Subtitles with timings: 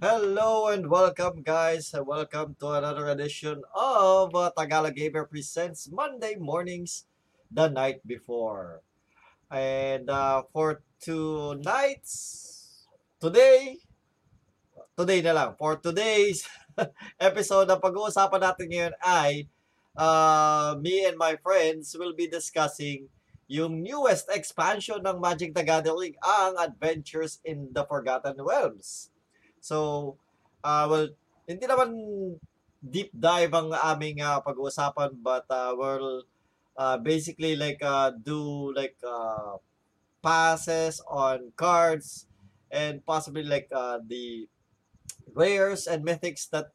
[0.00, 1.92] Hello and welcome guys.
[1.92, 7.04] Welcome to another edition of uh, Tagalog Gamer Presents Monday mornings
[7.52, 8.80] the night before.
[9.52, 12.88] And uh, for tonight's
[13.20, 13.84] today
[14.96, 16.48] today na lang for today's
[17.20, 19.52] episode na pag-uusapan natin ngayon ay
[20.00, 23.04] uh, me and my friends will be discussing
[23.52, 29.12] yung newest expansion ng Magic the Gathering, ang Adventures in the Forgotten Realms.
[29.60, 30.16] So,
[30.64, 31.08] uh, well,
[31.46, 31.90] hindi naman
[32.80, 36.24] deep dive ang aming uh, pag-uusapan but uh, we'll
[36.80, 39.60] uh, basically like uh, do like uh,
[40.24, 42.24] passes on cards
[42.72, 44.48] and possibly like uh, the
[45.34, 46.72] rares and mythics that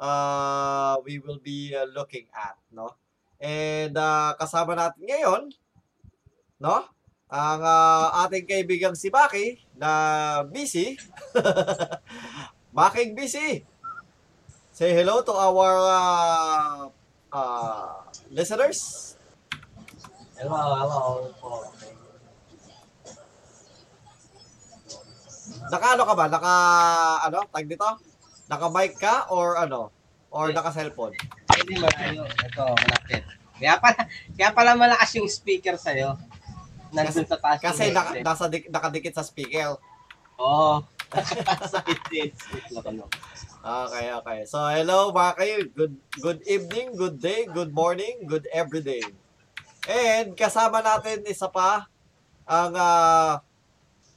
[0.00, 2.96] uh, we will be uh, looking at, no?
[3.40, 5.42] And uh, kasama natin ngayon,
[6.60, 6.88] no?
[7.26, 9.90] Ang uh, ating kaibigang si Maki na
[10.46, 10.94] busy.
[12.76, 13.66] Making busy.
[14.70, 16.86] Say hello to our uh,
[17.34, 19.18] uh, listeners.
[20.38, 21.02] Hello, hello.
[25.66, 26.24] Naka ano ka ba?
[26.30, 26.54] Naka
[27.26, 27.38] ano?
[27.50, 27.90] Tag dito?
[28.46, 29.90] Naka mic ka or ano?
[30.30, 31.18] Or naka cellphone?
[31.58, 32.22] Hindi malayo.
[32.22, 33.24] Ito, malapit.
[33.56, 34.00] Kaya pala,
[34.36, 36.14] kaya pala malakas yung speaker sa'yo.
[36.94, 37.58] Nandun sa taas.
[37.58, 39.78] Kasi naka, nasa dik, nakadikit sa speaker.
[40.38, 40.82] Oo.
[41.72, 42.34] sa headset.
[42.74, 43.06] Loko, no.
[43.66, 44.38] Okay, okay.
[44.46, 45.56] So, hello mga kayo.
[45.74, 49.02] Good, good evening, good day, good morning, good everyday.
[49.86, 51.86] And kasama natin isa pa
[52.46, 53.42] ang uh,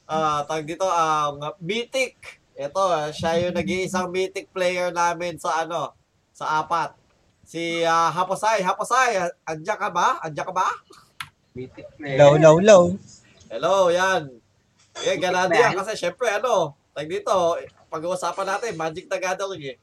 [0.06, 2.42] uh, tag dito ang Mythic.
[2.54, 5.94] Ito, ah, siya yung nag-iisang Mythic player namin sa ano,
[6.34, 6.94] sa apat.
[7.46, 10.22] Si uh, Haposay, Haposay, andiyan ka ba?
[10.22, 10.68] Andiyan ka ba?
[11.54, 12.18] Mythic player.
[12.18, 12.84] Low, low, low.
[13.50, 14.30] Hello, yan.
[15.00, 17.58] Eh, ganado yan kasi syempre ano, tag dito,
[17.90, 19.76] pag-uusapan natin, Magic the Gathering eh.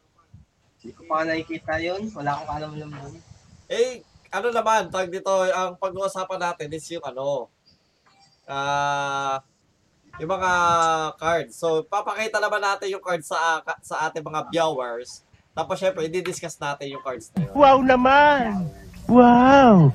[0.80, 2.08] Hindi ko pa nakikita yun.
[2.14, 3.12] Wala akong alam naman.
[3.68, 7.52] Eh, ano naman, tag dito, ang pag-uusapan natin is yung ano,
[8.48, 9.44] ah,
[10.18, 10.52] yung mga
[11.20, 11.54] cards.
[11.60, 15.22] So, papakita naman natin yung cards sa sa ating mga viewers.
[15.52, 17.54] Tapos, syempre, i-discuss natin yung cards na yun.
[17.58, 18.70] Wow naman!
[19.10, 19.92] Wow!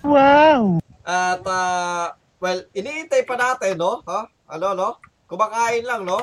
[0.00, 0.80] Wow!
[1.06, 4.02] At, ah, well, iniintay pa natin, no?
[4.02, 4.26] Ha?
[4.50, 4.98] Ano, no?
[5.30, 6.18] Kumakain lang, no?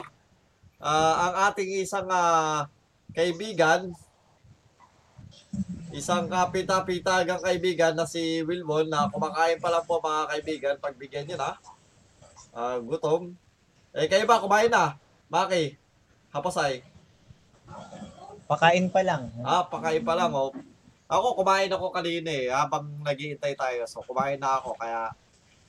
[0.83, 2.67] Ah, ang ating isang ah,
[3.15, 3.95] kaibigan,
[5.95, 11.39] isang kapita-pitagang kaibigan na si Wilbon na kumakain pa lang po mga kaibigan, pagbigyan niyo
[11.39, 11.55] na.
[12.51, 13.31] Ah, gutom.
[13.95, 14.99] Eh, kayo ba, kumain na?
[15.31, 15.79] Maki,
[16.35, 16.83] hapasay.
[18.51, 19.31] Pakain pa lang.
[19.47, 20.51] Ah, pakain pa lang, oh.
[21.13, 23.85] Ako, kumain ako kanina eh, habang naghihintay tayo.
[23.85, 25.13] So, kumain na ako, kaya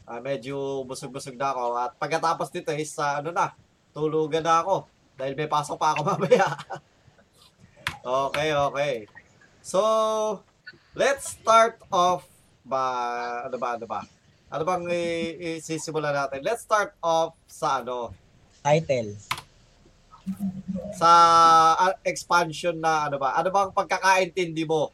[0.09, 1.63] ah, medyo busog-busog na ako.
[1.77, 3.53] At pagkatapos nito is, ah, ano na,
[3.93, 4.89] tulugan na ako.
[5.21, 6.49] Dahil may pasok pa ako mamaya.
[8.01, 8.95] okay, okay.
[9.61, 9.81] So,
[10.97, 12.25] let's start off
[12.65, 14.01] ba, ano ba, ano ba?
[14.49, 14.87] Ano bang
[15.61, 16.41] isisimula natin?
[16.41, 18.17] Let's start off sa ano,
[18.65, 19.13] Title.
[20.97, 21.11] sa
[21.77, 23.37] ah, expansion na ano ba?
[23.37, 24.89] Ano bang pagkakaintindi mo?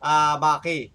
[0.00, 0.88] Ah, Maki.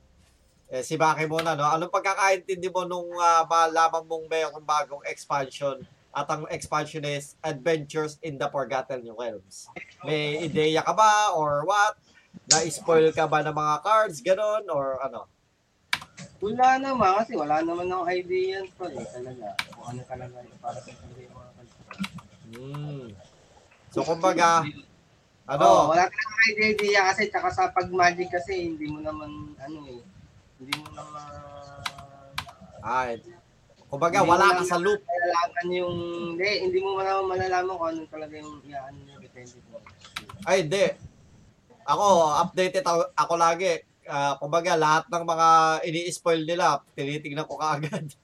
[0.73, 1.69] Eh, si Maki muna, no?
[1.69, 5.77] Anong pagkakaintindi mo nung uh, malaman mong mayroong bagong expansion
[6.09, 9.69] at ang expansion is Adventures in the Forgotten Realms?
[10.01, 12.01] May ideya ka ba or what?
[12.49, 15.29] Na-spoil ka ba ng mga cards, ganon, or ano?
[16.41, 19.05] Wala naman kasi wala naman akong idea yan po eh.
[19.05, 19.53] Talaga.
[19.69, 21.13] Kung ano talaga yung para sa mga
[22.45, 23.09] Hmm.
[23.89, 24.63] So, kumbaga,
[25.45, 25.63] ano?
[25.63, 30.01] Oo, wala talaga idea kasi tsaka sa pag-magic kasi hindi mo naman ano eh.
[30.57, 31.23] Hindi mo naman
[32.85, 33.17] Ay,
[33.89, 35.01] kumbaga, wala ka sa loop.
[35.01, 35.95] malalaman yung
[36.33, 39.81] hindi, hindi mo naman malalaman kung ano talaga yung iaan yung depende mo.
[40.45, 40.85] Ay, hindi.
[41.85, 42.05] Ako,
[42.45, 43.81] updated ako, ako lagi.
[44.05, 45.47] Ah, kumbaga, lahat ng mga
[45.81, 48.05] ini-spoil nila, tinitignan ko kaagad.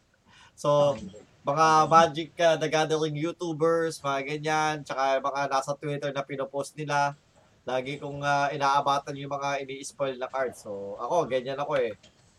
[0.61, 0.93] So,
[1.41, 7.17] mga Magic uh, the Gathering YouTubers, mga ganyan, tsaka mga nasa Twitter na pinopost nila,
[7.65, 10.65] lagi kong ah, inaabatan yung mga ini-spoil na cards.
[10.65, 11.93] So, ako, ganyan ako eh.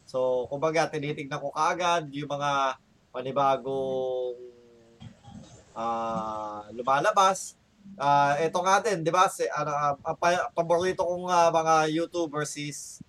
[0.06, 2.78] So, kumbaga, tinitignan ko kaagad yung mga
[3.14, 4.38] panibagong
[5.72, 7.56] ah lumalabas.
[7.96, 9.26] Ah, ito nga din, 'di ba?
[9.28, 13.00] Si ano pa- paborito kong ah, mga YouTubers is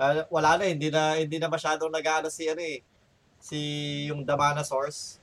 [0.00, 2.80] ah, wala na hindi na hindi na masyadong nag-aano si ano eh.
[3.40, 3.58] Si
[4.10, 5.19] yung Damana Source.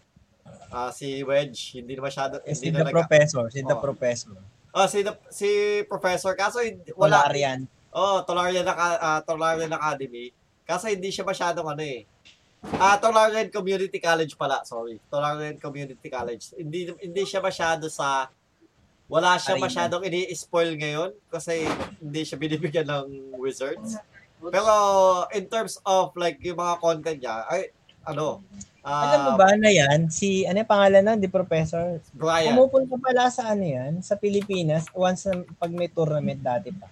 [0.67, 3.43] Ah, si Wedge, hindi na masyado Si hindi the na nag professor.
[3.47, 3.81] Si the Oo.
[3.81, 4.35] professor.
[4.75, 5.49] Ah, si the- si
[5.87, 7.65] Professor kaso hindi- Wala wala Arian.
[7.89, 10.29] Oh, Tolarian, ah, Tolarian Academy.
[10.67, 12.03] Kasi hindi siya masyadong ano eh.
[12.77, 14.99] Ah, Tolarian Community College pala, sorry.
[15.07, 16.51] Tolarian Community College.
[16.53, 18.27] Hindi hindi siya masyado sa
[19.07, 19.65] wala siya Arena.
[19.65, 21.63] masyadong ini-spoil ngayon kasi
[21.97, 23.95] hindi siya binibigyan ng Wizards.
[24.37, 24.73] Pero
[25.31, 27.71] in terms of like yung mga content niya, ay
[28.03, 28.43] ano,
[28.87, 31.99] ah, Alam mo ba na yan, si, ano yung pangalan na, di Professor?
[32.15, 32.55] Brian.
[32.55, 36.87] Pumupunta pala sa ano yan, sa Pilipinas, once na, pag may tournament dati pa.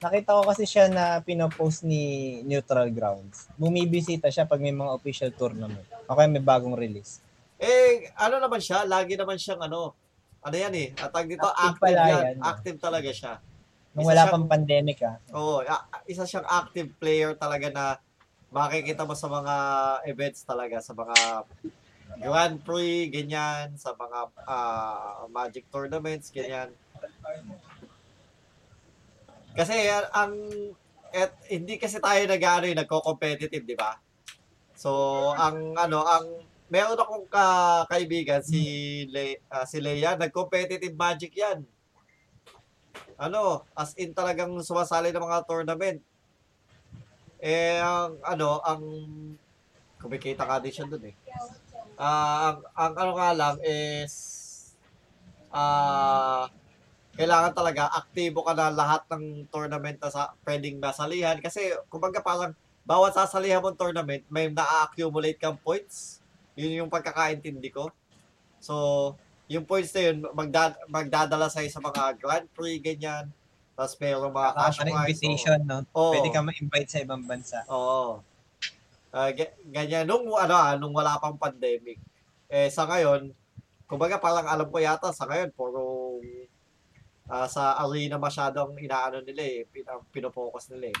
[0.00, 2.02] Nakita ko kasi siya na pinopost ni
[2.42, 3.48] Neutral Grounds.
[3.56, 5.82] Bumibisita siya pag may mga official tournament.
[6.04, 7.24] O kaya may bagong release.
[7.56, 9.96] Eh, ano naman siya, lagi naman siyang ano,
[10.38, 12.12] ano yan eh, atag dito, Active active, yan.
[12.20, 12.36] yan.
[12.38, 13.32] Active talaga siya.
[13.96, 15.16] Nung Isa wala siyang- pang pandemic ah.
[15.32, 17.84] Oo, a- isa siyang active player talaga na
[18.54, 19.56] makikita mo sa mga
[20.06, 21.42] events talaga, sa mga
[22.22, 26.70] Grand Prix, ganyan, sa mga ah, Magic tournaments, ganyan.
[29.58, 30.32] Kasi ah, ang
[31.10, 33.98] et, hindi kasi tayo nag-ano, eh, nagko-competitive, di ba?
[34.78, 34.90] So,
[35.34, 36.26] ang ano, ang
[36.70, 37.46] meron akong ka,
[37.90, 38.62] kaibigan si
[39.10, 41.66] Le, ah, si Leia, nag-competitive Magic 'yan
[43.18, 46.00] ano, as in talagang sumasali ng mga tournament.
[47.44, 48.80] Eh, ang ano, ang
[50.00, 51.14] kumikita ka din siya dun eh.
[52.00, 54.14] Ah, ang, ang ano nga lang is
[55.52, 56.48] ah
[57.14, 62.56] kailangan talaga aktibo ka na lahat ng tournament na sa pwedeng nasalihan kasi kumbaga parang
[62.82, 66.24] bawat sasalihan mong tournament may na-accumulate kang points.
[66.58, 67.92] Yun yung pagkakaintindi ko.
[68.58, 68.74] So,
[69.52, 73.28] yung points na yun, magda- magdadala sa'yo sa mga Grand Prix, ganyan.
[73.74, 75.02] Tapos mayroong mga cash Parang prize.
[75.10, 75.78] invitation, no?
[75.92, 76.12] Oo.
[76.14, 77.58] Pwede ka ma-invite sa ibang bansa.
[77.66, 78.22] Oo.
[79.10, 80.06] Ah, ga- ganyan.
[80.06, 81.98] Nung, ano, ah, nung wala pang pandemic.
[82.46, 83.34] Eh, sa ngayon,
[83.86, 86.18] kumbaga parang alam ko yata sa ngayon, puro
[87.26, 90.98] ah, sa arena masyadong inaano nila eh, pin, pinopokus nila eh.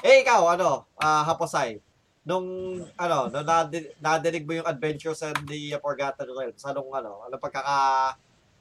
[0.00, 1.78] Eh, ikaw, ano, ah, Haposay,
[2.24, 2.46] nung,
[2.94, 8.14] ano, nung nadi- nadinig mo yung Adventures and the Forgotten Realms, anong, ano, ano pagkaka,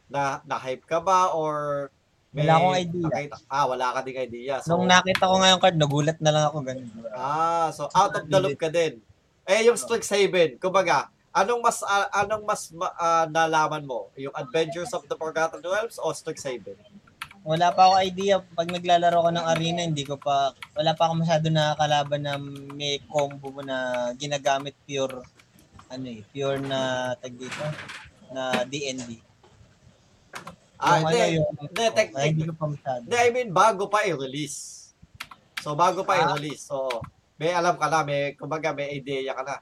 [0.07, 1.89] na, na-hype ka ba, or
[2.35, 3.06] Wala akong idea.
[3.07, 4.56] nakita- ah, wala ka ding idea.
[4.59, 6.89] So, Nung nakita ko nga yung card, nagulat na lang ako ganun.
[7.15, 9.00] Ah, so out of the loop ka din.
[9.47, 14.12] Eh, yung Strixhaven, kumbaga, anong mas ah, anong mas ma- ah, nalaman mo?
[14.19, 16.75] Yung Adventures of the Forgotten Realms o Strixhaven?
[17.47, 18.44] Wala pa ako idea.
[18.44, 22.35] Pag naglalaro ko ng arena, hindi ko pa, wala pa ako masyado nakakalaban na
[22.75, 25.23] may combo mo na ginagamit pure,
[25.88, 27.63] ano eh, pure na, tag dito,
[28.35, 29.23] na DND.
[30.77, 31.18] Ah, Yung hindi.
[31.18, 33.01] ano, yung, Hindi, tek- hindi ko pa masyado.
[33.01, 34.57] Hindi, I mean, bago pa i-release.
[35.59, 36.21] So, bago pa Ah.
[36.29, 36.63] i-release.
[36.63, 37.01] So,
[37.35, 39.56] may alam ka na, may, kumbaga, may idea ka na.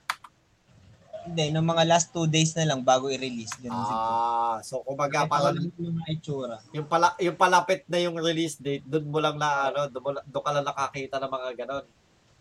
[1.26, 3.56] Hindi, nung mga last two days na lang bago i-release.
[3.58, 3.98] Ganun siguro.
[3.98, 6.60] Ah, so, kumbaga, Kahit parang, yung itsura.
[6.70, 10.52] yung, pala, yung palapit na yung release date, doon mo lang na, ano, doon, ka
[10.52, 11.86] lang nakakita ng mga ganon.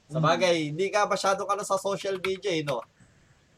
[0.04, 0.26] Sa Hmm.
[0.26, 2.82] bagay, hindi ka masyado ka na sa social media, eh, no?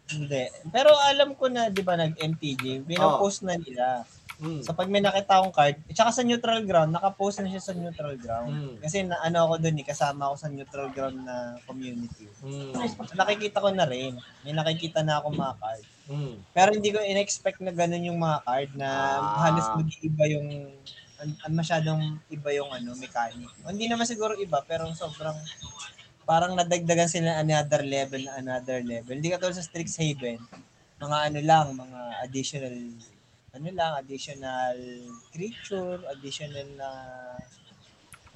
[0.07, 0.47] Hindi.
[0.71, 4.07] Pero alam ko na, di ba, nag-MTG, pinopost na nila.
[4.37, 4.61] Mm.
[4.61, 7.73] So pag may nakita akong card, at saka sa neutral ground, nakapost na siya sa
[7.73, 8.53] neutral ground.
[8.53, 8.75] Mm.
[8.85, 12.29] Kasi na, ano ako doon eh, kasama ako sa neutral ground na community.
[12.45, 12.77] Mm.
[12.77, 14.21] So nakikita ko na rin.
[14.45, 15.85] May nakikita na ako mga card.
[16.13, 16.35] Mm.
[16.53, 19.49] Pero hindi ko in-expect na ganun yung mga card na Ah.
[19.49, 20.49] halos mag-iiba yung
[21.49, 23.49] masyadong iba yung ano mechanic.
[23.65, 25.33] O, hindi naman siguro iba pero sobrang
[26.29, 29.17] parang nadagdagan sila ng another level na another level.
[29.17, 30.43] Hindi katulad sa Strixhaven.
[31.01, 32.75] Mga ano lang, mga additional
[33.57, 34.77] ano lang, additional
[35.33, 36.91] creature, additional na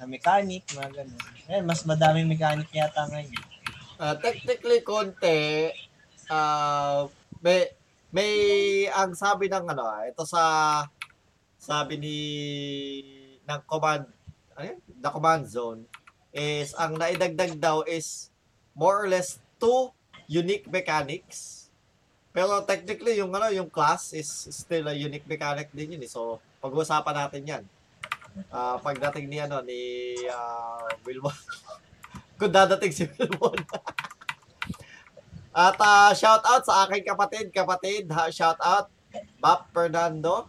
[0.01, 1.21] na mechanic, mga ganun.
[1.45, 3.37] Eh, mas madaming mechanic yata ngayon.
[4.01, 5.69] Ah, technically, konti,
[6.25, 7.05] ah,
[7.37, 7.69] may,
[8.09, 8.31] may,
[8.89, 10.41] ang sabi ng ano, ah, ito sa,
[11.61, 12.17] sabi ni,
[13.45, 14.09] ng command,
[14.57, 15.85] ano the command zone,
[16.33, 18.33] is, ang naidagdag daw is,
[18.73, 19.93] more or less, two
[20.25, 21.60] unique mechanics.
[22.31, 26.11] Pero technically, yung ano, yung class is still a unique mechanic din yun eh.
[26.11, 27.63] So, pag-uusapan natin yan.
[28.47, 31.35] Ah, pagdating ni ano, ni ah, Wilmon.
[32.39, 33.59] Kung dadating si Wilmon.
[35.51, 38.87] At ah, shout out sa aking kapatid, kapatid, ha, shout out
[39.43, 40.47] Bap Fernando.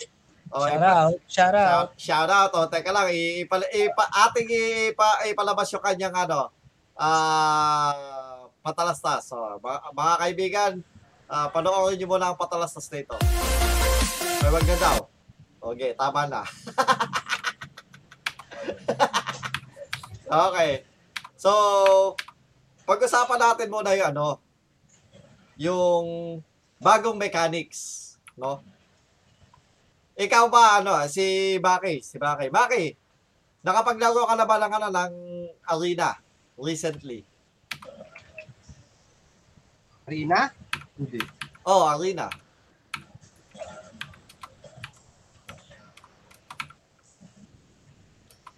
[0.53, 1.89] Oh, Shout out, shout out.
[1.97, 2.53] Shout, out.
[2.53, 4.47] O, teka lang, ipal, ipa, ating
[4.93, 6.53] ipa, ipalabas yung kanyang ano,
[6.95, 9.33] ah, patalastas.
[9.33, 10.73] So, mga, mga kaibigan,
[11.33, 13.17] ah, panoorin niyo muna ang patalastas na ito.
[14.45, 14.97] May wag na daw.
[15.73, 16.45] Okay, tama na.
[20.53, 20.85] okay.
[21.41, 21.51] So,
[22.85, 24.29] pag-usapan natin muna yung ano,
[25.57, 26.07] yung
[26.77, 28.61] bagong mechanics, no?
[30.13, 32.53] Ikaw ba, ano, si Baki, si Baki.
[32.53, 32.93] Baki,
[33.65, 35.15] nakapaglaro ka na ba ng, ano, ng
[35.65, 36.21] arena
[36.61, 37.25] recently?
[40.05, 40.53] Rina?
[41.03, 41.19] Hindi.
[41.67, 42.31] Oh, arena.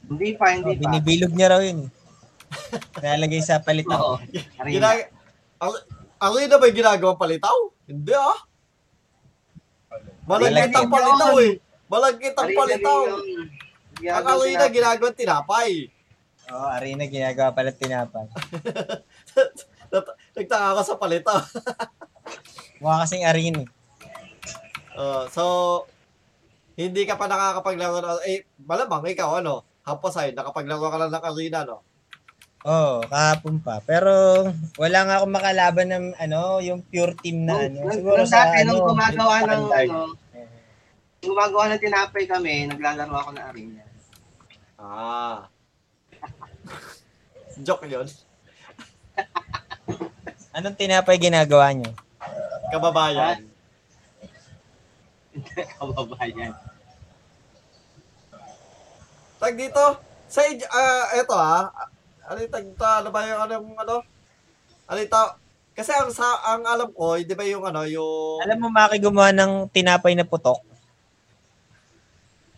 [0.04, 0.80] Hindi pa, Oh, hindi pa.
[0.84, 1.88] binibilog niya raw yun.
[1.88, 1.90] eh.
[3.02, 3.96] Nalagay sa palitaw.
[3.96, 4.16] Oo.
[4.60, 4.68] Arena.
[4.68, 5.00] Ginag...
[6.20, 7.56] Ina ba yung ginagawang palitaw?
[7.88, 8.38] Hindi ah.
[10.28, 11.52] Malagkit ang palitaw eh.
[11.88, 12.98] Malagkit ang Arena palitaw.
[14.04, 14.28] Ang
[14.68, 14.74] sinabi.
[14.76, 15.70] ginagawang tinapay.
[16.44, 18.28] Oo, oh, arena ginagawa pala tinapay.
[20.36, 21.40] Nagtaka ako sa palitaw.
[22.84, 23.64] Mukha kasing arena.
[23.64, 23.68] eh.
[24.92, 25.42] Uh, so,
[26.76, 31.64] hindi ka pa nakakapaglaro ng, eh, malamang ikaw, ano, hapasay, nakapaglaro ka lang ng arena,
[31.64, 31.80] no?
[32.64, 33.80] Oo, oh, kahapon pa.
[33.84, 34.12] Pero
[34.76, 37.84] wala nga akong makalaban ng ano, yung pure team na ano.
[37.84, 39.98] Nung- Siguro nung sa dati, ano, nung gumagawa ng ano,
[41.20, 43.82] nung gumagawa ng tinapay kami, naglalaro ako ng arena.
[44.80, 45.48] Ah.
[47.68, 48.08] Joke yun.
[50.56, 51.92] Anong tinapay ginagawa nyo?
[52.72, 53.38] Kababayan.
[55.76, 56.52] Kababayan.
[59.40, 59.82] Tag dito,
[60.30, 61.68] sa, ij- ah, eto ah,
[62.24, 63.94] ano yung tag dito, ano ba yung, ano, yung, ano?
[64.88, 65.00] Ano?
[65.74, 69.34] Kasi ang, sa, ang alam ko, di ba yung, ano, yung, Alam mo, Maki, gumawa
[69.34, 70.62] ng tinapay na putok?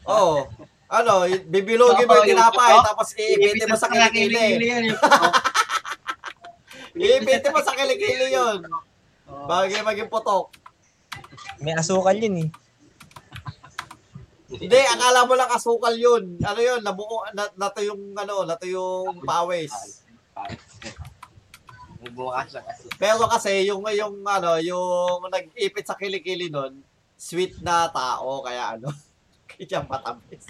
[0.07, 0.47] Oo.
[0.87, 4.71] ano, bibilogin mo yung tinapay, tapos iipitin mo sa kilikili.
[4.71, 4.85] yun.
[6.95, 8.63] Iipitin mo sa kilikili yun.
[9.31, 9.47] Oo.
[9.47, 10.53] Bago yung maging putok.
[11.63, 12.51] May asukal yun eh.
[14.47, 16.39] Hindi, akala mo lang asukal yun.
[16.39, 20.07] Ano yun, nabuo, na, nato yung, ano, nato yung pawis.
[22.95, 26.79] Pero kasi, yung, yung, ano, yung nag-ipit sa kilikili nun,
[27.19, 28.93] sweet na tao, kaya ano,
[29.51, 30.47] kaya matamis.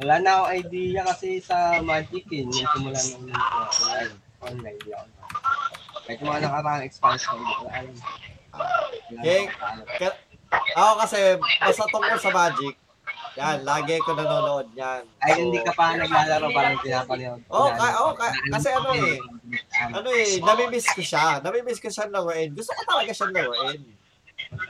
[0.00, 2.46] Wala na akong idea kasi sa Magic eh.
[2.46, 4.80] Yung simula nung uh, online.
[6.12, 7.94] Yung mga nakaraang expansion, hindi ko alam.
[8.50, 9.42] Wala Okay.
[9.46, 10.14] alam.
[10.50, 12.74] Ako kasi, basta tungkol sa Magic,
[13.32, 15.06] yan, lagi ko nanonood yan.
[15.22, 17.40] Ay, So, hindi ka pa naglalaro, parang pinapanood.
[17.46, 19.16] Oo, ka- oo, ka- kasi ano eh,
[19.86, 21.38] ano eh, namimiss ko siya.
[21.38, 22.50] Namimiss ko siya laruin.
[22.50, 23.80] Gusto ko talaga siya laruin.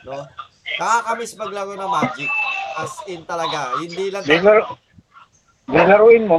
[0.04, 0.28] No?
[0.76, 2.30] Nakakamiss maglaro ng Magic.
[2.76, 3.80] As in talaga.
[3.80, 4.22] Hindi lang...
[4.22, 4.76] Laro,
[5.64, 6.38] di laruin mo.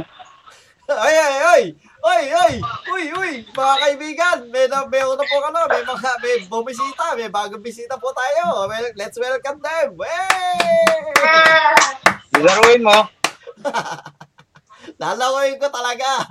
[0.88, 1.62] Ay, ay, ay!
[2.02, 2.54] Ay, ay!
[2.90, 3.32] Uy, uy!
[3.46, 7.94] Mga kaibigan, may na, meron na po ano, may mga, may bumisita, may bagong bisita
[7.94, 8.66] po tayo.
[8.66, 9.94] Well, let's welcome them!
[10.02, 10.82] Hey!
[12.42, 13.06] Laruin mo.
[15.02, 16.26] Lalaroin ko talaga.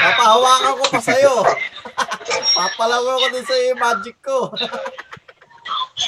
[0.00, 1.34] Papahawakan ko pa sa'yo.
[2.56, 4.48] Papalaro ko din sa'yo yung magic ko.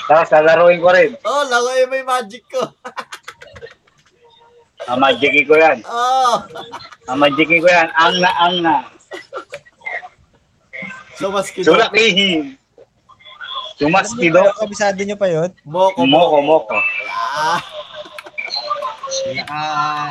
[0.09, 1.12] Tapos lalaruin ko rin.
[1.28, 2.73] Oh, laruin mo yung magic ko.
[4.87, 5.82] Amajiki ko yan.
[5.90, 6.38] Oh.
[7.11, 7.90] Amajiki ko yan.
[7.99, 8.75] Ang na, ang na.
[11.18, 11.75] So, mas kido.
[11.75, 12.54] Sulakihin.
[13.78, 14.42] Sumaskido.
[14.58, 15.50] Kabisado nyo pa yun?
[15.62, 16.78] Moko, Moko, moko.
[19.50, 20.11] Ah,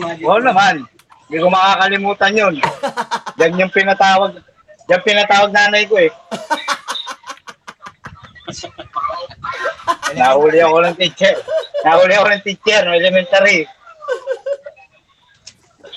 [0.00, 0.24] Magic.
[0.24, 0.84] Oo naman.
[1.28, 2.54] Hindi ko makakalimutan yun.
[3.40, 4.40] Yan yung pinatawag.
[4.92, 6.10] Yan pinatawag nanay ko eh.
[10.14, 11.36] Nahuli ako ng teacher.
[11.86, 13.66] Nahuli ako ng teacher no elementary.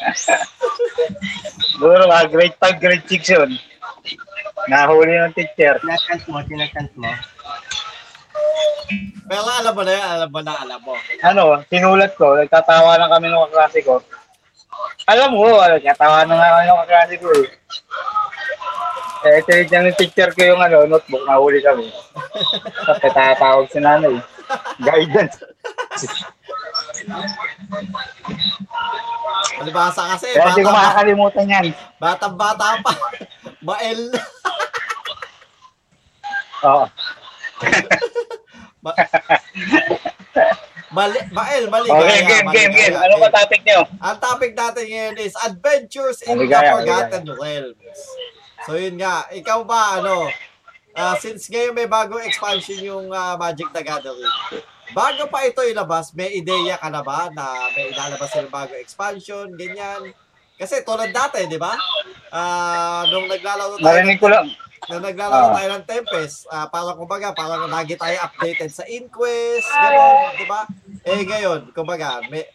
[1.73, 3.51] Siguro mga grade 5, grade 6 yun.
[4.69, 5.79] Nahuli ng teacher.
[5.81, 7.09] Tinakant mo, tinakant mo.
[9.23, 10.93] pero alam mo na yan, alam mo na, alam mo.
[11.23, 14.03] Ano, sinulat ko, nagtatawa lang kami ng kaklase ko.
[15.09, 17.47] Alam mo, ano, nagtatawa na nga kami ng kaklase ko eh.
[19.23, 21.87] Eh, tinignan ng teacher ko yung ano, notebook, nahuli kami.
[22.83, 24.19] Tapos tatawag si nanay.
[24.83, 25.39] Guidance.
[29.63, 31.65] Alibasa kasi, Kaya hindi ko makakalimutan yan.
[31.95, 32.91] batang bata pa.
[33.63, 34.11] Bael.
[36.67, 36.85] Oo.
[38.83, 38.97] Ba-
[40.93, 41.89] Mali, Bael, mali.
[41.89, 42.93] Okay, game, game, game.
[42.93, 43.81] Ano ba topic niyo?
[43.97, 47.99] Ang topic natin ngayon is Adventures in Maligaya, the Forgotten Realms.
[48.63, 50.31] So yun nga, ikaw ba ano,
[50.93, 54.31] ah, since ngayon may bagong expansion yung ah, Magic the Gathering,
[54.91, 59.51] bago pa ito ilabas, may ideya ka na ba na may ilalabas yung bagong expansion,
[59.53, 60.15] ganyan?
[60.53, 61.75] Kasi tulad dati, di ba?
[62.29, 64.47] Ah, nung naglalaro tayo, Narinig ko lang.
[64.85, 65.55] nung naglalaro Ah.
[65.55, 70.61] tayo ng Tempest, ah, parang kumbaga, parang lagi tayo updated sa Inquest, gano'n, di ba?
[71.03, 72.47] Eh ngayon, kumbaga, may,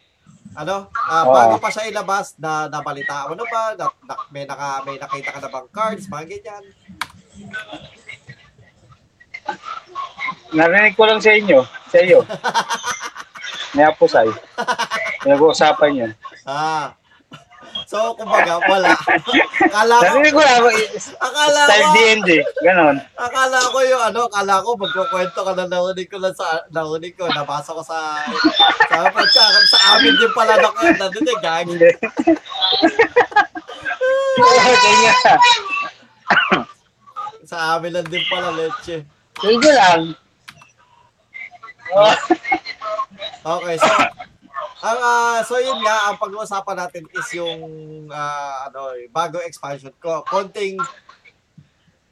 [0.59, 1.31] ano, Oo.
[1.31, 5.39] bago pa siya ilabas, na nabalita na ba, na, na, may, naka, may nakita ka
[5.39, 6.65] na bang cards, mga ganyan.
[10.51, 11.63] Narinig ko lang sa inyo.
[11.93, 12.21] Sa iyo.
[13.77, 14.27] May apusay.
[15.23, 16.13] Pinag-uusapan yun.
[16.49, 16.97] Ah.
[17.89, 18.93] So, kumbaga, wala.
[19.65, 20.61] Akala ko, Sabi ko lang,
[21.25, 22.31] akala style ko, D&D.
[22.61, 23.01] Ganon.
[23.17, 27.25] akala ko yung ano, akala ko magkukwento ka na nahuli ko lang sa, nahuli ko,
[27.33, 28.21] nabasa ko sa,
[28.93, 29.43] sa, sa,
[29.73, 30.69] sa amin din pala na
[31.01, 31.65] nandun eh, gag.
[31.65, 31.93] Nga.
[37.49, 39.09] Sa amin lang din pala, leche.
[39.41, 40.13] Sige lang.
[43.49, 43.89] Okay, so,
[44.79, 47.63] ang, ah, so yun nga, ang pag-uusapan natin is yung,
[48.15, 50.23] ah, ano, bago expansion ko.
[50.23, 50.79] Konting,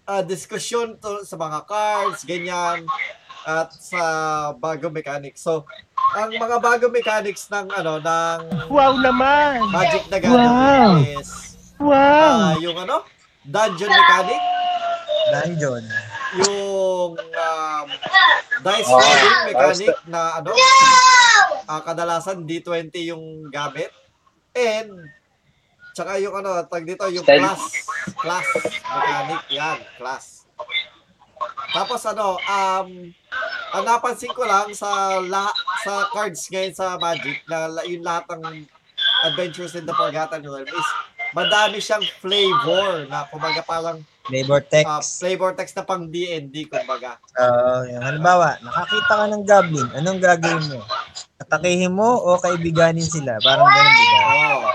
[0.03, 2.83] ah, diskusyon to sa mga cards, ganyan,
[3.47, 4.03] at sa
[4.59, 5.47] bago mechanics.
[5.47, 5.63] So,
[6.19, 9.71] ang mga bago mechanics ng, ano, ng Wow naman!
[9.71, 13.07] Magic the Gathering is, ah, yung, ano,
[13.47, 14.43] dungeon mechanic,
[15.27, 15.85] Dungeon.
[16.43, 17.87] yung um,
[18.63, 20.51] dice Oh, rolling mechanic na ano
[21.67, 23.91] ah, kadalasan D20 yung gamit.
[24.57, 24.91] And
[25.97, 27.41] tsaka yung ano tag dito yung Style.
[27.41, 27.63] class
[28.17, 28.47] class
[28.85, 29.43] mechanic.
[29.53, 30.45] Yan class.
[31.73, 32.89] Tapos ano um
[33.77, 35.53] ang napansin ko lang sa la,
[35.85, 38.65] sa cards ngayon sa Magic na la- yung lahat ng
[39.27, 40.89] Adventures in the Forgotten Realm is
[41.37, 45.23] madami siyang flavor na kumbaga parang Flavor uh, text.
[45.23, 47.23] flavor text na pang D&D kumbaga.
[47.39, 50.81] Oo, yung halimbawa, nakakita ka ng goblin, anong gagawin mo?
[51.39, 53.39] Atakihin mo o kaibiganin sila?
[53.39, 54.21] Parang ganun, di ba?
[54.27, 54.71] Oo.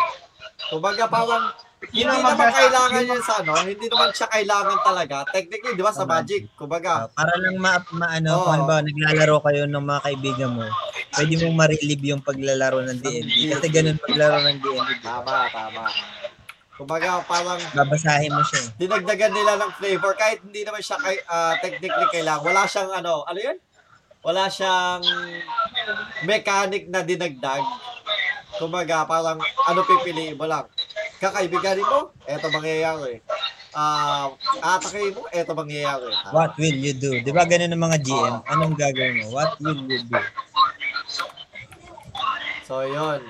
[0.71, 5.25] Kumbaga parang hindi naman kailangan yun sa ano, hindi naman siya kailangan talaga.
[5.33, 8.41] Technically, di ba sa Magic, kumbaga, Ah, para lang ma, maano, Oo.
[8.45, 10.65] kung halimbawa naglalaro kayo ng mga kaibigan mo,
[11.17, 13.33] pwede mong ma-relieve yung paglalaro ng D&D.
[13.57, 14.89] Kasi ganun paglaro ng D&D.
[15.01, 15.83] tama, tama.
[16.81, 18.57] Kumbaga parang Babasahin mo siya.
[18.57, 18.73] eh.
[18.81, 22.41] dinagdagan nila ng flavor kahit hindi naman siya kay, ah, technically kailangan.
[22.41, 23.57] Wala siyang ano, ano yun?
[24.25, 25.05] Wala siyang
[26.25, 27.61] mechanic na dinagdag.
[28.57, 30.65] Kumbaga parang ano pipiliin mo lang.
[31.21, 33.21] Kakaibiganin mo, eto mangyayari.
[33.77, 36.09] Ah, atake mo, eto mangyayari.
[36.09, 36.33] Tama.
[36.33, 37.13] What will you do?
[37.21, 38.35] Di ba ganun ang mga GM?
[38.49, 39.37] Anong gagawin mo?
[39.37, 40.17] What will you do?
[42.65, 43.21] So, yun.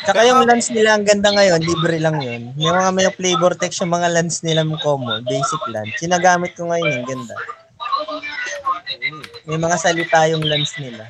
[0.00, 2.56] Tsaka yung lance nila, ang ganda ngayon, libre lang yun.
[2.56, 6.00] May mga may flavor text yung mga lance nila ng common, basic lance.
[6.00, 7.34] Sinagamit ko ngayon, ang ganda.
[9.44, 11.04] May mga salita yung lance nila.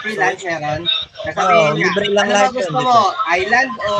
[0.00, 0.82] Freelance meron.
[1.34, 3.00] Oo, niya, libre lang ano lahat ba gusto yun, mo?
[3.26, 3.92] Island o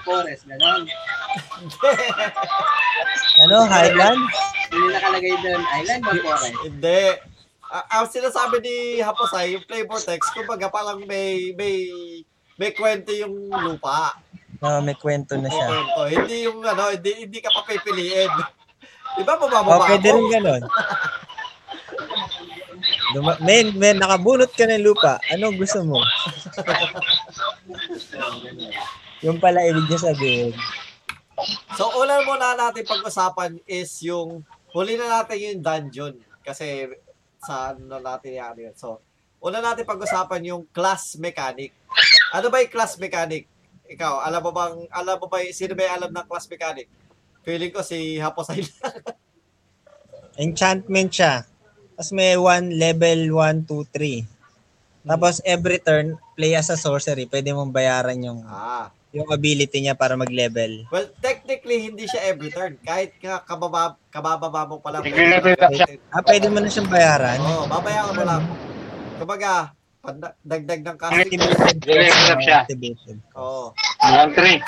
[0.00, 0.42] forest?
[0.48, 0.82] Ganon.
[3.44, 4.22] Ano, Highland?
[4.72, 6.56] Hindi nakalagay doon, island o forest?
[6.64, 7.00] Hindi.
[7.66, 11.90] Ah, ang sinasabi ni Haposay, yung flavor text, kumbaga parang may may
[12.54, 14.14] may kwento yung lupa.
[14.58, 15.66] Oo, may kwento na May siya.
[15.66, 16.00] kwento.
[16.08, 18.32] Hindi yung ano, hindi, hindi ka papipiliin.
[19.12, 20.32] Di ba Oh, mabababa pwede rin ako?
[20.32, 20.62] ganon.
[23.08, 25.18] Duma- men, men, nakabunot ka ng lupa.
[25.28, 26.00] Anong gusto mo?
[29.20, 30.52] yung pala ibig niya sabihin.
[31.74, 36.14] So, una muna natin pag-usapan is yung, huli na natin yung dungeon.
[36.40, 36.88] Kasi,
[37.46, 38.74] saan na natin yan.
[38.74, 38.98] So,
[39.38, 41.70] una natin pag-usapan yung class mechanic.
[42.34, 43.46] Ano ba yung class mechanic?
[43.86, 46.90] Ikaw, alam mo bang, alam mo ba, sino ba yung alam ng class mechanic?
[47.46, 48.66] Feeling ko si Haposay
[50.42, 51.46] Enchantment siya.
[51.96, 55.06] Tapos may one level 1, 2, 3.
[55.06, 57.30] Tapos every turn, play as a sorcery.
[57.30, 58.90] Pwede mong bayaran yung Ah.
[59.16, 60.84] Yung ability niya para mag-level.
[60.92, 62.76] Well, technically, hindi siya every turn.
[62.84, 65.02] Kahit ka kababa, kabababa mo pa lang.
[65.08, 65.88] Nag-level up siya.
[66.12, 67.40] Ah, pwede mo na siyang bayaran.
[67.40, 68.42] Oo, oh, babayaran mo lang.
[69.16, 69.72] Kumbaga,
[70.44, 71.40] dagdag ng casting.
[71.40, 71.76] Activated.
[71.88, 72.60] Level up siya.
[73.40, 73.72] Oo.
[74.04, 74.60] Hanggang 3.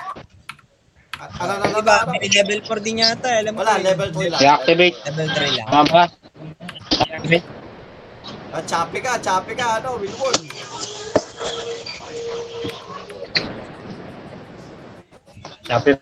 [1.18, 2.14] A- Ano na Diba, ano?
[2.14, 3.28] may level 4 din yata.
[3.42, 4.40] Alam mo Wala, level 3 lang.
[4.40, 4.96] I-activate.
[5.12, 5.66] Level 3 lang.
[5.68, 6.04] Tama ba?
[7.04, 7.46] I-activate.
[8.48, 10.40] Ah, choppy ka, choppy ka, ano, Wilwon.
[15.68, 15.92] Sabi.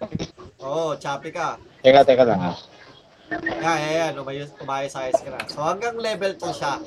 [0.63, 1.59] Oo, choppy ka.
[1.83, 2.53] Teka, teka lang ha.
[3.35, 5.43] Yan, yan, yan, umayos, umayos ayos ka na.
[5.51, 6.79] So, hanggang level 2 siya.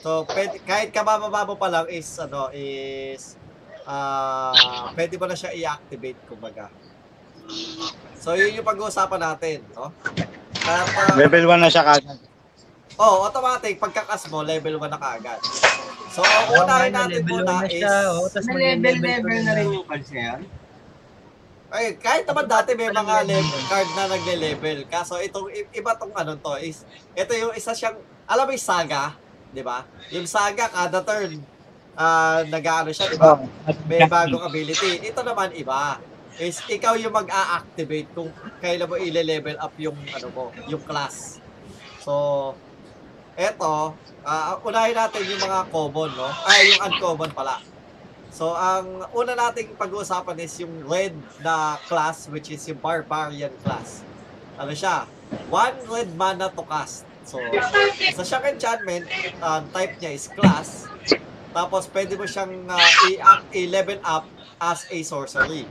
[0.00, 3.36] So, pwede, kahit kabababa mo pa lang is, ano, is,
[3.84, 6.72] ah, pwede mo na siya i-activate, kumbaga.
[8.16, 9.92] So, yun yung pag-uusapan natin, no?
[10.64, 12.16] At, ah, Level 1 na siya kagad.
[12.96, 15.40] Oh, automatic pagkakas mo level 1 na kaagad.
[16.16, 19.52] So, ang unahin natin level muna 1 na is siya, oh, mag-level level-level two na
[19.52, 20.40] rin yung yan.
[21.76, 24.78] Ay kahit naman dati may mga level card na nagle-level.
[24.88, 29.12] Kaso itong iba tong ano to is ito yung isa siyang alam mo yung saga,
[29.52, 29.84] 'di ba?
[30.08, 31.36] Yung saga kada turn
[31.96, 33.36] ah nag-aano siya, 'di ba?
[33.84, 35.04] May bagong ability.
[35.04, 36.00] Ito naman iba.
[36.36, 38.28] Is ikaw yung mag-a-activate kung
[38.60, 41.40] kailan mo ile-level up yung ano mo, yung class.
[42.04, 42.52] So,
[43.36, 46.28] eto, ah unahin natin yung mga common, no?
[46.44, 47.60] Ay, yung uncommon pala.
[48.30, 54.02] So, ang una nating pag-uusapan is yung red na class, which is yung Barbarian class.
[54.60, 55.08] Ano siya?
[55.50, 57.06] One red mana to cast.
[57.26, 57.42] So,
[58.14, 59.10] sa siyang enchantment,
[59.42, 60.86] ang type niya is class.
[61.50, 64.28] Tapos, pwede mo siyang uh, i-level up
[64.62, 65.66] as a sorcery.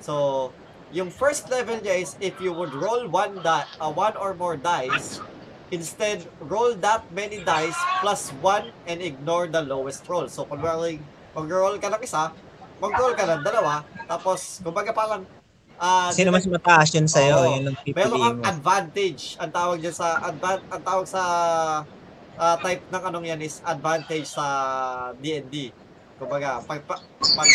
[0.00, 0.48] So,
[0.94, 4.56] yung first level niya is if you would roll one di- uh, one or more
[4.56, 5.20] dice,
[5.74, 10.30] instead roll that many dice plus one and ignore the lowest roll.
[10.30, 10.62] So, kung
[11.36, 12.32] mag-roll ka ng isa,
[12.80, 15.22] mag-roll ka ng dalawa, tapos, kumbaga parang,
[15.76, 17.52] ah, Sino mas mataas yun sa'yo, Oo.
[17.60, 19.36] yun ang meron pipiliin kang advantage.
[19.36, 21.22] Ang tawag dyan sa, advan- ang tawag sa
[22.36, 24.44] ah, type ng anong yan is advantage sa
[25.20, 25.72] D&D.
[26.16, 27.48] Kumbaga, pag, pag, pag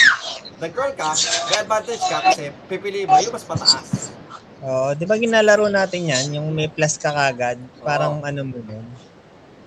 [0.62, 1.18] nag-roll ka,
[1.50, 4.14] may advantage ka kasi pipiliin mo yung mas mataas.
[4.62, 8.86] Oo, di ba ginalaro natin yan, yung may plus ka kagad, parang ano mo nun.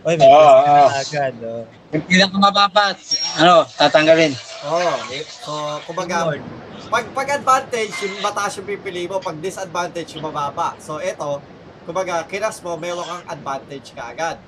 [0.06, 0.90] Oy, may Oo, plus ka oo.
[0.94, 1.64] kagad, oh.
[1.94, 2.98] Yung pinakamababa,
[3.38, 4.34] ano, tatanggalin.
[4.66, 4.92] Oo.
[5.30, 6.34] so, kumbaga,
[6.90, 10.74] pag, pag advantage, yung mataas yung pipili mo, pag disadvantage, yung mababa.
[10.82, 11.38] So, ito,
[11.86, 14.42] kumbaga, kinas mo, meron kang advantage ka agad.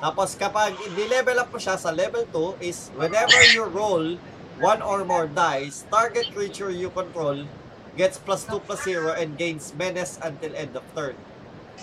[0.00, 4.16] Tapos, kapag i-level up mo siya sa level 2, is whenever you roll
[4.56, 7.44] one or more dice, target creature you control
[7.92, 11.12] gets plus 2 plus 0 and gains menace until end of turn.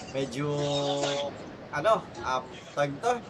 [0.09, 0.49] Medyo,
[1.69, 3.21] ano, um, tag to,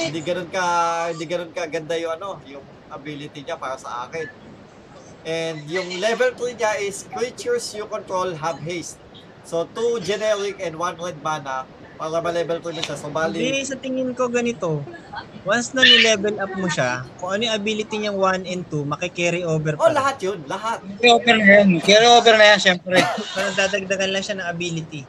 [0.00, 0.64] hindi ganun ka,
[1.12, 4.28] hindi ganun ka ganda yung ano, yung ability niya para sa akin.
[5.22, 8.98] And yung level 3 niya is creatures you control have haste.
[9.46, 12.96] So, 2 generic and 1 red mana para ma-level 3 mo siya.
[12.98, 14.82] So, bali, Hindi, sa tingin ko ganito.
[15.46, 19.42] Once na ni-level up mo siya, kung ano yung ability niyang 1 and 2, makikarry
[19.46, 19.90] over oh, pa.
[19.90, 19.94] rin.
[19.94, 20.78] lahat yun, lahat.
[20.98, 21.68] Carry over na yan.
[21.82, 22.98] Carry over na yan, syempre.
[23.34, 25.02] Parang dadagdagan lang siya ng ability.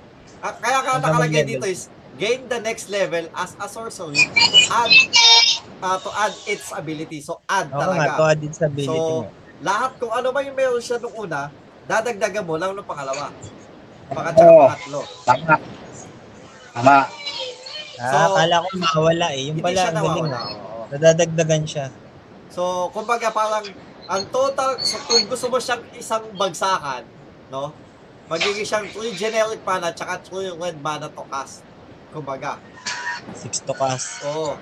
[0.44, 4.22] At kaya ka nakalagay dito is gain the next level as a sorcery
[4.70, 4.92] add
[5.82, 7.20] uh, to add its ability.
[7.20, 8.14] So, add Oo nga, talaga.
[8.14, 9.30] to add its ability So, nga.
[9.62, 11.50] lahat kung ano ba yung meron siya nung una,
[11.84, 13.34] dadagdagan mo lang nung pangalawa.
[14.08, 14.68] Pangatsa, Oo.
[14.70, 15.02] pangatlo.
[15.26, 15.56] Tama.
[16.74, 16.98] Tama.
[17.94, 19.42] Ah, so, akala ko mawala eh.
[19.50, 20.30] Yung pala, ang galing.
[20.34, 20.82] oo.
[20.90, 21.88] Nadadagdagan siya.
[22.50, 23.66] So, kumbaga parang
[24.06, 27.02] ang total, so kung gusto mo siyang isang bagsakan,
[27.50, 27.74] no?
[28.30, 31.66] Magiging siyang 3 generic mana tsaka 3 red mana to cast.
[32.14, 32.62] Kumbaga.
[33.34, 34.22] 6 to cast.
[34.26, 34.54] Oo.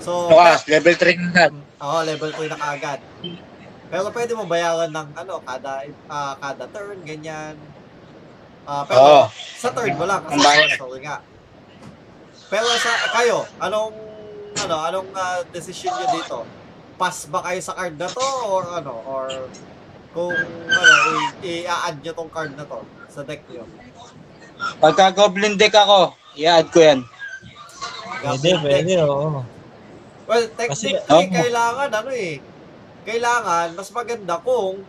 [0.00, 1.52] So, Bukas, level 3 na yan.
[1.78, 3.00] Oo, level 3 na kaagad.
[3.86, 7.54] Pero pwede mo bayaran ng ano, kada ah, kada turn, ganyan.
[8.64, 9.24] Ah, pero Oo.
[9.30, 10.68] sa turn mo lang kasi Ang bayad.
[10.74, 11.16] sorry nga.
[12.48, 13.92] Pero sa kayo, anong
[14.56, 16.38] ano, anong ah, decision niyo dito?
[16.94, 19.26] Pass ba kayo sa card na to or ano or
[20.10, 20.88] kung ano
[21.42, 23.66] i- i-add niyo tong card na to sa deck niyo?
[24.78, 27.00] Pagka goblin deck ako, i-add ko yan.
[28.20, 29.44] Pwede, pwede, oo.
[30.24, 31.36] Well, Kasi- technically, Oo.
[31.36, 32.40] kailangan, ano eh,
[33.04, 34.80] kailangan, mas maganda kung,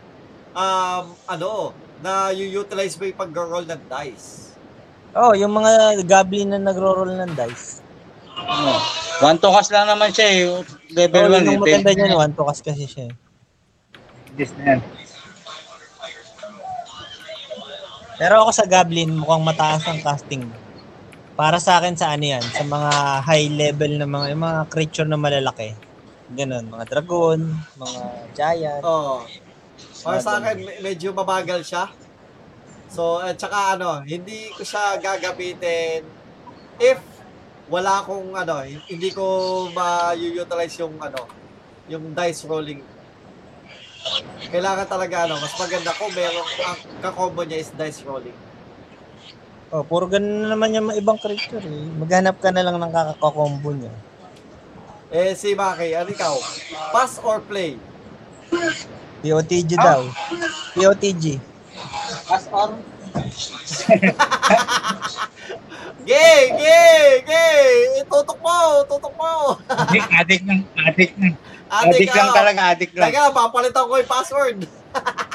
[0.52, 1.52] um, ano,
[2.00, 4.56] na you-utilize mo yung pag-roll ng dice.
[5.12, 5.72] Oh, yung mga
[6.04, 7.84] goblin na nagro-roll ng dice.
[8.36, 8.80] Ano,
[9.22, 10.40] One to cast lang naman siya eh.
[10.92, 11.52] Level Oh, 1 yun eh.
[11.52, 12.20] yung maganda niyan, na.
[12.20, 13.06] one to cast kasi siya.
[13.08, 13.14] eh.
[14.36, 14.80] Yes na yan.
[18.16, 20.44] Pero ako sa goblin, mukhang mataas ang casting.
[21.36, 22.92] Para sa akin sa ano yan, sa mga
[23.28, 25.76] high level na mga, yung mga creature na malalaki.
[26.32, 27.44] Ganun, mga dragon,
[27.76, 28.82] mga giant.
[28.88, 29.28] Oo.
[30.00, 31.92] Para sa akin, me- medyo mabagal siya.
[32.88, 36.08] So, at saka ano, hindi ko siya gagamitin
[36.80, 37.04] if
[37.68, 41.28] wala akong ano, hindi ko ma-utilize yung ano,
[41.92, 42.80] yung dice rolling.
[44.56, 48.45] Kailangan talaga ano, mas maganda kung meron ang kakombo niya is dice rolling.
[49.76, 51.84] Oh, puro ganun na naman yung mga ibang creature eh.
[52.00, 53.92] Maghanap ka na lang ng kakakombo niya.
[55.12, 56.32] Eh, si Maki, ano ikaw?
[56.96, 57.76] Pass or play?
[59.20, 60.08] POTG daw.
[60.80, 61.44] POTG.
[62.32, 62.72] As or,
[66.08, 66.42] Gay!
[66.56, 67.08] Gay!
[67.28, 68.00] Gay!
[68.08, 68.80] Tutok mo!
[68.88, 69.60] Tutok mo!
[69.68, 70.64] Adik, adik lang.
[70.88, 71.36] Adik lang.
[71.68, 72.36] Adik, Adik lang ah.
[72.40, 73.12] talaga, adik lang.
[73.12, 74.58] Teka, papalitan ko yung password.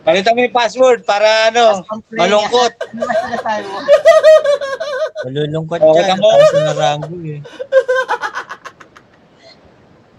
[0.00, 1.84] Palitan mo yung password para ano,
[2.16, 2.72] malungkot.
[3.52, 3.68] ano?
[5.28, 6.08] Malulungkot Okay yan.
[6.08, 6.30] lang mo.
[6.32, 7.40] Tapos narango eh.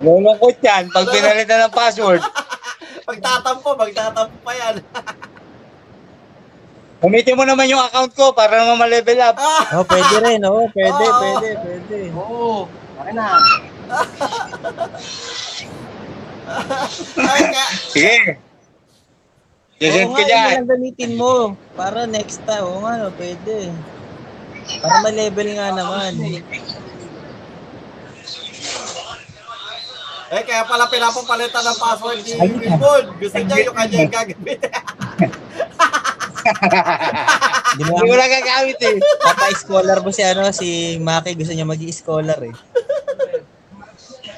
[0.01, 2.21] Malungkot yan pag pinalitan ng password.
[3.09, 4.75] Magtatampo, magtatampo pa yan.
[7.01, 9.33] Gamitin mo naman yung account ko para naman ma-level up.
[9.73, 10.37] Oh, pwede rin.
[10.45, 11.17] Oh, pwede, Oo.
[11.17, 11.99] pwede, pwede.
[12.13, 12.69] Oo,
[13.01, 13.41] akin na.
[17.17, 18.15] Ay, kaya, Sige.
[19.81, 20.45] Oo ko nga, dyan.
[20.45, 21.57] yun lang gamitin mo.
[21.73, 22.61] Para next time.
[22.61, 23.73] Oo nga, no, pwede.
[24.77, 26.11] Para ma-level nga naman.
[30.31, 33.05] Eh, kaya pala pinapapalitan ng password ni Wilbon.
[33.19, 34.53] Gusto niya yung kanya yung ba?
[37.75, 38.97] Hindi ko lang gagamit eh.
[39.21, 42.55] Papa-scholar mo si ano, si Maki gusto niya mag-i-scholar eh.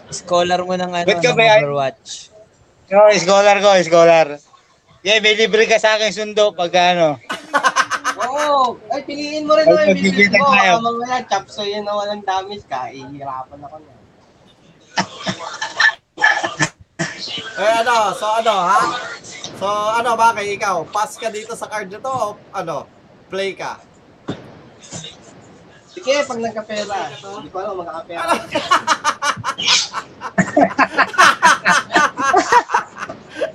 [0.09, 2.33] Scholar mo ng ano, ka ng Overwatch.
[2.89, 4.27] No, scholar ko, scholar.
[5.03, 7.19] Yeah, may libre ka sa akin sundo pag ano.
[8.23, 8.79] Oo.
[8.87, 10.47] Ay, piliin mo rin Ay, naman yung magbibigay mo.
[10.47, 10.71] tayo.
[10.71, 12.87] Baka mamaya, chapso yun na walang damage ka.
[12.87, 13.91] Ihirapan ako na.
[17.53, 18.81] Eh, ano, so ano, ha?
[19.61, 22.89] So, ano, Maki, ikaw, pass ka dito sa card nito o ano,
[23.29, 23.77] play ka?
[25.87, 27.13] Sige, pag nagkapera.
[27.13, 28.33] Hindi ko alam, magkakapera.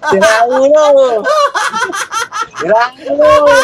[0.08, 0.86] Sira ulo!
[2.58, 3.56] Sira ulo!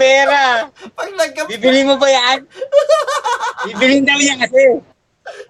[0.00, 0.64] Pera!
[0.96, 1.44] Pag nagka...
[1.44, 2.46] Bibili mo ba yan?
[3.68, 4.80] Bibilin daw niya kasi.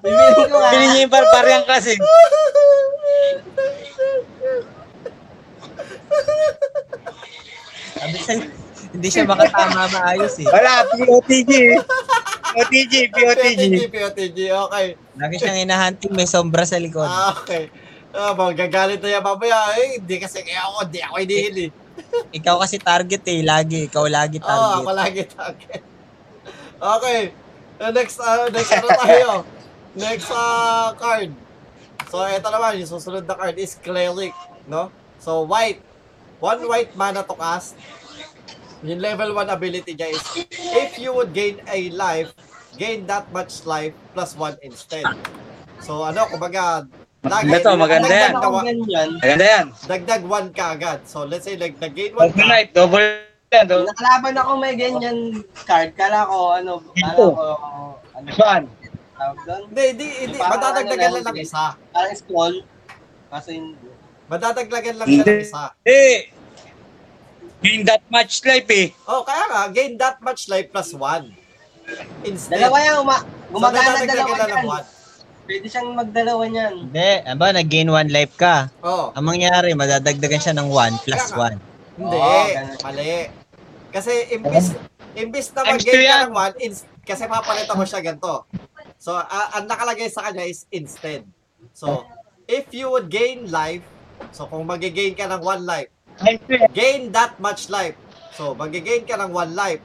[0.02, 0.70] Bibili ko nga.
[0.74, 1.94] Bibili niya yung parparyang kasi.
[7.94, 8.42] Sabi sa'yo,
[8.90, 10.48] hindi siya makatama maayos eh.
[10.50, 11.78] Wala, POTG.
[12.54, 13.58] POTG, POTG.
[13.58, 14.86] POTG, POTG, okay.
[15.16, 17.06] Lagi siyang hinahunting, may sombra sa likod.
[17.06, 17.70] Ah, okay.
[18.10, 19.78] Ah, magagalit na yan mamaya.
[19.78, 21.66] Eh, hindi kasi kaya ako, hindi ako hinihili.
[22.34, 23.86] Ikaw kasi target eh, lagi.
[23.86, 24.74] Ikaw lagi Oo, target.
[24.82, 25.82] ako lagi target.
[26.80, 27.20] Okay.
[27.80, 29.30] Uh, next, uh, next ano tayo?
[29.94, 31.30] Next uh, card.
[32.10, 34.34] So, ito naman, yung susunod na card is Cleric,
[34.66, 34.90] no?
[35.22, 35.78] So, white.
[36.40, 37.76] One white mana to cast.
[38.80, 40.22] Yung level 1 ability niya is,
[40.72, 42.32] if you would gain a life,
[42.80, 45.04] gain that much life plus 1 instead.
[45.84, 46.88] So, ano, kumbaga,
[47.20, 48.32] Maganda to, maganda yan.
[49.20, 49.66] Maganda yan.
[49.84, 51.04] dagdag 1 ka agad.
[51.04, 52.48] So, let's say, like, nag-gain 1 Double ka.
[52.48, 53.04] night, double
[53.52, 53.64] yan.
[53.68, 53.84] Double.
[53.84, 55.18] Nakalaban ako may ganyan
[55.68, 55.92] card.
[56.00, 57.24] Kala ko, ano, kala Ito.
[57.28, 57.44] ko,
[58.16, 58.62] ano, Saan?
[59.20, 59.62] tawag doon?
[59.68, 60.38] Hindi, hindi, hindi.
[60.40, 61.64] Madadagdagan ano lang lang, ng isa.
[61.92, 62.56] Parang scroll.
[63.28, 63.88] Kaso hindi.
[64.32, 65.62] Madadaglagan lang siya ng isa.
[65.84, 66.32] Eh,
[67.60, 68.92] gain that much life eh.
[69.04, 71.28] Oh, kaya nga, gain that much life plus 1.
[72.24, 72.56] Instead.
[72.56, 74.48] Dalawa yan, uma- gumagana so, dalawa yan.
[74.48, 74.84] ng 1.
[75.50, 76.74] Pwede siyang magdalawa niyan.
[76.86, 78.70] Hindi, aba, nag-gain one life ka.
[78.80, 81.98] Oh, Ang mangyari, madadagdagan siya ng 1 plus Kaya 1.
[81.98, 82.18] hindi.
[82.54, 82.78] Ganun.
[82.80, 83.14] mali.
[83.90, 84.66] Kasi imbis,
[85.18, 88.46] imbis na mag-gain ka ng 1, ins- kasi papalitan mo siya ganito.
[88.96, 91.26] So, ah, ang nakalagay sa kanya is instead.
[91.74, 92.06] So,
[92.46, 93.82] if you would gain life,
[94.30, 95.90] so kung mag-gain ka ng 1 life.
[96.72, 97.96] Gain that much life.
[98.36, 99.82] So, mag-gain ka ng 1 life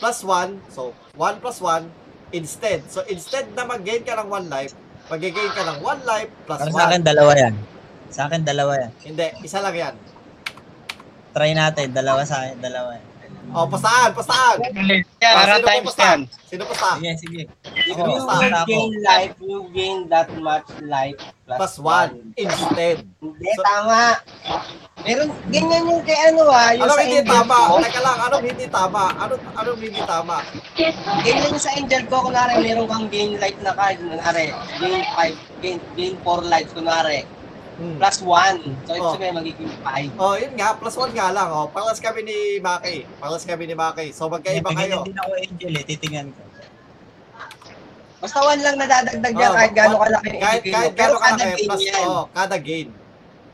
[0.00, 0.58] plus 1.
[0.72, 1.86] So, 1 plus 1
[2.34, 2.82] instead.
[2.90, 4.74] So, instead na mag-gain ka ng 1 life,
[5.06, 7.10] mag-gain ka ng 1 life plus Para sa akin, 1.
[7.10, 7.54] dalawa yan.
[8.10, 8.90] Sa akin, dalawa yan.
[9.02, 9.94] Hindi, isa lang yan.
[11.34, 13.13] Try natin, dalawa sa akin, dalawa yan.
[13.50, 14.56] O, pasaan, pasaan.
[14.64, 16.20] Yan, Ah, para sino times yan.
[16.44, 16.90] Sino pa sa?
[16.96, 17.42] Sige, sige.
[17.66, 18.66] If Ako, you basta will ako.
[18.66, 22.96] gain life, you gain that much life plus, Plus 1 instead.
[23.20, 24.00] Hindi, So- tama.
[24.96, 27.56] Meron, ganyan yung kay ano ah, yung Anong sa hindi angel tama?
[27.60, 27.74] ko.
[27.78, 29.02] Teka lang, anong hindi tama?
[29.14, 30.36] Anong, anong hindi tama?
[31.20, 34.46] Ganyan yung sa angel ko, kunwari meron kang gain life na card, kunwari,
[34.78, 37.18] gain 5, gain, gain 4 lives, kunwari,
[37.74, 37.98] Hmm.
[37.98, 38.54] plus 1.
[38.82, 39.12] So, ibig Oh.
[39.12, 40.10] sabihin, magiging 5.
[40.14, 41.48] Oh, yun nga, plus 1 nga lang.
[41.48, 41.66] Oh.
[41.66, 43.02] Palas kami ni Maki.
[43.18, 44.06] Palas kami ni Maki.
[44.10, 44.96] So, magkaiba Ganyan kayo.
[45.02, 45.84] din ako, Angel eh.
[45.84, 46.42] Titingnan ko.
[48.16, 50.96] Basta 1 lang nadadagdag yan, Oh, kahit gaano one- kalaki Kahit, kahit mo.
[50.96, 52.04] Pero gano'n kada kalaki, gain plus, yan.
[52.06, 52.88] oh, kada gain.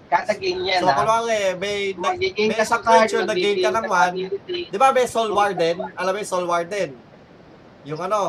[0.06, 0.94] Kada gain yan So, ah.
[0.94, 4.12] kunwari, may, nag, Mag-gain may sa creature na gain ka ng mag-gain sa 1.
[4.12, 4.60] ability.
[4.68, 5.76] Di ba may Soul Warden?
[5.90, 6.90] Alam mo yung Soul Warden?
[7.82, 8.20] Yung ano,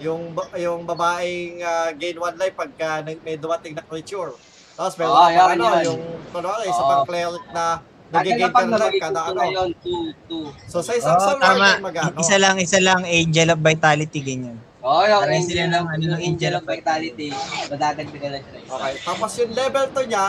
[0.00, 2.88] yung ba- yung babaeng ah, gain one life pagka
[3.20, 4.32] may dumating na creature.
[4.76, 5.82] Tapos meron pang yan, ano, yan.
[5.88, 6.90] yung kunwari, isa Oo.
[6.92, 7.64] pang cleric na
[8.06, 9.40] Kada nag-gain lapag ka na two ano.
[9.50, 10.70] yun, 2, 2.
[10.70, 11.68] So sa isang Oo, Soul tama.
[11.82, 12.14] Magano.
[12.22, 14.56] Isa lang, isa lang, Angel of Vitality, ganyan.
[14.86, 17.28] Oh, yung Parang angel sila ng ng ano, yung angel angel of vitality,
[17.66, 18.60] madadagdagan na siya.
[18.70, 20.26] Okay, tapos yung level 2 niya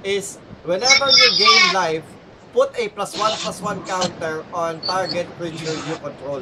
[0.00, 0.26] is
[0.64, 2.06] whenever you gain life,
[2.56, 6.40] put a plus 1 plus 1 counter on target creature you control.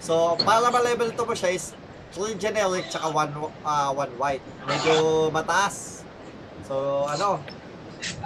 [0.00, 1.76] So, para ma-level 2 mo siya is
[2.16, 4.44] 3 generic tsaka 1 uh, one white.
[4.64, 6.01] Medyo mataas.
[6.66, 7.42] So, ano.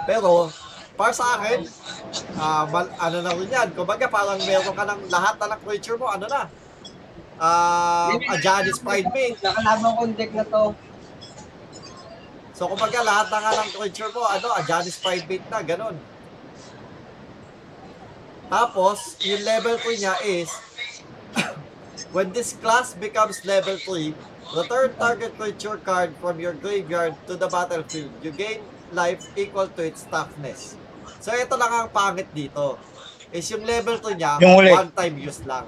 [0.05, 0.49] Pero,
[0.97, 1.65] para sa akin,
[2.37, 3.69] ah, mal- ano na rin yan.
[3.77, 6.49] Kumbaga, parang meron ka ng lahat na ng creature mo, ano na.
[7.37, 9.37] Ah, a Janice Pride Mate.
[9.45, 10.73] Nakalaban ko yung deck na to.
[12.57, 15.95] So, kumbaga, lahat na nga ng creature mo, ano, a Janice Pride Mate na, ganun.
[18.49, 20.49] Tapos, yung level 3 niya is,
[22.15, 24.17] when this class becomes level 3,
[24.53, 28.11] return target creature card from your graveyard to the battlefield.
[28.21, 30.75] You gain life equal to its toughness.
[31.19, 32.79] So, ito lang ang pangit dito.
[33.27, 34.71] Is yung level 2 niya, Yung huli.
[34.71, 35.67] one time use lang.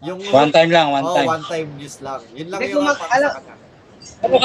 [0.00, 1.28] Yung One time lang, one oh, time.
[1.28, 2.24] one time use lang.
[2.32, 3.54] Yun lang Hindi, yung mag- alam- sa kanya.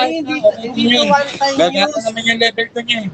[0.04, 0.36] Hindi, hindi,
[0.76, 2.04] hindi to one time Gagana use.
[2.04, 3.00] naman yung level ko niya.
[3.00, 3.10] eh.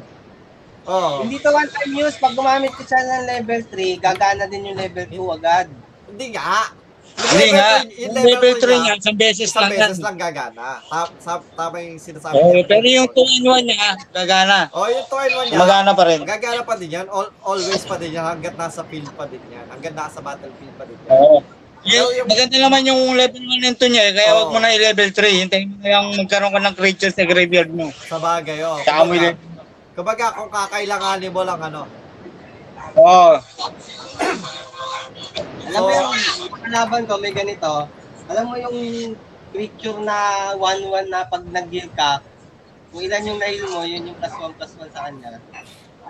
[0.84, 2.16] Oh, Hindi to one time use.
[2.18, 5.68] Pag gumamit ka siya ng level 3, gagana din yung level 2 agad.
[6.10, 6.74] hindi nga.
[7.14, 7.70] Hindi level nga.
[8.22, 9.80] level 3 niya, niya, isang beses isang lang yan.
[9.86, 10.68] beses lang gagana.
[10.82, 12.66] Ta- sa- tama yung sinasabi Oo, niya.
[12.66, 14.60] pero yung 2 in 1 niya, gagana.
[14.72, 15.58] Oh, yung 2 in 1 niya.
[15.58, 16.20] Magana pa rin.
[16.24, 17.08] Gagana pa din yan.
[17.08, 18.26] All, always pa din yan.
[18.26, 19.66] Hanggat nasa field pa din yan.
[19.68, 21.12] Hanggat nasa battlefield pa din yan.
[21.12, 21.38] Oo.
[21.82, 24.40] Pero Yung, yung- maganda naman yung level 1 nito niya, eh, kaya Oo.
[24.40, 25.34] wag mo na i-level 3.
[25.40, 27.90] Hintayin mo na yung magkaroon ka ng creature sa graveyard mo.
[28.02, 28.78] Sa bagay, oh.
[28.80, 29.38] Tsaka mo i-
[29.92, 31.82] kumbaga, kung kakailanganin mo lang ano.
[32.94, 33.34] Oo.
[35.72, 36.12] Alam mo yung
[36.62, 37.88] kalaban ko, may ganito.
[38.28, 38.78] Alam mo yung
[39.52, 40.18] creature na
[40.56, 42.20] 1-1 na pag nag-heal ka,
[42.92, 45.40] kung ilan yung na-heal mo, yun yung plus 1 plus 1 sa kanya.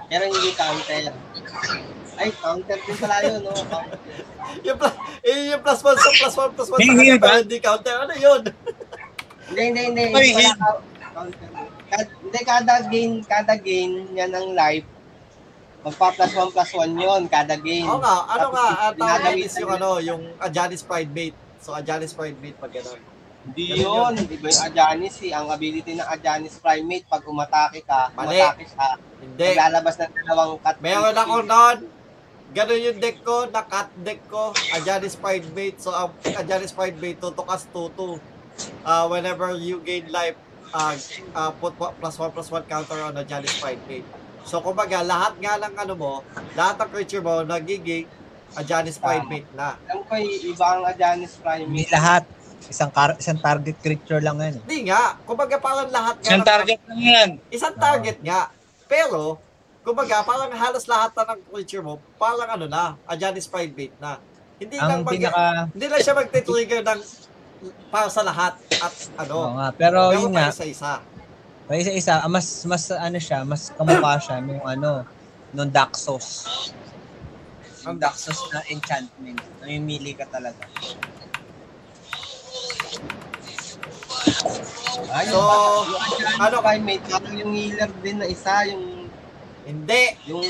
[0.08, 1.14] Pero hindi counter.
[2.18, 3.54] Ay, counter din pala yun, no?
[3.56, 4.00] Counter.
[4.68, 4.94] Yung, plus,
[5.24, 7.96] eh, yung plus 1 sa plus 1 plus 1 sa Hindi kanya, pero hindi counter.
[7.96, 8.42] Ano yun?
[9.48, 10.02] Hindi, hindi, hindi.
[10.12, 10.84] Ay, Hindi pala count-
[11.16, 11.48] counter.
[11.88, 14.88] Kad- Hindi, kada gain, kada gain niya ng life,
[15.82, 17.86] magpa plus 1 plus 1 yun, kada gain.
[17.90, 21.38] Oo nga, ano Tapos, nga, ang tawag is yung ano, yung Ajanis Pride Mate.
[21.62, 23.02] So, Ajanis Pride Mate pag gano'n.
[23.42, 24.14] Hindi yun.
[24.30, 25.34] Iba yung Ajanis eh.
[25.34, 28.38] Ang ability ng Ajanis Primate, pag umatake ka, Mali.
[28.38, 29.48] umatake siya, Hindi.
[29.58, 30.78] maglalabas ng dalawang cut.
[30.78, 31.78] Meron ako noon.
[32.52, 35.82] Ganun yung deck ko, na cut deck ko, Ajanis Pride Mate.
[35.82, 38.22] So, ang Ajanis Pride Mate, tutukas 2-2.
[38.86, 40.38] Uh, whenever you gain life,
[40.76, 40.94] uh,
[41.34, 44.21] uh, put plus 1 plus 1 counter on Ajanis Pride Mate.
[44.44, 46.14] So, kumbaga, lahat nga ng ano mo,
[46.54, 48.06] lahat ng creature mo, nagiging
[48.52, 49.80] Ajanis Pride Mate na.
[49.88, 51.46] Alam ko, eh, iba ang Ajanis Hindi
[51.88, 51.90] Primate.
[51.90, 52.24] lahat.
[52.64, 54.54] Isang car- isang target creature lang yan.
[54.54, 54.62] eh.
[54.62, 55.18] Hindi nga.
[55.24, 56.28] Kumbaga, parang lahat nga.
[56.28, 57.30] Isang ng- target lang yan.
[57.48, 58.42] Isang target nga.
[58.86, 59.40] Pero,
[59.82, 64.20] kumbaga, parang halos lahat na ng creature mo, parang ano na, Ajanis Pride Mate na.
[64.60, 65.44] Hindi lang Ang mag- pinaka...
[65.72, 67.02] hindi lang siya magte-trigger ng
[67.88, 69.36] para sa lahat at Oo ano.
[69.56, 69.68] nga.
[69.72, 70.94] Pero Pero yun nga, pa isa-isa.
[71.72, 75.08] Pa isa-isa, ah, mas, mas ano siya, mas kamukha siya nung ano,
[75.56, 76.44] nung Daxos.
[77.88, 79.40] Ang Daxos na enchantment.
[79.64, 80.68] Namimili ka talaga.
[85.16, 85.40] Ay, So,
[86.44, 89.08] ano- Primate, parang yung healer din na isa, yung,
[89.64, 90.04] Hindi.
[90.28, 90.44] yung,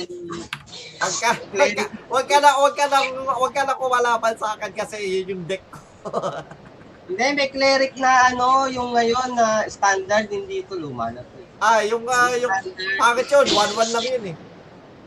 [1.02, 2.98] Wag ka, wag ka, wag ka na, wag ka na,
[3.38, 5.82] wag ka na kumalaban sa akin kasi yun yung deck ko.
[7.12, 11.44] hindi, may cleric na ano, yung ngayon na standard, hindi ito luma na to.
[11.60, 12.50] Ah, yung, ah, yung,
[12.98, 14.36] pangit yun, 1-1 lang yun eh.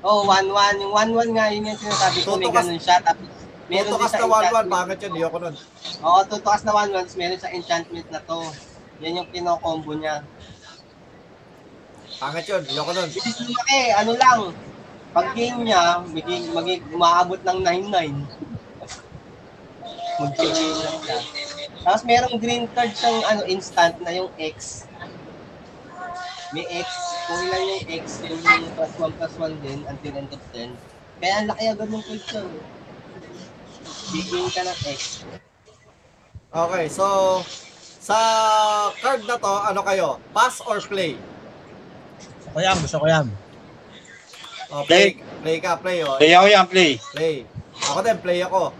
[0.04, 0.84] Oh, 1-1.
[0.84, 3.00] Yung 1-1 nga, yun yung sinasabi ko, may ganun siya.
[3.00, 3.24] Tapos,
[3.72, 4.68] meron din Tutukas sa na 1-1, enchantment.
[4.68, 5.56] pangit yun, ayoko nun.
[6.04, 8.38] Oo, tutukas na 1-1, tapos meron sa enchantment na to.
[9.00, 10.16] Yan yung kino-combo niya.
[12.20, 13.08] Pangit yun, ayoko nun.
[13.08, 14.40] Bilis lumaki, ano lang,
[15.16, 18.12] pag game niya, maging, maging, umaabot ng 9-9.
[20.20, 20.52] Mag-game
[20.84, 21.18] lang siya.
[21.84, 24.88] Tapos merong green card siyang ano, instant na yung X.
[26.56, 26.88] May X,
[27.28, 28.40] kung ilan yung X, yung
[28.72, 30.72] plus 1 plus 1 din until end of 10.
[31.20, 32.48] Kaya ang laki agad ng culture.
[34.16, 35.28] Bigyan ka ng X.
[36.54, 37.04] Okay, so,
[38.00, 38.16] sa
[39.04, 40.08] card na to, ano kayo?
[40.32, 41.20] Pass or play?
[42.40, 43.26] Gusto ko yan, gusto ko yan.
[44.72, 45.20] Oh, play.
[45.44, 46.16] Play ka, play oh.
[46.16, 46.90] Play ako yan, play.
[47.12, 47.36] Play.
[47.92, 48.72] Ako din, play ako.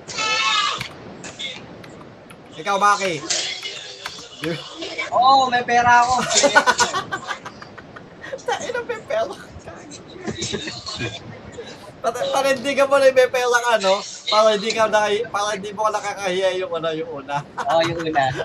[2.55, 3.19] Ikaw, Maki.
[5.11, 6.23] Oo, oh, may pera ako.
[8.67, 9.35] Ina, may pela.
[12.05, 13.97] Pat panindigan mo na may pela ka, no?
[14.29, 17.41] Para hindi ka na, para hindi mo nakakahiya yung ano, yung una.
[17.41, 18.29] Oo, oh, yung una.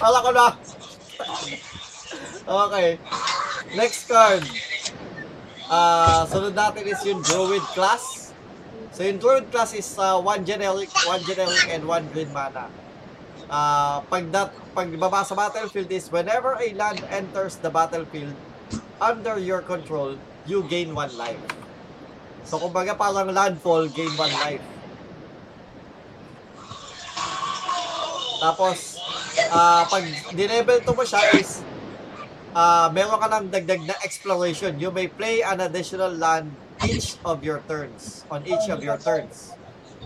[0.00, 0.54] Pala ko na.
[2.46, 3.02] Okay.
[3.74, 4.46] Next card.
[5.66, 8.15] Ah, sunod natin is yung Druid class.
[8.96, 12.64] So yung Druid class is uh, one generic, one generic, and one green mana.
[13.44, 18.32] Ah, pag that, pag baba sa battlefield is whenever a land enters the battlefield
[18.96, 20.16] under your control,
[20.48, 21.36] you gain one life.
[22.48, 24.64] So kumbaga parang landfall, gain one life.
[28.40, 28.96] Tapos,
[29.52, 31.60] ah pag dinevel to mo siya is
[32.56, 34.80] ah meron ka ng dagdag na exploration.
[34.80, 36.48] You may play an additional land
[36.86, 38.24] each of your turns.
[38.30, 39.52] On each of your turns.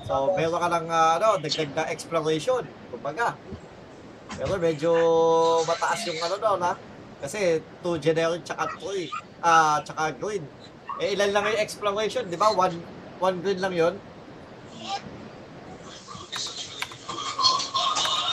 [0.09, 2.65] So, meron ka ng ah, ano, dagdag na exploration.
[2.91, 3.37] Kumbaga.
[4.35, 4.93] Pero medyo
[5.69, 6.75] mataas yung ano doon ha.
[7.21, 9.13] Kasi 2 generic tsaka 3.
[9.45, 10.45] Ah, tsaka green.
[11.01, 12.53] Eh, ilan lang yung exploration, di ba?
[12.53, 12.77] One,
[13.21, 13.95] one green lang yon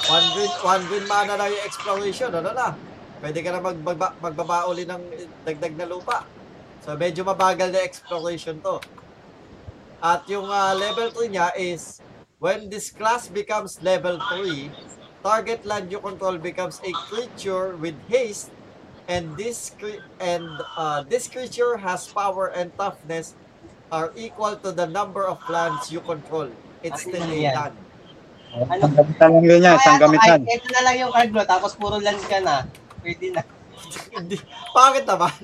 [0.07, 2.75] One green, one green mana lang yung exploration, ano na?
[3.19, 5.03] Pwede ka na mag, magba, magbaba uli ng
[5.43, 6.23] dagdag na lupa.
[6.87, 8.79] So, medyo mabagal na exploration to.
[9.99, 11.99] At yung ah, level 3 niya is
[12.39, 14.71] when this class becomes level 3,
[15.19, 18.55] target land you control becomes a creature with haste
[19.11, 20.47] and this cre- and
[20.79, 23.35] uh, this creature has power and toughness
[23.91, 26.47] are equal to the number of lands you control.
[26.87, 27.75] It's still a land.
[28.71, 28.87] Ano?
[28.87, 30.39] Sanggamitan lang yun yan, Kaya, sanggamitan.
[30.39, 32.63] ay, ito na lang yung card mo, tapos puro land ka na.
[33.03, 33.43] Pwede na.
[34.15, 34.39] Hindi.
[34.71, 35.35] Bakit naman?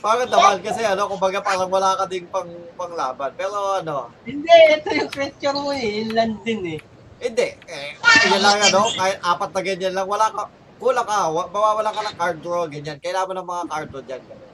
[0.00, 0.56] Bakit naman?
[0.64, 3.30] Kasi ano, kumbaga parang wala ka ding pang, panglaban.
[3.36, 6.00] Pero ano, Hindi, ito yung creature mo eh.
[6.00, 6.80] Yung land din eh.
[7.20, 7.48] hindi.
[7.68, 7.88] Eh,
[8.32, 10.48] yan lang ano, kahit apat na ganyan lang, wala ka,
[10.80, 12.96] kulang ka, wa- mawawala ka ng card draw, ganyan.
[12.96, 14.22] Kailangan mo ng mga card draw dyan.
[14.24, 14.48] ganun.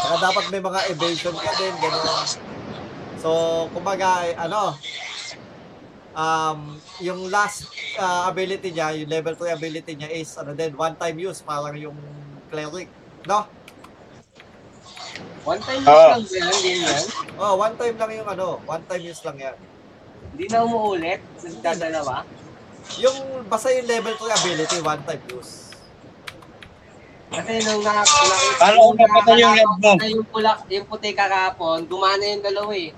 [0.00, 2.26] Saka dapat may mga evasion ka din, gano'n.
[3.20, 3.30] So,
[3.74, 4.78] kumbaga, eh, ano,
[6.14, 11.16] um, yung last uh, ability niya, yung level 3 ability niya is, ano din, one-time
[11.18, 11.96] use, parang yung
[12.50, 12.90] cleric.
[13.26, 13.46] No?
[15.44, 16.20] One time Oo.
[16.20, 16.60] use lang ba yan?
[16.60, 17.04] Din yan?
[17.40, 19.56] Oh, one time lang yung ano, one time use lang yan.
[20.36, 21.20] Hindi na umuulit.
[21.42, 22.22] Nagdadalawa.
[23.00, 25.70] Yung, basta yung level 3 ability, one time use.
[27.30, 29.92] Kasi nung na, nakita Paano kung napatay yung land mo?
[30.02, 32.90] Yung, pula, yung puti kakapon, gumana yung dalawa eh.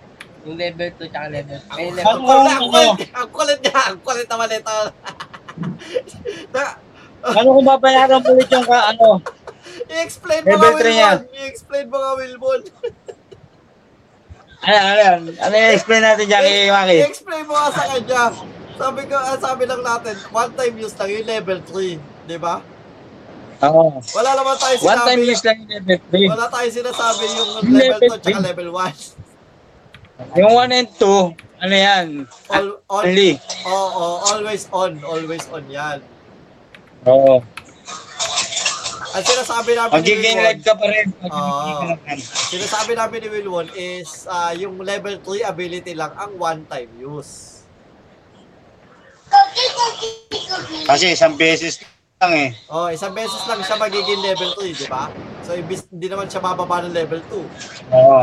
[0.43, 1.71] Yung level 2 tsaka level 3.
[1.73, 2.23] Eh, Ang level Ano?
[2.25, 4.77] kulit, ang kulit, ang kulit niya, ang kulit naman ito.
[6.55, 6.77] Na-
[7.23, 9.23] Ano kung babayaran mo ulit yung ka, ano?
[9.89, 10.75] I-explain mo nga.
[10.75, 11.19] Wilbon.
[11.33, 12.61] I-explain mo nga, Wilbon.
[14.61, 15.21] Ano, ano yan?
[15.39, 16.97] Ano yung explain natin dyan kay Maki?
[17.01, 18.23] I-explain mo nga sa kanya.
[18.73, 21.99] Sabi ko, ah, sabi lang natin, one time use lang yung level 3.
[22.27, 22.55] Di ba?
[23.63, 24.03] Oo.
[24.03, 24.89] Wala naman tayo sinabi.
[24.89, 26.35] One time use lang yung level 3.
[26.35, 28.43] Wala tayo sinasabi yung level 2 level tsaka three.
[28.45, 29.22] level 1.
[30.33, 32.07] Yung 1 and 2, ano yan?
[32.49, 33.39] All, on, Only.
[33.65, 34.99] oh, oh, always on.
[35.03, 35.99] Always on yan.
[37.05, 37.43] Oo.
[39.13, 41.07] Ang sinasabi namin Magiging Wilwon- live ka pa rin.
[41.23, 41.85] Oo.
[42.49, 47.61] Sinasabi namin ni Wilwon is ah, yung level 3 ability lang ang one time use.
[50.83, 51.81] Kasi isang beses
[52.19, 52.51] lang eh.
[52.69, 55.13] Oh, isang beses lang siya magiging level 3, di ba?
[55.43, 57.93] So ibis hindi naman siya mababa ng level 2.
[57.93, 58.23] Oo.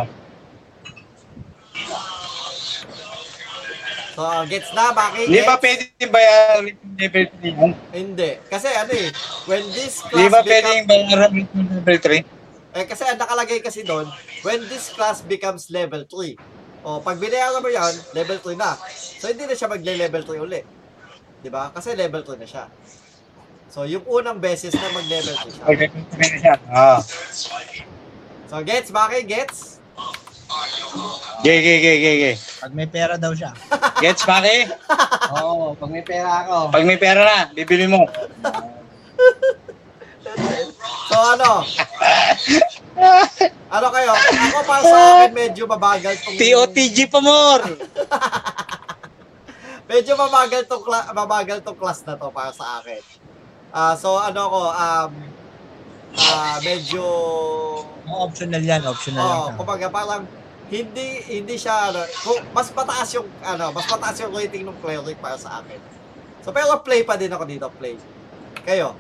[4.19, 5.31] So ah, gets na, Maki?
[5.31, 7.71] Hindi ba pwede bayaran ulit level 3 yan?
[7.95, 8.31] Hindi.
[8.51, 9.09] Kasi ano eh,
[9.47, 12.39] when this class Hindi ba pwede bayaran ulit level 3?
[12.69, 14.11] Eh, kasi nakalagay kasi doon,
[14.43, 16.35] when this class becomes level 3.
[16.83, 18.75] O, pag binayaran mo yan, level 3 na.
[18.95, 20.61] So, hindi na siya magle-level 3 uli.
[21.39, 21.71] 'Di ba?
[21.71, 22.67] Kasi level 3 na siya.
[23.71, 25.63] So, yung unang beses na mag-level 3 siya.
[25.63, 26.55] Okay, level 3 na siya.
[26.59, 26.97] Oo.
[28.51, 29.23] So, gets, Maki?
[29.23, 29.78] Gets?
[31.39, 32.35] Gay, gay, gay, gay, gay.
[32.35, 33.55] Pag may pera daw siya.
[34.03, 34.67] Gets, Maki?
[35.39, 36.67] Oo, pag may pera ako.
[36.67, 38.03] Pag may pera na, bibili mo.
[41.09, 41.63] So, ano?
[43.71, 44.11] ano kayo?
[44.13, 46.35] Ako para sa akin, medyo mabagal tong...
[46.35, 47.65] TOTG pa more!
[49.89, 53.01] Medyo mabagal tong, kla- mabagal tong class na to para sa akin.
[53.73, 55.11] Ah, so, ano ko, um,
[56.29, 57.01] ah, medyo...
[58.05, 59.33] Oh, optional yan, optional lang.
[59.33, 59.57] Oh, siya.
[59.57, 60.29] kumbaga parang
[60.69, 65.17] hindi hindi siya ano, kung- mas mataas yung ano, mas mataas yung rating ng cleric
[65.17, 65.81] para sa akin.
[66.41, 67.97] So pero play pa din ako dito, play.
[68.61, 68.93] Kayo.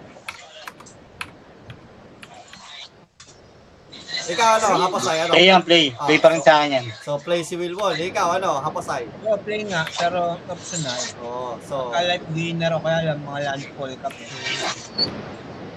[4.29, 5.31] Ikaw ano, hapasay ano?
[5.33, 5.85] Play yan, play.
[5.89, 6.85] Play pa rin sa akin yan.
[7.01, 9.09] So play si Wilwon, ikaw ano, hapasay.
[9.25, 11.01] Oh, play nga, pero optional.
[11.25, 14.13] Oh, so Kaya life gainer o kaya lang mga land call cup.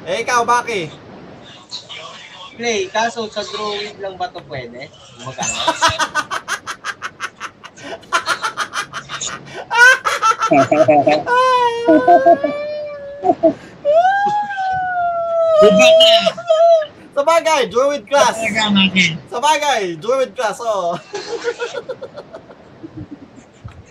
[0.04, 0.92] eh ikaw Baki.
[2.52, 4.92] Play, kaso sa drawing lang ba to pwede?
[5.24, 5.60] Magkano?
[17.12, 18.36] Sa bagay, druid class.
[19.32, 20.60] Sa bagay, druid class.
[20.60, 20.96] Oh.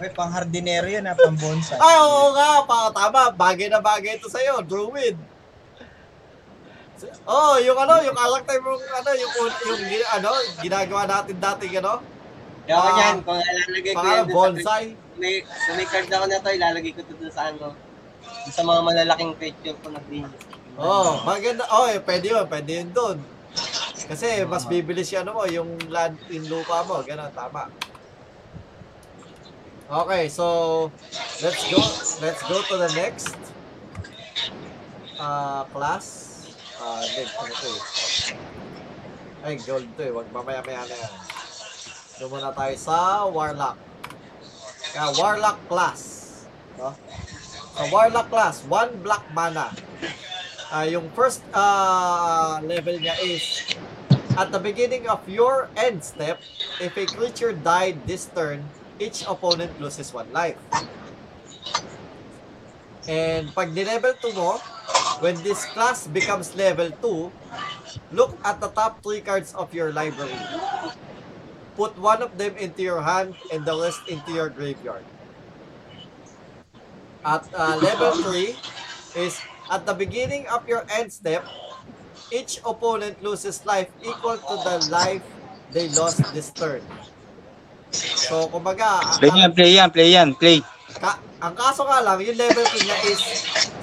[0.02, 1.78] May pang hardinero yun ha, pang bonsai.
[1.78, 3.30] Ay, oo nga, pa, tama.
[3.38, 5.14] Bagay na bagay ito sa'yo, Druid.
[7.26, 10.30] Oh, yung ano, yung character mong ano, yung, yung, gin- ano,
[10.62, 12.02] ginagawa natin dati, ano,
[12.62, 14.86] ako Ah, yan, kung ilalagay ko yan dun sa bonsai.
[15.18, 17.74] may, kung may card ako na to, ilalagay ko to dun sa ano.
[17.74, 20.30] dun Sa mga malalaking creature ko na green.
[20.80, 21.68] Oh, maganda.
[21.68, 23.18] Oh, eh, pwede yun, pwede yun doon.
[24.08, 27.68] Kasi mas bibilis yung ano mo, yung land, yung lupa mo, gano'n, tama.
[29.92, 30.88] Okay, so
[31.44, 31.80] let's go.
[32.24, 33.36] Let's go to the next
[35.20, 36.31] uh, class.
[36.82, 37.82] Uh, next, ano to eh.
[39.46, 40.10] Ay, gold to eh.
[40.10, 41.14] Wag mamaya-maya na yan.
[42.18, 43.78] Doon muna tayo sa Warlock.
[44.90, 46.02] Kaya, Warlock class.
[46.82, 46.98] No?
[47.78, 49.70] Sa Warlock class, one black mana.
[50.74, 53.78] Ah, yung first ah, level niya is
[54.40, 56.40] At the beginning of your end step,
[56.80, 58.64] if a creature died this turn,
[58.96, 60.56] each opponent loses one life.
[63.12, 64.56] And pag di-level 2 mo,
[65.22, 67.32] when this class becomes level 2,
[68.12, 70.36] look at the top 3 cards of your library.
[71.76, 75.06] Put one of them into your hand and the rest into your graveyard.
[77.24, 78.58] At uh, level 3
[79.16, 79.40] is
[79.70, 81.46] at the beginning of your end step,
[82.32, 85.24] each opponent loses life equal to the life
[85.72, 86.82] they lost this turn.
[87.94, 90.64] So, kumbaga, Play yan, play yan, play yan, play.
[91.00, 93.22] Ka ang kaso nga lang, yung level 2 niya is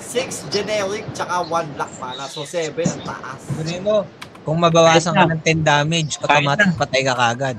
[0.08, 0.16] 6
[0.48, 2.24] generic tsaka 1 black mana.
[2.26, 3.40] So 7 ang taas.
[3.52, 4.08] Kunin mo,
[4.42, 7.56] kung mabawasan ka ng 10 damage, automatic patay ka kagad.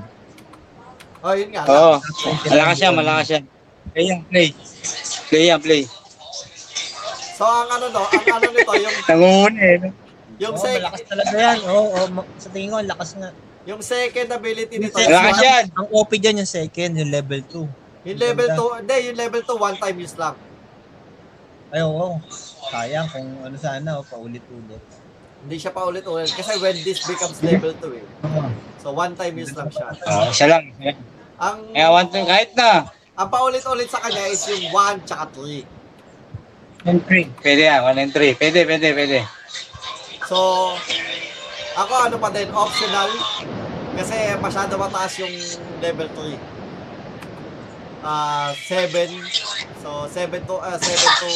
[1.20, 1.62] Oh, yun nga.
[1.64, 1.94] Oo,
[2.44, 3.44] malakas yan, malakas yan.
[3.92, 4.48] Play yan, play.
[5.28, 5.82] Play yan, play.
[7.32, 9.78] So ang ano no, ang ano nito, yung Nangunguna eh.
[10.36, 11.58] yung, sec- malakas talaga yan.
[11.64, 13.30] Oo, oo, ma- sa tingin ko, ang lakas nga.
[13.62, 15.64] yung second ability nito, Malakas yan.
[15.70, 18.08] Ang OP dyan yung second, yung level 2.
[18.08, 20.34] yung level 2, hindi, yung level 2 one time use lang.
[21.70, 22.18] Ay, oo.
[22.70, 24.82] Sayang kung ano sana, oh, paulit-ulit.
[25.40, 28.06] Hindi siya pa ulit-ulit kasi when this becomes level 2 eh.
[28.82, 29.88] So one time use lang siya.
[29.96, 30.68] Oo, isa lang.
[31.40, 32.90] Ang Kaya one time, kahit na.
[33.16, 35.64] ang paulit-ulit sa kanya is yung 1 tsaka 3.
[36.80, 37.28] And three.
[37.40, 38.32] Pwede yan, one and three.
[38.32, 39.20] Pwede, pwede, pwede.
[40.24, 40.72] So,
[41.76, 43.10] ako ano pa din, optional.
[43.94, 45.34] Kasi masyado mataas yung
[45.80, 46.40] level 3.
[48.00, 49.12] Ah, 7.
[49.80, 50.84] So, 7 to, ah 7
[51.22, 51.30] to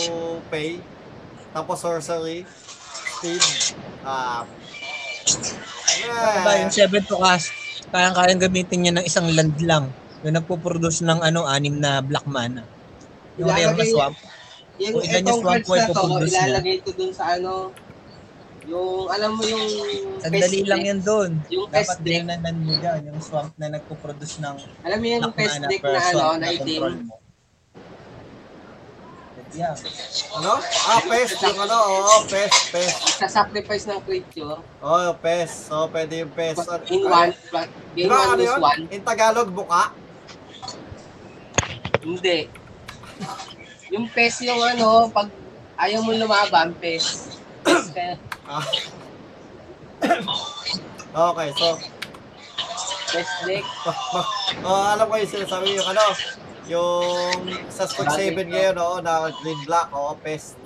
[0.47, 0.76] pay.
[1.51, 2.45] Tapos sorcery.
[3.14, 3.40] Speed.
[4.05, 4.45] Ah,
[6.05, 7.49] Ano ba, yung 7 to cast,
[7.88, 9.84] kayang-kayang gamitin niya ng isang land lang.
[10.20, 12.66] Yung nagpo-produce ng ano, anim na black mana.
[13.34, 14.16] Yung Ilalagay- Erma Swamp.
[14.74, 17.70] Yung Kung ilan yung itong swamp cards na to, ilalagay ito dun sa ano,
[18.64, 19.64] yung, alam mo yung...
[20.18, 20.88] Sandali pest lang deck?
[20.90, 21.30] yan doon.
[21.49, 22.09] Yung Dapat pest deck.
[22.20, 25.80] dinanan mo dyan, yung swamp na nagpo-produce ng Alam mo yung black pest mana deck
[25.80, 26.66] per na ano, swamp na na itim.
[26.74, 27.14] control mo.
[29.55, 29.78] Yeah.
[30.34, 30.59] ano?
[30.59, 31.38] Ah, pest.
[31.38, 33.22] Yung ano, oo, pest, pest.
[33.22, 35.70] Sa sacrifice ng creature, Oo, pest.
[35.70, 36.66] So, pwede yung pest.
[36.90, 38.59] in one, plus, Di gain ba one, ano yun?
[38.59, 38.82] one.
[38.90, 39.94] In Tagalog, buka.
[42.02, 42.50] Hindi.
[43.88, 45.30] Yung pest yung ano, pag
[45.78, 47.38] ayaw mo lumaban, pest.
[47.62, 48.66] Pest ka, Ah.
[51.30, 51.78] okay, so,
[53.09, 53.64] pest deck.
[54.66, 56.02] oh, alam ko yung sinasabi yung ano,
[56.66, 60.56] yung sa Sport 7 ngayon, oo, na green black, oo, pest.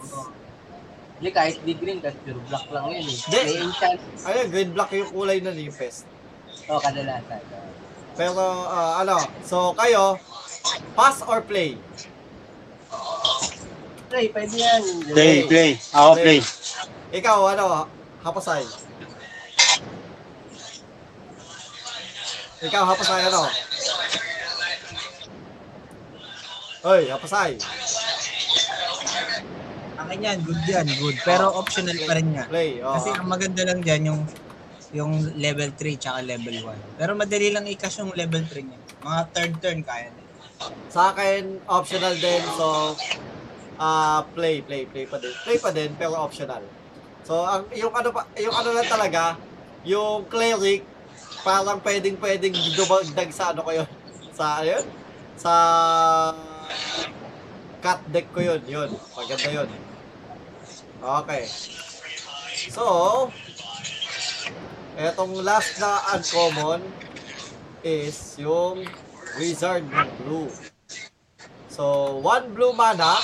[1.19, 3.19] Hindi, kahit di green, kahit pure black lang yun eh.
[3.27, 3.41] Hindi.
[3.43, 4.01] May enchant.
[4.23, 6.07] Ayun, green black yung kulay nun, yung pest.
[6.71, 7.43] O, kadalasan.
[8.15, 10.19] Pero, ah, ano, so kayo,
[10.95, 11.75] pass or play?
[14.09, 14.83] Play, pwede yan.
[15.13, 15.71] Play, play.
[15.93, 16.41] Ako play.
[17.13, 17.87] Ikaw, ano,
[18.23, 18.63] hapasay?
[22.59, 23.43] Ikaw, hapasay, ano?
[26.87, 27.59] Hoy, hapasay.
[29.99, 31.19] Akin yan, good yan, good.
[31.27, 32.47] Pero optional pa rin nga.
[32.47, 32.95] Play, oh.
[32.95, 34.21] Kasi ang maganda lang dyan yung
[34.95, 36.97] yung level 3 tsaka level 1.
[37.03, 38.81] Pero madali lang i-cash yung level 3 niya.
[39.05, 40.23] Mga third turn kaya na.
[40.89, 42.43] Sa akin, optional din.
[42.55, 42.95] So,
[43.79, 45.35] ah play, play, play pa din.
[45.45, 46.63] Play pa din, pero optional.
[47.27, 49.35] So, ang yung ano pa, yung ano lang talaga,
[49.83, 50.87] yung cleric,
[51.43, 53.89] parang pwedeng pwedeng dumagdag sa ano ko yun.
[54.33, 54.87] Sa, ano yun?
[55.37, 55.53] Sa
[57.83, 58.61] cut deck ko yun.
[58.67, 58.91] Yun.
[59.15, 59.69] Maganda yun.
[60.99, 61.47] Okay.
[62.75, 62.85] So,
[64.99, 66.83] etong last na uncommon
[67.87, 68.83] is yung
[69.39, 70.51] Wizard ng Blue.
[71.71, 73.23] So, one blue mana.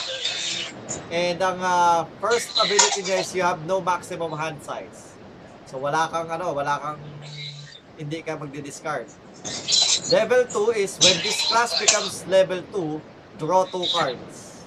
[1.10, 5.18] And ang ah, first ability niya is you have no maximum hand size.
[5.66, 7.02] So, wala kang ano, wala kang
[7.98, 9.10] hindi ka magdi-discard.
[10.14, 14.64] Level 2 is when this class becomes level 2, draw 2 cards.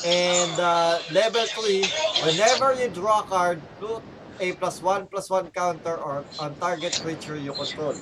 [0.00, 1.84] And uh, level 3,
[2.24, 4.00] whenever you draw a card, put
[4.40, 7.94] a plus 1 plus 1 counter or on target creature you control.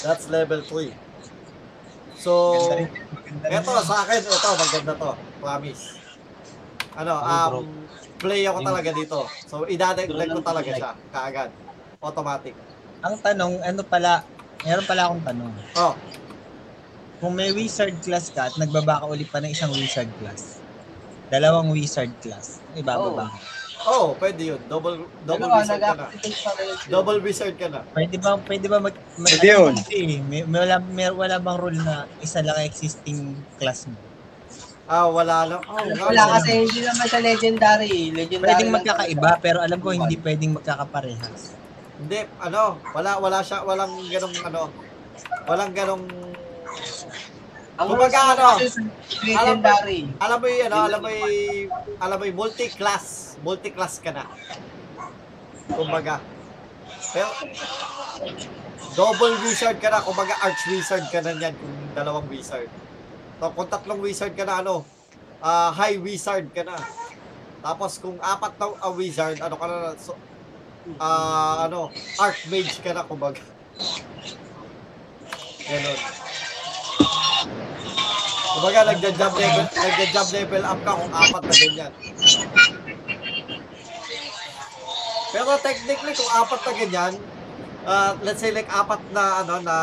[0.00, 0.94] That's level 3.
[2.16, 2.56] So,
[3.44, 5.12] eto sa akin, ito maganda to.
[5.42, 5.82] Promise.
[6.96, 7.66] Ano, um,
[8.16, 9.18] play ako talaga dito.
[9.44, 11.50] So, idadagdag ko talaga siya, kaagad.
[11.98, 12.54] Automatic.
[13.02, 14.22] Ang tanong, ano pala,
[14.62, 15.52] meron pala akong tanong.
[15.76, 15.92] Oh,
[17.22, 20.58] Kung may wizard class ka at nagbaba ka ulit pa ng isang wizard class,
[21.30, 23.30] dalawang wizard class, ibababa.
[23.86, 24.60] oh, pwede yun.
[24.66, 26.06] Double, double Ano, wizard ka na.
[26.90, 27.86] Double wizard ka na.
[27.94, 29.74] Pwede ba, pwede ba mag, mag Pwede yun.
[30.26, 33.94] May, may, wala, may, wala bang rule na isa lang ang existing class mo?
[34.90, 35.62] Ah, wala lang.
[35.62, 38.10] Oh, Wala wala kasi hindi naman siya legendary.
[38.10, 41.54] Legendary Pwedeng lang magkakaiba, pero alam ko hindi pwedeng magkakaparehas.
[42.02, 44.74] Hindi, ano, wala wala siya, walang ganong ano,
[45.46, 46.04] walang ganong
[47.80, 48.80] Ang Kumbaga, ano, kasi sa
[49.24, 50.04] legendary.
[50.20, 54.28] alam mo 'yung ano, alam mo 'yung alam mo 'yung multi-class, multi-class ka na.
[55.72, 56.20] Kumbaga.
[57.16, 57.28] Pero
[58.92, 62.68] double wizard ka na, kumbaga arch wizard ka na niyan kung dalawang wizard.
[63.40, 64.84] So, kung tatlong wizard ka na ano,
[65.40, 66.76] ah, high wizard ka na.
[67.64, 70.12] Tapos kung apat na ah, wizard, ano ka na, so,
[71.00, 71.88] ah, ano,
[72.20, 73.40] archmage ka na, kumbaga.
[75.66, 75.98] Ganon.
[78.52, 81.92] Kumbaga, nagja-job level, nagja-job level up ka kung apat na ganyan.
[85.32, 87.12] Pero technically, kung apat na ganyan,
[87.88, 89.76] ah, let's say like apat na, ano, na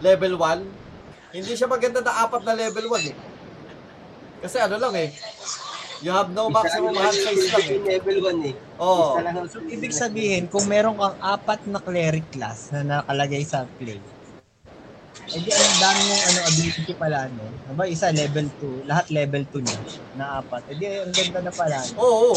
[0.00, 3.16] level 1, hindi siya maganda na apat na level 1 eh.
[4.40, 5.12] Kasi ano lang eh,
[6.00, 7.78] you have no maximum hand size lang eh.
[8.00, 8.54] Level 1 eh.
[8.80, 9.20] Oo.
[9.20, 14.00] Ang So, ibig sabihin, kung meron kang apat na cleric class na nakalagay sa play,
[15.30, 17.46] edi ang dami mong ano, ability pala, no?
[17.70, 19.74] Aba, isa level 2, lahat level 2 na,
[20.18, 20.62] na apat.
[20.74, 21.78] Edi ang ganda na pala.
[21.78, 22.02] no?
[22.02, 22.32] Oo.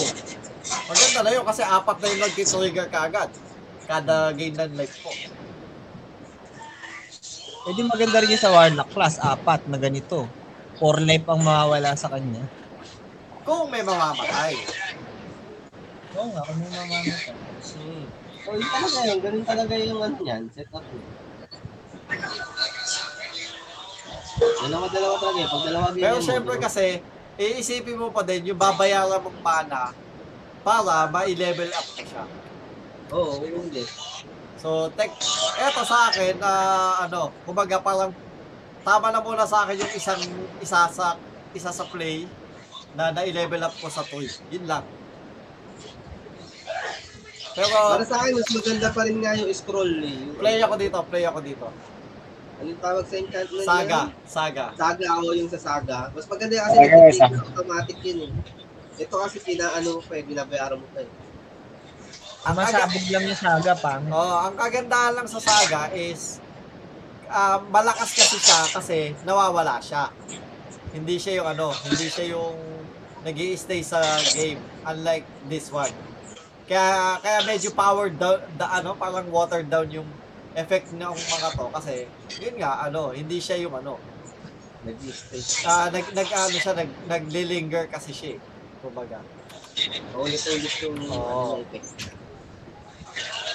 [0.64, 3.30] Maganda na yun kasi apat na yung nag-trigger ka agad.
[3.90, 5.12] Kada gain ng life ko.
[7.74, 10.30] Edi maganda rin yung sa Warlock class, apat na ganito.
[10.78, 12.46] 4 life ang mawawala sa kanya.
[13.44, 14.54] Kung may mamamatay.
[16.14, 17.34] Oo nga, kung may mamamatay.
[17.74, 18.06] Hmm.
[18.44, 19.20] So, yun talaga yun.
[19.24, 20.44] Ganun talaga yung ano yan.
[20.52, 21.23] Set up mo.
[24.64, 25.48] Dalawa-dalawa talaga eh.
[25.48, 26.86] Pag dalawa game Pero syempre kasi,
[27.38, 29.92] iisipin mo pa din yung babayaran mong mana
[30.64, 32.24] para ma-level up ka siya.
[33.14, 33.88] Oo, yun din.
[34.58, 35.12] So, tek,
[35.60, 36.52] eto sa akin, na
[37.04, 38.16] ano, kumbaga parang
[38.84, 40.22] tama na muna sa akin yung isang
[40.64, 41.20] isa sa
[41.52, 42.26] isa sa play
[42.96, 44.26] na na-level up ko sa toy.
[44.50, 44.88] Yun lang.
[47.54, 50.32] Pero Para sa akin, mas maganda pa rin nga yung scroll eh.
[50.42, 51.68] Play ako dito, play ako dito.
[52.64, 54.08] Anong tawag sa enchantment Saga, yan?
[54.24, 54.66] saga.
[54.80, 55.98] Saga ako yung sa saga.
[56.16, 57.38] Mas maganda kasi Saga, yung saga.
[57.44, 58.32] automatic yun eh.
[59.04, 61.12] Ito kasi pinaano mo pa eh, binabayaran mo pa eh.
[62.44, 64.04] Ang Masabog lang yung saga, pang.
[64.08, 66.40] Oh, ang kagandahan lang sa saga is
[67.28, 68.98] ah, malakas kasi siya kasi
[69.28, 70.08] nawawala siya.
[70.96, 72.56] Hindi siya yung ano, hindi siya yung
[73.24, 74.00] nag stay sa
[74.32, 75.92] game unlike this one.
[76.64, 80.08] Kaya kaya medyo powered down the ano, parang watered down yung
[80.56, 81.94] effect ng mga to kasi
[82.38, 83.98] yun nga ano, hindi siya yung ano,
[84.84, 85.40] Nag-stay.
[85.64, 88.30] ah, nag nag ano siya nag naglilinger kasi siya.
[88.36, 88.40] eh.
[88.80, 89.24] Kumbaga.
[90.14, 91.24] Ulit-ulit yung Oo.
[91.56, 92.12] ano, effect.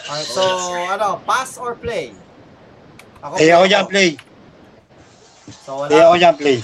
[0.09, 0.42] Alright, so
[0.88, 2.16] ano, pass or play?
[3.20, 4.11] Ako, Eh ako dyan play.
[5.59, 6.59] So wala Eh ako dyan play.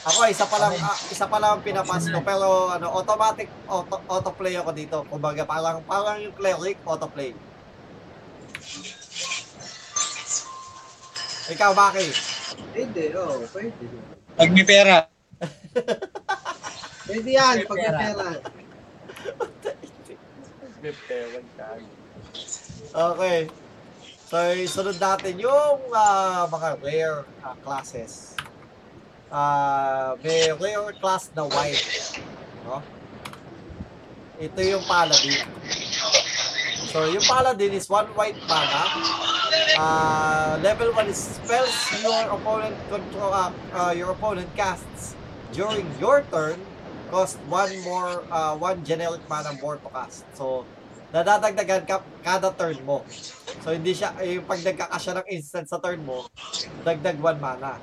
[0.00, 4.00] Ako isa pa lang ah, isa pa lang ang pinapas ko pero ano automatic auto,
[4.06, 4.96] autoplay ako dito.
[5.04, 7.34] Kumbaga parang parang yung cleric autoplay.
[11.50, 12.06] Ikaw Maki.
[12.70, 13.84] Pwede, oo, pwede.
[14.38, 14.96] Pag may pera.
[17.10, 17.98] Pwede yan, May pag may pera.
[17.98, 18.28] pera.
[22.94, 23.38] Okay.
[24.30, 24.36] So
[24.70, 28.38] sunod natin yung ah, mga rare ah, classes.
[29.26, 32.14] Ah, may rare class na white,
[32.62, 32.78] no?
[34.38, 35.42] Ito yung paladin.
[36.90, 38.82] So yung paladin is one white mana.
[39.78, 41.70] Uh, level 1 is spells
[42.02, 45.14] your opponent control uh, uh, your opponent casts
[45.54, 46.58] during your turn
[47.14, 50.26] cost one more uh, one generic mana more to cast.
[50.34, 50.66] So
[51.14, 53.06] nadadagdagan ka kada turn mo.
[53.62, 56.26] So hindi siya eh, yung pag nagkakasya ng instant sa turn mo,
[56.82, 57.78] dagdag 1 mana.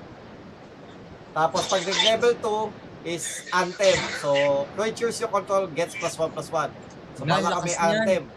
[1.31, 3.99] Tapos pag nag-level 2 is Anthem.
[4.19, 6.67] So creatures you control gets plus 1 plus 1.
[7.15, 8.36] So baka kami lakas niyan.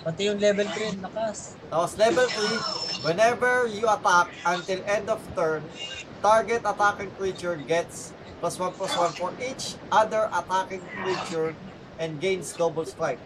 [0.00, 1.60] Pati yung level 3, lakas.
[1.68, 5.60] Tapos level 3, whenever you attack until end of turn,
[6.24, 11.52] target attacking creature gets plus 1 plus 1 for each other attacking creature
[12.00, 13.20] and gains double strike.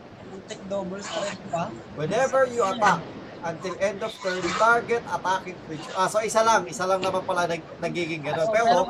[0.51, 1.70] Take double strike pa.
[1.95, 2.99] Whenever you attack
[3.47, 5.95] until end of turn, target attacking creature.
[5.95, 8.51] Ah, so isa lang, isa lang naman pala nag, nagiging gano'n.
[8.51, 8.83] Pero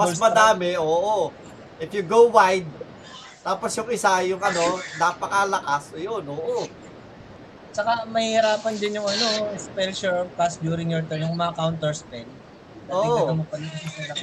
[0.00, 1.28] mas madami, oo.
[1.76, 2.66] If you go wide,
[3.44, 6.64] tapos yung isa, yung ano, napakalakas, yun, oo.
[7.72, 9.26] Saka mahihirapan din yung ano,
[9.60, 12.28] spell sure cast during your turn, yung mga counter spell.
[12.88, 13.36] Oo.
[13.92, 14.14] Sila.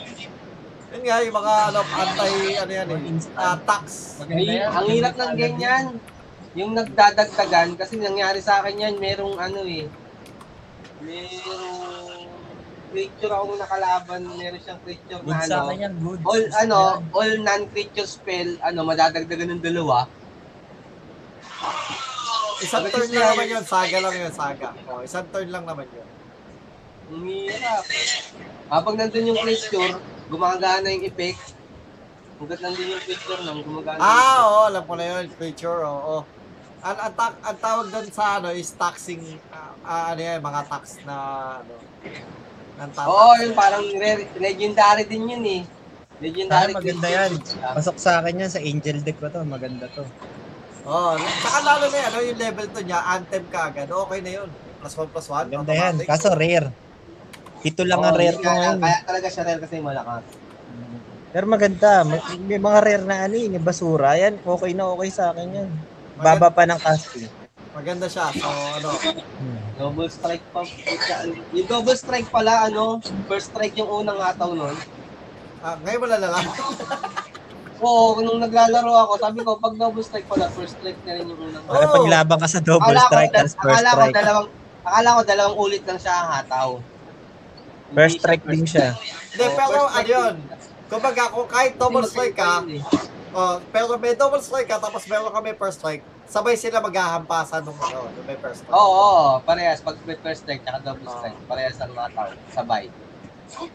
[0.96, 3.00] Yun nga, yung mga ano, anti, ano yan eh,
[3.36, 4.16] ah, tax.
[4.24, 5.86] Ang hirap ng ganyan.
[6.56, 9.92] Yung nagdadagdagan, kasi nangyari sa akin yan, merong ano eh,
[11.04, 11.84] merong
[12.96, 16.20] creature akong nakalaban, meron siyang creature Good na sa ano, akin yan, good.
[16.24, 16.80] all ano,
[17.12, 20.08] all non-creature spell, ano, madadagdagan ng dalawa.
[22.60, 23.64] Isang turn lang naman yun.
[23.64, 24.70] Saga lang yun, saga.
[24.86, 26.08] Oh, isang turn lang naman yun.
[27.06, 27.84] Ang hirap.
[28.66, 29.94] Habang nandun yung creature,
[30.28, 31.54] gumagana yung effect.
[32.36, 36.26] Hanggat nandun yung creature nang gumagana yung Ah, oo, alam ko na yun, creature, oo.
[36.82, 40.62] Ang, ang, ta- ang tawag doon sa ano is taxing, ah, ah, ano yan, mga
[40.68, 41.16] tax na,
[41.62, 41.74] ano,
[42.76, 42.94] ng effect.
[42.94, 43.06] tax.
[43.06, 45.64] Oo, yung parang re- legendary din yun eh.
[46.16, 47.32] Legendary Ah, maganda yan.
[47.76, 49.44] Pasok sa akin yan sa Angel deck ko to.
[49.44, 50.06] Maganda to.
[50.86, 54.32] Oo, saka lalo na yan, ano, yung level 2 niya, anthem ka agad, okay na
[54.38, 54.50] yun.
[54.78, 55.96] Plus 1 plus 1, Maganda yan.
[56.06, 56.70] Kaso rare.
[57.66, 58.78] Ito lang ang Oo, rare ko nga, ngayon.
[58.80, 60.24] Kaya talaga siya rare kasi malakas.
[61.36, 62.06] Pero maganda.
[62.46, 64.14] May, mga rare na ano yun, yung basura.
[64.16, 65.70] Yan, okay na okay sa akin yan.
[66.16, 67.28] Baba pa ng casting.
[67.76, 68.90] Maganda siya, so ano,
[69.36, 69.60] Hmm.
[69.76, 70.64] Double strike pa.
[71.52, 74.72] Yung double strike pala, ano, first strike yung unang hataw nun.
[75.60, 76.24] ah, ngayon mo lang
[77.84, 81.40] Oo, nung naglalaro ako, sabi ko, pag double strike pala, first strike na rin yung
[81.44, 81.76] unang hataw.
[81.76, 84.16] Para paglaban ka sa double Akala ko, strike, tapos first akala ko strike.
[84.16, 84.48] dalawang,
[84.86, 86.70] akala ko dalawang ulit lang siya ang hataw.
[87.92, 88.88] First strike first din siya.
[88.96, 90.36] Hindi, pero ano yun,
[90.88, 92.82] kumbaga kung kahit double strike ka, eh.
[93.36, 97.76] oh, pero may double strike ka, tapos meron kami first strike, sabay sila maghahampasan nung
[97.76, 98.72] ano, nung may first strike.
[98.72, 99.84] Oo, oo, parehas.
[99.84, 102.32] Pag may first strike, tsaka double strike, parehas ang hataw.
[102.56, 102.88] Sabay.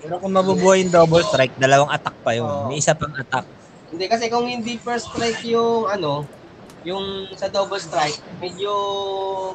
[0.00, 2.48] Pero kung mabubuhay yung double strike, dalawang attack pa yun.
[2.66, 3.59] May isa pang attack.
[3.90, 6.22] Hindi, kasi kung hindi first strike yung ano,
[6.86, 8.70] yung sa double strike, medyo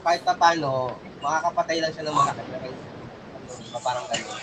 [0.04, 2.42] kahit pa paano, makakapatay lang siya ng malaki.
[2.44, 4.40] Ano, parang gano'n.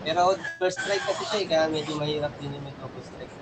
[0.00, 0.20] Pero
[0.56, 3.34] first strike kasi siya, eh, kaya medyo mahirap din yung double strike.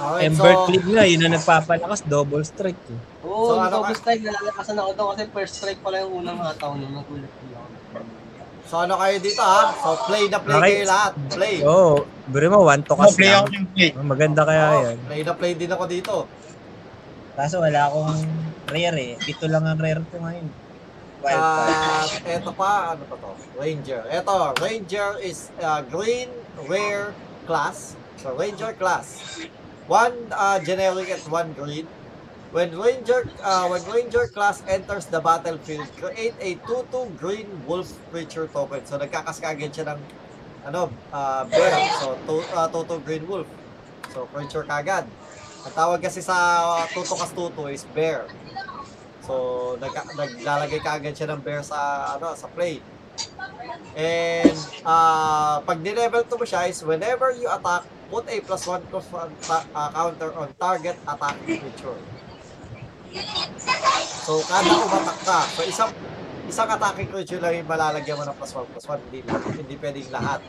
[0.00, 2.80] Okay, Ember so, Clip nga, yun na nagpapalakas, double strike.
[2.88, 3.00] Eh.
[3.24, 6.40] Oo, So, yung ano double strike, nalalakasan ako doon kasi first strike pala yung unang
[6.40, 6.92] hataw nun.
[6.92, 7.79] Nagulat din ako.
[8.70, 9.74] So ano kayo dito ha?
[9.74, 10.70] So play na play Okay.
[10.78, 11.12] kayo lahat.
[11.34, 11.56] Play.
[11.66, 11.96] Oo, oh,
[12.30, 13.90] bro mo, one to play ako ng play.
[13.98, 14.96] Oh, maganda kaya Oo, yan.
[15.10, 16.14] play na play din ako dito.
[17.34, 18.22] Kaso wala akong
[18.70, 19.12] rare eh.
[19.26, 20.46] Ito lang ang rare ko ngayon.
[21.20, 21.36] Wild.
[21.36, 23.30] At eto pa, ano pa to?
[23.58, 24.06] Ranger.
[24.08, 26.30] Eto, Ranger is uh, green
[26.70, 27.12] rare
[27.44, 27.98] class.
[28.22, 29.20] So Ranger class.
[29.90, 31.90] One uh, generic and one green.
[32.50, 38.50] When Ranger uh, when Ranger class enters the battlefield, create a 2-2 green wolf creature
[38.50, 38.82] token.
[38.82, 40.00] So nagkakaskagin siya ng
[40.66, 41.78] ano, uh, bear.
[42.02, 43.46] So 2 uh, 2-2 green wolf.
[44.10, 45.06] So creature kagad.
[45.60, 48.24] Ang tawag kasi sa 2-2 kas 2-2 is bear.
[49.20, 52.80] So, nagka, naglalagay ka agad siya ng bear sa, ano, sa play.
[53.92, 58.90] And, uh, pag nilevel 2 mo siya is whenever you attack, put a plus 1
[58.90, 62.00] plus 1 ta- uh, counter on target attack creature.
[64.24, 65.90] So, kada umatak ka, so isang
[66.46, 69.18] isang attacking creature lang yung malalagyan mo ng plus 1 plus 1, hindi,
[69.58, 70.40] hindi pwedeng lahat.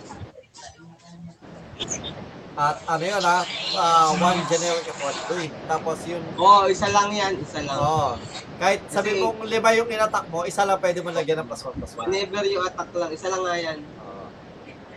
[2.51, 3.39] At ano yun ha,
[3.73, 5.51] uh, one generic one green.
[5.65, 7.77] Tapos yun, Oo, isa lang yan, isa lang.
[7.79, 8.19] Oo.
[8.61, 11.63] Kahit sabi Kasi- mong lima yung inatak mo, isa lang pwede mo lagyan ng plus
[11.65, 12.05] 1 plus 1.
[12.05, 13.79] Whenever you attack lang, isa lang nga yan.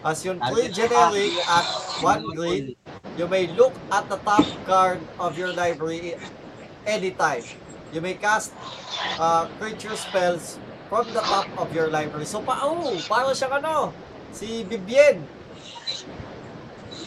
[0.05, 1.67] As yung 3 generic at
[2.05, 2.77] 1 green,
[3.17, 6.13] you may look at the top card of your library
[6.87, 7.45] anytime.
[7.93, 8.53] You may cast
[9.21, 10.59] uh, creature spells
[10.89, 12.27] from the top of your library.
[12.27, 13.95] So, pa oh, parang siyang ano,
[14.35, 15.23] si Bibien.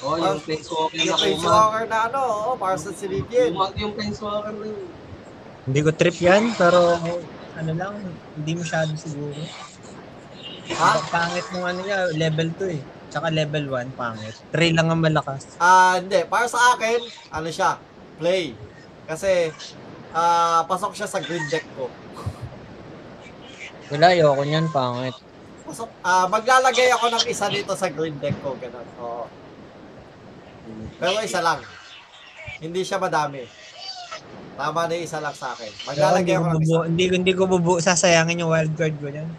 [0.05, 1.19] Oh, yung Planeswalker na Yung.
[1.19, 2.21] Planeswalker na ano,
[2.51, 3.51] oh, parang sa si Bibien.
[3.77, 4.87] Yung Planeswalker na yun.
[5.67, 6.95] Hindi ko trip yan, pero
[7.59, 7.93] ano lang,
[8.39, 9.35] hindi masyado siguro.
[10.71, 10.89] Ha?
[10.95, 12.81] Ang Pangit nung ano niya, level 2 eh.
[13.07, 14.35] Tsaka level 1, pangit.
[14.51, 15.55] 3 lang ang malakas.
[15.59, 16.27] Ah, hindi.
[16.27, 16.99] Para sa akin,
[17.31, 17.79] ano siya,
[18.19, 18.51] play.
[19.07, 19.55] Kasi,
[20.11, 21.87] ah, pasok siya sa green deck ko.
[23.87, 25.15] Wala, ayoko niyan, pangit.
[25.63, 28.87] Pasok, ah, maglalagay ako ng isa dito sa green deck ko, ganun.
[28.99, 29.25] Oo.
[30.99, 31.63] Pero isa lang.
[32.59, 33.47] Hindi siya madami.
[34.57, 35.71] Tama na yung isa lang sa akin.
[35.85, 36.77] Maglalagay hindi ako ko ng isa.
[36.83, 39.29] hindi, ko- hindi ko bubu, sasayangin yung wild card ko niyan.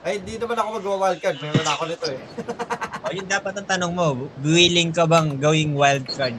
[0.00, 1.36] Ay, hindi naman ako mag-wildcard.
[1.44, 2.20] Meron ako nito eh.
[3.04, 4.06] O yun dapat ang tanong mo,
[4.38, 6.36] willing ka bang gawing wild card?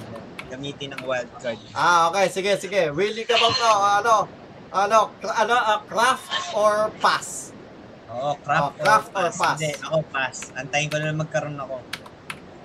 [0.52, 1.56] Gamitin ng wild card.
[1.72, 2.28] Ah, okay.
[2.28, 2.92] Sige, sige.
[2.92, 3.72] Willing ka ba to?
[3.72, 4.16] Ano?
[4.70, 5.00] Ano?
[5.18, 5.56] Kra- ano?
[5.56, 7.56] ah, craft or pass?
[8.12, 9.56] Oo, craft, Oh, craft or pass?
[9.56, 10.38] Hindi, ako pass.
[10.52, 11.80] Antayin ko na lang magkaroon ako.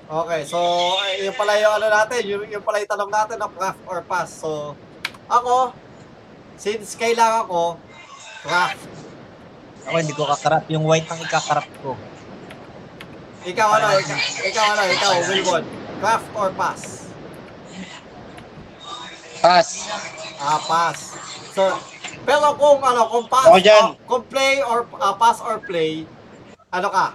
[0.07, 0.59] Okay, so
[1.03, 3.99] eh, yung pala yung ano natin, yung, yung pala yung tanong natin ng craft or
[4.07, 4.31] pass.
[4.39, 4.75] So,
[5.27, 5.75] ako,
[6.59, 7.75] since kailangan ko,
[8.43, 8.87] craft.
[9.87, 10.67] Ako hindi ko kakarap.
[10.67, 11.95] Yung white ang ikakarap ko.
[13.47, 15.65] Ikaw ano, ikaw, ikaw ano, ikaw, Wilbon.
[16.03, 17.06] Craft or pass?
[19.39, 19.69] Pass.
[20.39, 20.99] Ah, pass.
[21.53, 21.63] So,
[22.23, 23.83] pero kung ano, kung pass, Ako dyan.
[23.87, 26.05] o- kung play or ah, pass or play,
[26.69, 27.07] ano ka?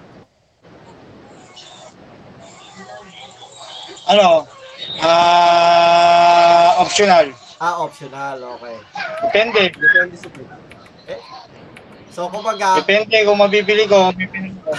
[4.07, 4.45] Ano?
[4.99, 7.31] Ah, optional.
[7.57, 8.75] Ah, optional, okay.
[9.21, 9.61] Depende.
[9.69, 10.49] Depende sa pick.
[12.11, 14.73] So, kumbaga, Depende kung mabibili ko, mabibili ko.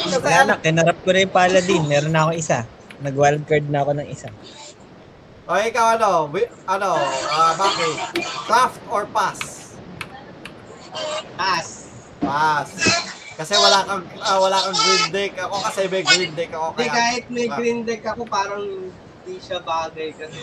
[0.00, 1.82] kasi Wala ano, na, kinarap ko na yung Paladin.
[1.86, 2.58] Meron na ako isa.
[3.00, 4.28] Nag-wildcard na ako ng isa.
[5.50, 6.30] O ikaw ano,
[6.64, 6.90] ano,
[7.26, 8.22] ah, bakit?
[8.46, 9.74] Craft or pass?
[11.34, 11.68] Pass.
[12.22, 12.70] Pass.
[13.34, 15.32] Kasi wala kang ah, wala kang green deck.
[15.40, 16.94] Ako kasi may green deck ako Hindi, kaya.
[16.94, 20.38] kahit may green deck ako, parang hindi siya bagay kasi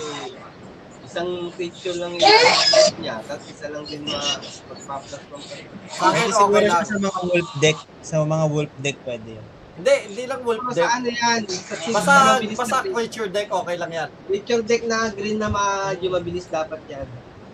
[1.07, 4.19] isang creature lang yung deck niya, tapos isa lang din ma
[4.67, 5.41] magpa-plus from
[5.87, 6.83] Sa akin Pwede okay siguro lang.
[6.83, 7.77] sa mga wolf deck.
[8.03, 9.47] Sa mga wolf deck pwede yun.
[9.77, 10.89] Hindi, hindi lang wolf Pero deck.
[10.91, 11.41] ano yan?
[11.45, 14.09] Sa Basta, mabilis basta na creature deck, okay lang yan.
[14.25, 17.05] creature deck na green na medyo mabilis dapat yan.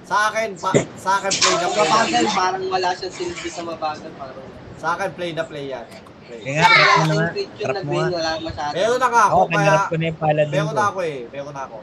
[0.04, 1.84] Sa akin, pa, sa akin play na play.
[1.84, 4.12] mabagal, parang wala siyang silbi sa mabagal.
[4.14, 5.88] Parang Sa akin play na play yan.
[6.24, 6.40] Play.
[6.42, 7.14] Kaya nga, trap mo wala na nga.
[7.14, 8.16] yung creature Trap na mo green, nga.
[8.16, 8.74] wala masyado.
[8.74, 10.74] Meron na nga ako, Ako, kaya kinarap ko na yung Paladin meron ko.
[10.74, 11.20] na ako eh.
[11.30, 11.78] Meron na ako.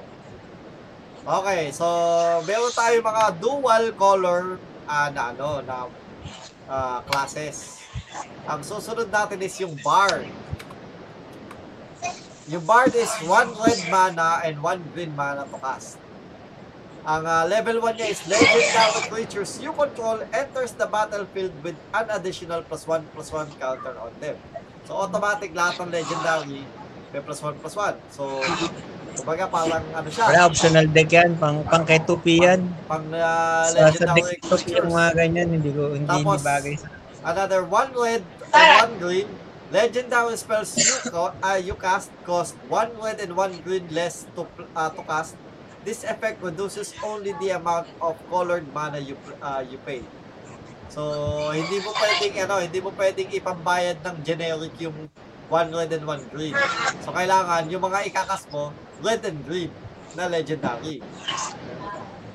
[1.20, 1.86] Okay, so
[2.43, 4.43] meron tayo mga dual color
[4.86, 5.76] ah, na ano, na
[6.66, 7.80] ah, classes.
[8.51, 10.27] Ang susunod natin is yung Bard.
[12.51, 16.01] Yung Bard is one red mana and one green mana to cast.
[17.07, 22.07] Ang ah, level 1 niya is legendary creatures you control enters the battlefield with an
[22.13, 24.37] additional plus 1 plus 1 counter on them.
[24.85, 26.69] So automatic lahat ng legendary
[27.11, 27.97] may plus 1 plus 1.
[28.13, 28.45] So
[29.17, 31.41] kumbaga parang ano siya, Wala, optional deck yan.
[31.41, 32.61] Pang, pang kay 2P yan.
[32.85, 36.45] pang ah, Sa, sa legendary deck ko yung mga ganyan, hindi ko, hindi, hindi Tapos,
[36.45, 39.29] bagay sa Another one red and one green.
[39.71, 44.43] Legendary spells you, co- uh, you cast cost one red and one green less to
[44.75, 45.37] uh, to cast.
[45.85, 50.03] This effect reduces only the amount of colored mana you uh, you pay.
[50.91, 55.07] So, hindi mo pwedeng ano, hindi mo pwedeng ipambayad ng generic yung
[55.47, 56.57] one red and one green.
[57.07, 59.71] So, kailangan yung mga ikakas mo, red and green
[60.18, 60.99] na legendary.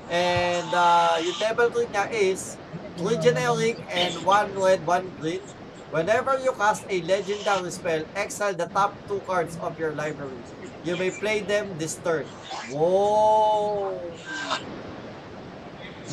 [0.07, 2.55] And uh, yung level 3 niya is
[2.97, 5.43] 3 generic and 1 red, 1 green.
[5.91, 10.35] Whenever you cast a legendary spell, exile the top 2 cards of your library.
[10.83, 12.27] You may play them this turn.
[12.71, 13.95] Whoa!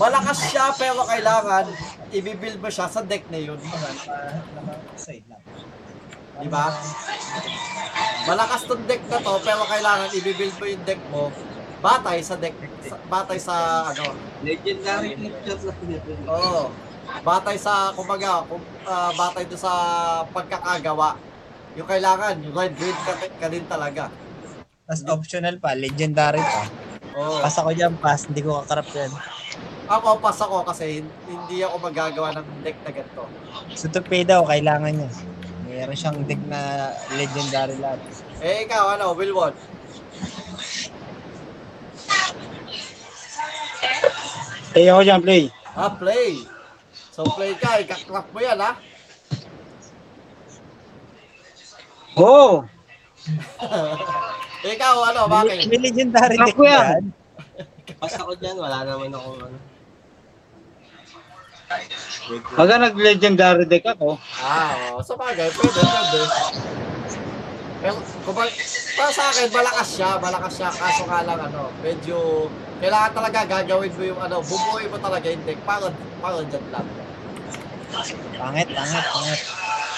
[0.00, 1.68] Malakas siya pero kailangan
[2.08, 3.60] i-build mo siya sa deck na yun.
[6.40, 6.72] Di ba?
[8.24, 11.28] Malakas tong deck na to pero kailangan i-build mo yung deck mo
[11.82, 12.54] batay sa deck
[12.86, 13.54] sa, batay sa
[13.90, 15.78] ano Legendary creature lang.
[16.26, 16.70] Oo.
[17.22, 18.46] Batay sa, kumbaga,
[18.86, 19.72] ah, batay do sa
[20.30, 21.14] pagkakagawa.
[21.78, 24.10] Yung kailangan, yung red green ka, ka din talaga.
[24.86, 26.64] Tapos optional pa, legendary pa.
[27.14, 27.38] Oo.
[27.44, 28.26] Pass ako dyan, pass.
[28.26, 29.12] Hindi ko kakarap yan.
[29.92, 33.22] Ako, pas ako kasi hindi ako magagawa ng deck na ganito.
[33.76, 35.10] So to pay daw, kailangan niya.
[35.68, 38.00] Meron siyang deck na legendary lahat.
[38.40, 39.52] Eh, ikaw, ano, Wilwon?
[44.72, 45.42] Play ako dyan, play.
[45.76, 46.48] Ah, play.
[47.12, 48.72] So, play ka, ikakrap mo yan, ha?
[52.16, 52.64] Oo.
[54.72, 55.68] ikaw, ano, bakit?
[55.68, 56.72] May legendary Ako deck yan.
[56.72, 57.02] yan.
[58.00, 59.58] Pas ako dyan, wala naman ako ano.
[62.52, 66.20] Pagka nag-legendary deck ako, Ah, oh, sa bagay, pwede, pwede.
[67.82, 68.50] Pero, kumbaga,
[68.94, 72.46] para sa akin, malakas siya, malakas siya, kaso nga lang, ano, medyo,
[72.78, 75.90] kailangan talaga gagawin mo yung, ano, bubuhay mo talaga yung deck, para,
[76.22, 76.86] para dyan lang.
[78.38, 79.40] Pangit, pangit, pangit.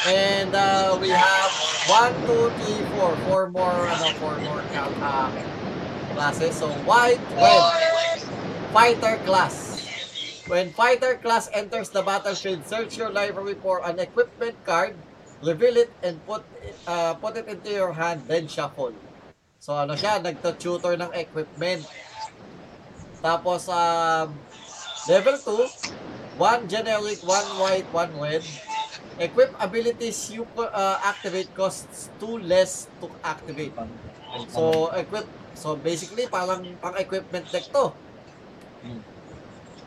[0.08, 1.52] And, uh, we have
[1.92, 4.62] 1, 2, 3, 4, 4 more, ano, 4 more
[5.04, 5.28] uh,
[6.16, 6.56] classes.
[6.56, 8.24] So, white, red,
[8.72, 9.76] fighter class.
[10.48, 14.92] When fighter class enters the battlefield, search your library for an equipment card,
[15.44, 16.42] reveal it, and put
[16.88, 18.96] uh, put it into your hand, then shuffle.
[19.60, 21.84] So ano siya, nagta-tutor ng equipment.
[23.24, 24.36] Tapos, um,
[25.08, 28.44] level 2, one generic, one white, one red.
[29.16, 33.72] Equip abilities you uh, activate costs 2 less to activate.
[34.52, 35.24] So, equip,
[35.56, 37.96] so basically, parang pang-equipment deck to.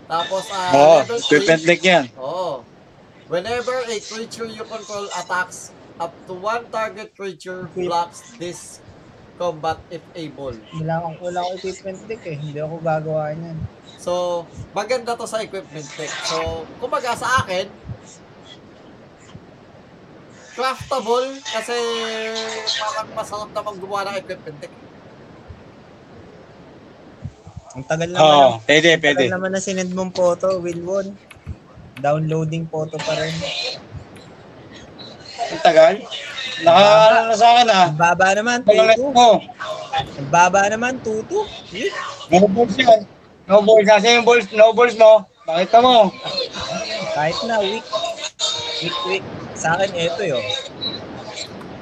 [0.09, 2.05] Tapos, ah, oo, level 3, equipment deck yan.
[2.17, 2.65] Oo.
[3.27, 8.79] Whenever a creature you control attacks, up to one target creature blocks this
[9.35, 10.55] combat if able.
[10.79, 12.37] Wala akong, wala akong equipment deck eh.
[12.39, 13.57] Hindi ako gagawa niyan.
[13.99, 16.09] So, maganda to sa equipment deck.
[16.25, 17.67] So, kumbaga sa akin,
[20.55, 21.77] craftable kasi
[22.79, 24.73] parang masarap naman gumawa ng equipment deck.
[27.77, 29.21] Ang tagal naman, Oo, ng- pwede, ang pwede.
[29.21, 31.13] tagal naman na sinend mong photo, Wilwon.
[31.97, 33.33] Downloading photo pa rin.
[35.47, 35.95] Ang tagal.
[36.61, 37.85] Naka, ano na sa akin ah.
[37.89, 39.01] Ang baba naman, T2.
[39.13, 39.29] mo.
[39.97, 41.45] Ang Baba naman, 2-2.
[41.73, 41.93] Yun.
[42.29, 43.01] No balls yan.
[43.49, 43.85] No balls.
[43.85, 45.25] Nasa yung balls, no balls mo.
[45.47, 46.11] Bakit mo?
[47.15, 47.85] Kahit na, weak.
[48.83, 49.25] Weak, weak.
[49.57, 50.43] Sa akin, eto yun.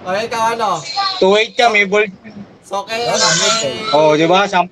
[0.05, 0.79] Okay, ikaw ano?
[1.19, 2.11] 2-8 ka, may balls.
[2.63, 3.25] So, kay, ano,
[3.95, 4.47] Oo, oh, di ba?
[4.47, 4.71] Samp-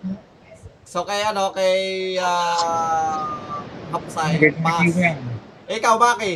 [0.85, 1.75] so, kay, ano, kay,
[2.21, 3.27] ah,
[3.93, 5.32] Hapsay, pass.
[5.63, 6.33] Ikaw, Maki?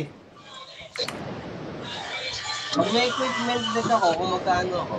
[2.68, 4.96] Pag may equipment din ako, kung magkano ako.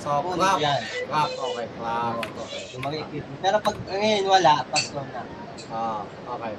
[0.00, 0.58] So, Ako, clap.
[0.58, 0.80] yan.
[1.06, 2.14] Clap, okay, clap.
[2.18, 2.62] Okay.
[2.74, 3.38] Yung mga equipment.
[3.38, 5.22] Pero pag ngayon wala, pasko na.
[5.70, 6.54] Ah, okay.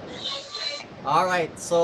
[1.02, 1.78] Alright, so,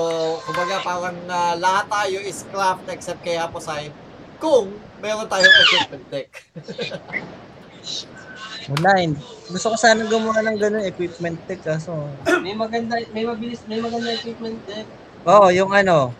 [0.45, 3.89] kumbaga parang ah, lahat tayo is craft except kay Hapsay
[4.37, 4.69] kung
[5.01, 6.29] meron tayong equipment deck.
[8.67, 9.15] Hindi.
[9.47, 11.95] Gusto ko sana gumawa ng ganun equipment tech kaso.
[12.43, 14.85] May maganda, may mabilis, may maganda equipment din.
[15.23, 16.11] Oo, yung ano,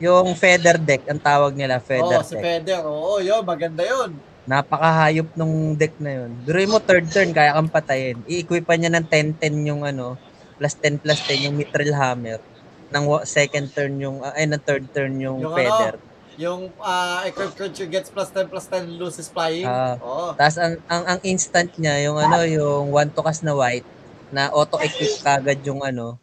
[0.00, 2.44] yung feather deck, ang tawag nila, feather Oo, si deck.
[2.44, 2.80] Feder.
[2.88, 4.16] Oo, yun, maganda yun.
[4.48, 6.30] Napakahayop nung deck na yun.
[6.42, 8.18] Duroy mo third turn, kaya kang patayin.
[8.24, 10.16] I-equipan niya ng 10-10 yung ano,
[10.56, 12.40] plus 10 plus 10 yung mithril hammer.
[12.88, 16.00] Nang wa- second turn yung, ah, ay, ng third turn yung, Yung feather.
[16.40, 19.68] Yung uh, equip creature gets plus 10 plus 10 loses flying.
[19.68, 20.00] Ah.
[20.00, 20.32] Oo.
[20.32, 23.84] Tapos ang, ang, ang instant niya, yung ano, yung one to cast na white,
[24.32, 26.16] na auto-equip kagad yung ano,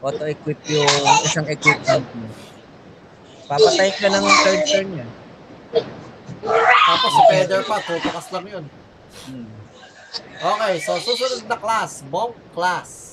[0.00, 0.88] auto-equip yung
[1.28, 2.28] isang equipment mo.
[3.44, 5.06] Papatay ka ng third turn niya.
[6.84, 8.64] Tapos si Feder pa, tutukas lang yun.
[9.28, 9.48] Hmm.
[10.40, 13.12] Okay, so susunod na class, Monk class.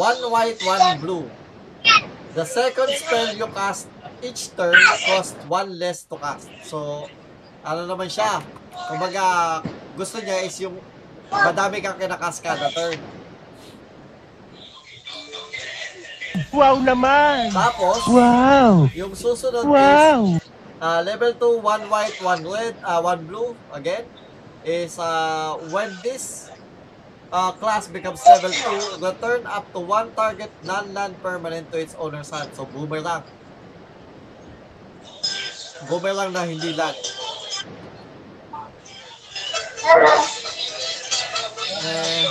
[0.00, 1.26] One white, one blue.
[2.32, 3.90] The second spell you cast
[4.22, 4.76] each turn
[5.08, 6.48] cost one less to cast.
[6.64, 7.08] So,
[7.64, 8.40] ano naman siya?
[8.88, 9.24] Kumbaga,
[9.96, 10.76] gusto niya is yung
[11.28, 12.96] madami kang kinakas kada turn.
[16.50, 17.54] Wow naman!
[17.54, 18.90] Tapos, Wow!
[18.90, 20.38] yung susunod is Wow!
[20.80, 24.02] Uh, level 2, one white, one red, uh, one blue, again,
[24.64, 26.48] is uh, when this
[27.30, 32.32] uh, class becomes level 2, return up to one target non-land permanent to its owner's
[32.32, 32.50] hand.
[32.56, 33.22] So, boomerang.
[35.88, 36.98] Boomerang na hindi land.
[41.80, 42.28] Eh.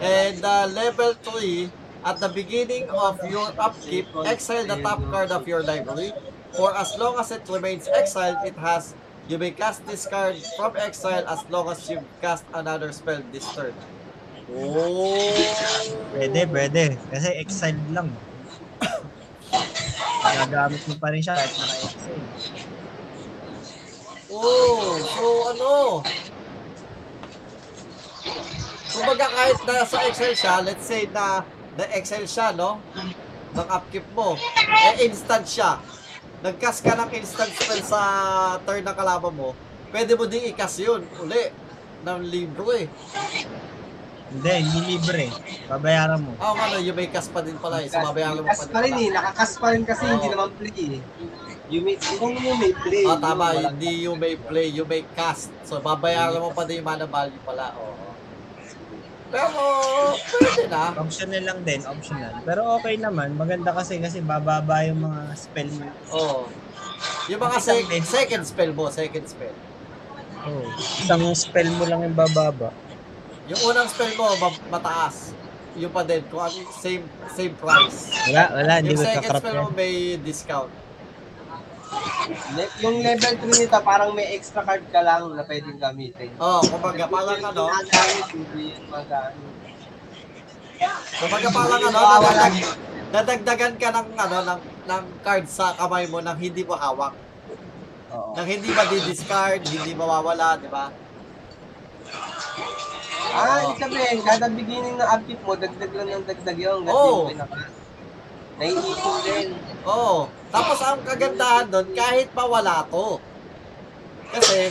[0.00, 1.68] And uh, level 3,
[2.04, 6.12] at the beginning of your upkeep, exile the top card of your library.
[6.56, 8.94] For as long as it remains exiled, it has
[9.28, 13.46] you may cast this card from exile as long as you cast another spell this
[13.54, 13.74] turn.
[14.50, 15.30] Oh.
[16.10, 16.98] Pwede, pwede.
[17.14, 18.10] Kasi exiled lang.
[20.20, 22.24] Gagamit mo pa rin siya kahit naka-exile.
[24.30, 25.74] Oh, so ano?
[28.90, 31.42] Kumbaga kahit nasa Excel siya, let's say na
[31.74, 32.78] na Excel siya, no?
[33.56, 34.36] Ng upkeep mo.
[34.92, 35.80] Eh, instant siya.
[36.40, 38.00] Nag-cast ka ng instant spell sa
[38.64, 39.52] turn ng kalaban mo,
[39.92, 41.52] pwede mo din i-cast yun uli
[42.00, 42.88] ng libro eh.
[44.30, 45.26] Hindi, hindi libre.
[45.66, 46.30] Babayaran mo.
[46.38, 47.90] Ah, ano, you may cast pa din pala eh.
[47.90, 50.32] So, babayaran mo pa Kas din pa rin eh, nakakas pa rin kasi hindi Oo.
[50.32, 51.02] naman play eh.
[51.70, 53.06] You may, kung you may play.
[53.06, 53.50] Ah, tama.
[53.50, 55.50] yung walang- Hindi you may play, you may cast.
[55.66, 57.74] So, babayaran mo pa din yung mana value pala.
[57.74, 58.06] Oo.
[59.30, 59.62] Pero,
[60.14, 60.90] pwede na.
[60.94, 62.34] Optional lang din, optional.
[62.42, 65.86] Pero okay naman, maganda kasi kasi bababa yung mga spell mo.
[66.14, 66.50] Oo.
[67.26, 69.54] Yung mga sec- second spell mo, second spell.
[70.40, 70.66] Oh,
[70.98, 72.74] isang spell mo lang yung bababa.
[73.50, 75.34] Yung unang spell mo, ma- mataas.
[75.74, 78.10] Yung pa din, kung ano, same same price.
[78.26, 79.62] Wala, wala, hindi Yung ko second kakrap spell yan.
[79.62, 80.72] mo may discount.
[82.54, 86.30] Le- yung level 3 nito, parang may extra card ka lang na pwedeng gamitin.
[86.38, 89.50] Oo, oh, kumbaga parang ano, Ginagamit, hindi yun magamit.
[91.12, 92.00] kumbaga parang ano,
[93.10, 97.14] nadagdagan ka ng ano, ng, ng card sa kamay mo nang hindi mo hawak.
[98.10, 98.30] Oo.
[98.34, 100.94] Nang hindi ma-discard, hindi mawawala, di ba?
[103.30, 106.82] Ah, ibig sabihin, kada beginning ng upkeep mo, dagdag lang ng dagdag yun.
[106.82, 107.10] Hanggang Oo.
[107.10, 107.58] yung pinaka.
[108.60, 109.48] Naiipon din.
[109.86, 110.16] Oo.
[110.50, 113.22] Tapos ang kagandahan doon, kahit mawala to.
[114.30, 114.70] Kasi,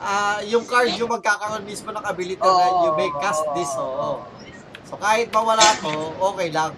[0.00, 4.24] ah yung card yung magkakaroon mismo ng ability na you may cast this, oo.
[4.88, 5.92] So kahit mawala to,
[6.32, 6.72] okay lang.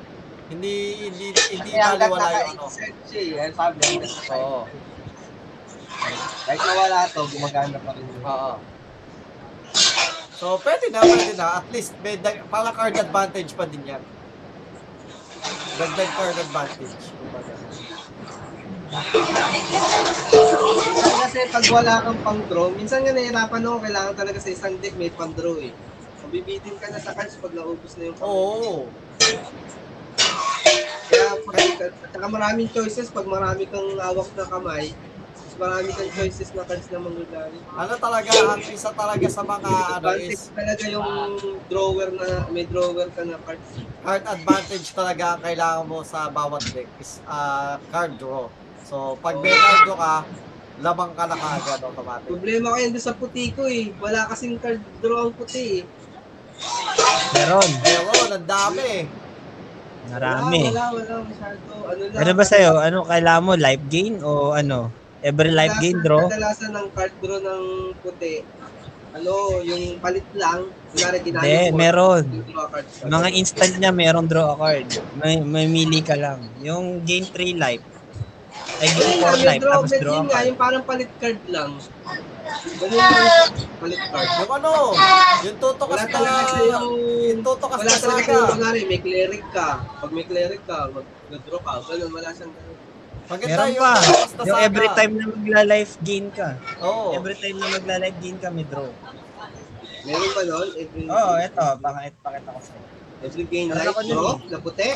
[0.52, 2.66] Hindi, hindi, hindi Kaya hanggang baliwala yung ano.
[2.68, 3.44] naka-insert siya eh.
[3.48, 4.60] Ang sabi, hanggang Oo.
[6.42, 8.22] Kahit nawala to, gumagana pa rin yun.
[8.26, 8.52] Oo.
[10.42, 11.62] So, pwede na, pwede na.
[11.62, 14.02] At least, may dag- para card advantage pa din yan.
[15.78, 17.04] Dagdag card advantage.
[21.22, 25.14] Kasi pag wala kang pang-draw, minsan nga nahihirapan ako, kailangan talaga sa isang deck may
[25.14, 25.70] pang-draw eh.
[26.26, 28.90] Mabibitin ka na sa cards pag naubos na yung pang Oo.
[31.06, 34.90] Kaya pag, at saka maraming choices pag marami kang hawak na kamay,
[35.52, 37.60] Mas marami kang choices na cards na manggagaling.
[37.76, 41.12] Ano talaga, ang isa talaga sa mga ano Advantage is talaga yung
[41.68, 43.68] drawer na, may drawer ka na cards.
[44.00, 48.48] card advantage talaga ang kailangan mo sa bawat deck is ah, card draw.
[48.88, 50.14] So, pag may card draw ka,
[50.80, 52.32] lamang ka na kaagad automatic.
[52.32, 53.92] Problema ko yan doon sa puti ko eh.
[54.00, 55.88] Wala kasing card draw ang puti eh.
[57.36, 57.70] Meron.
[57.84, 59.04] Pero, ang dami.
[60.08, 60.60] Marami.
[60.72, 61.72] Wala, wala, wala masyado.
[61.92, 62.20] Ano lang.
[62.24, 62.72] Ano ba sa'yo?
[62.80, 63.52] Ano kailangan mo?
[63.52, 65.01] Life gain o ano?
[65.22, 66.26] Every life gain draw?
[66.26, 67.64] Kadalasan ng card draw ng
[68.02, 68.42] puti,
[69.14, 72.24] ano, yung palit lang, kunwari ginamit Hindi, mo, meron.
[73.06, 74.88] Mga instant niya, meron draw a card.
[75.22, 76.42] May, may mili ka lang.
[76.58, 77.86] Yung gain 3 life.
[78.82, 80.46] Ay, gain Ayun 4 nga, may life, draw, tapos draw a card.
[80.50, 81.70] yung parang palit card lang.
[82.82, 84.28] Ganun yung palit card.
[84.42, 84.72] Yung ano,
[85.46, 86.90] yung Wala na, talaga sa yung
[87.30, 89.86] yung tutukas wala na talaga kunwari, may cleric ka.
[90.02, 90.90] Pag may cleric ka,
[91.30, 91.72] mag-draw ka.
[91.94, 92.81] Ganun, wala siyang ganun.
[93.32, 93.92] Maganda Meron yung pa.
[94.44, 96.48] Yung every time na magla-life gain ka.
[96.84, 97.16] Oo.
[97.16, 98.92] Every time na magla-life gain ka, may draw.
[100.04, 100.68] Meron ba nun?
[100.76, 101.64] Every, Oo, oh, eto.
[101.80, 102.82] Pakit, pakita ko sa'yo.
[103.24, 104.50] every Meron life draw eh.
[104.52, 104.90] na puti.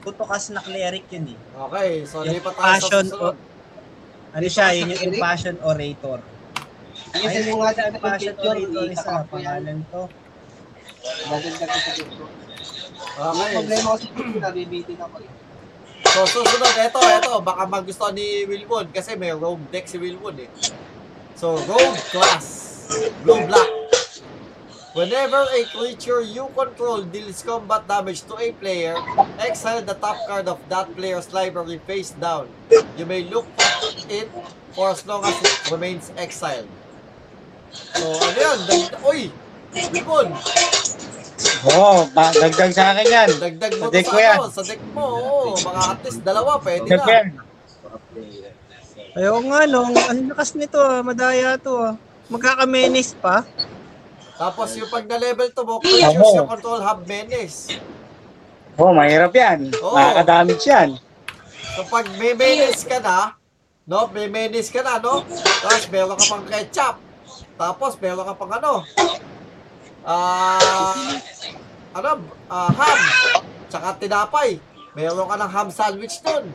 [0.00, 1.38] Tutukas na cleric yun eh.
[1.66, 3.36] Okay, so Yung lipat tayo sa passion susunod.
[4.30, 6.18] Ano siya, yun yung impassion orator.
[7.18, 9.10] Yung Ay, sa mga sa impassion orator isa.
[9.10, 9.26] pa.
[9.26, 10.02] Pangalan to.
[11.26, 12.32] Maganda ko sa picture.
[13.10, 13.52] Okay.
[13.58, 15.39] problema ko sa picture, nabibitin ako eh.
[16.10, 20.50] So susunod, eto, eto, baka magustuhan ni Wilwon kasi may rogue deck si Wilwon eh.
[21.38, 22.44] So, rogue class,
[23.24, 23.70] blue black.
[24.92, 28.98] Whenever a creature you control deals combat damage to a player,
[29.38, 32.50] exile the top card of that player's library face down.
[32.98, 34.28] You may look at it
[34.74, 36.68] for as long as it remains exiled.
[37.70, 38.46] So, ano?
[38.66, 39.30] Dag- Uy!
[39.94, 40.34] Wilwon,
[41.66, 43.28] Oo, ba- dagdag sa akin yan.
[43.34, 44.36] dagdag mo Sa deck sa, ko yan.
[44.36, 45.04] ano, sa deck mo.
[45.04, 47.12] Oo, mga at least dalawa, pwede Dagdag na.
[47.12, 47.26] yan.
[49.10, 51.94] Ayaw nga no, ang lakas nito ah, madaya to ah.
[52.28, 53.42] Magkakamenis pa.
[54.36, 56.28] Tapos yung pag na-level to mo, creatures Ako.
[56.32, 57.74] you control have menace.
[58.76, 59.68] Oo, mahirap yan.
[59.76, 59.92] Oo.
[59.92, 60.90] Makakadamage yan.
[61.74, 63.34] So pag may menace ka na,
[63.84, 65.26] no, may menace ka na, no?
[65.60, 66.94] Tapos meron ka pang ketchup.
[67.56, 68.86] Tapos meron ka pang ano?
[70.02, 70.96] Ah,
[71.92, 72.10] ano?
[72.48, 72.98] Ah, ham.
[73.68, 74.56] Tsaka tinapay.
[74.92, 76.50] Meron ka ng ham sandwich dun.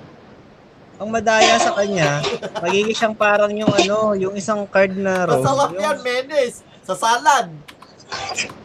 [0.95, 2.23] Ang madaya sa kanya,
[2.63, 5.43] magiging siyang parang yung ano, yung isang card na rogue.
[5.43, 6.63] Masarap Yung- yan, menace.
[6.87, 7.51] Sa salad.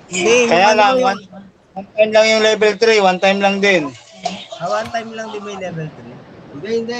[0.06, 1.20] Hindi, yung Kaya ano, lang, yung- one,
[1.74, 3.82] one time lang yung level 3, one time lang din.
[4.62, 6.14] Ah, one time lang din may level 3.
[6.54, 6.98] Hindi, hindi.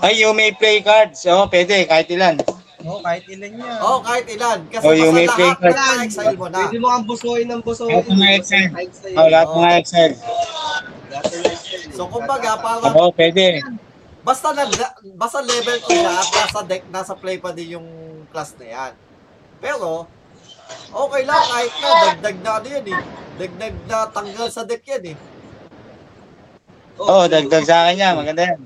[0.00, 1.24] Ay, you may play cards.
[1.24, 2.36] Oo, pwede, kahit ilan.
[2.80, 3.72] Oo, kahit ilan niya.
[3.84, 4.58] Oh, kahit ilan.
[4.72, 6.58] Kasi Oh, basta may lahat na exile mo na.
[6.64, 7.90] Pwede mo kang busoy ng busoy.
[7.92, 9.16] Lahat mga sa'yo.
[9.16, 9.60] Oh, lahat mga.
[9.60, 10.12] Lahat Excel.
[11.92, 13.60] So kumbaga, parang Oo, pwede.
[14.20, 14.64] Basta na
[15.16, 17.88] basta level 2 siya at nasa deck, nasa play pa din yung
[18.32, 18.92] class na yan.
[19.60, 20.08] Pero,
[20.92, 23.00] okay lang kahit na dagdag na ano yan eh.
[23.40, 25.16] Dagdag na tanggal sa deck yan eh.
[27.00, 28.14] Oo, dagdag sa akin yan.
[28.16, 28.60] Maganda yan.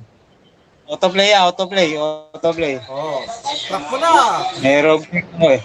[0.84, 1.96] Autoplay autoplay.
[1.96, 2.76] Autoplay.
[2.92, 3.16] Oo.
[3.16, 3.20] Oh.
[3.68, 4.12] Trap mo na!
[5.00, 5.60] Pick mo eh.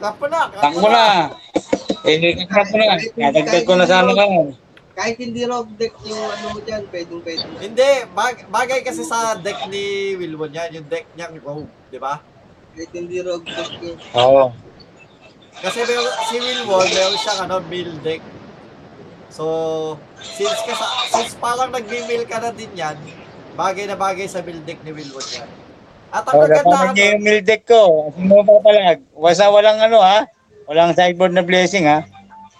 [0.00, 0.40] Trap mo na!
[0.48, 1.04] Tang mo na.
[2.08, 2.96] Eh, kakrap mo na.
[2.96, 4.56] Nadagdag ko na sana kayo.
[4.96, 7.52] Kahit hindi rock deck yung ano mo dyan, pwedeng pwedeng.
[7.60, 12.24] Hindi, bag, bagay kasi sa deck ni Wilwon yan, yung deck niyang rogue, di ba?
[12.72, 14.56] Kahit hindi rock deck yung Oo.
[15.60, 18.24] Kasi meron, si Wilwon, meron siyang ano, mill deck.
[19.28, 19.44] So,
[20.24, 22.96] since, kasi, since parang nag-mill ka na din yan,
[23.56, 25.48] bagay na bagay sa deck ni Wilwon yan.
[26.14, 28.12] At ang Oh, kagandahan niya yung deck ko.
[28.14, 29.00] Sino pa palag?
[29.16, 30.22] Basta walang ano ha?
[30.70, 32.04] Walang sideboard na blessing ha?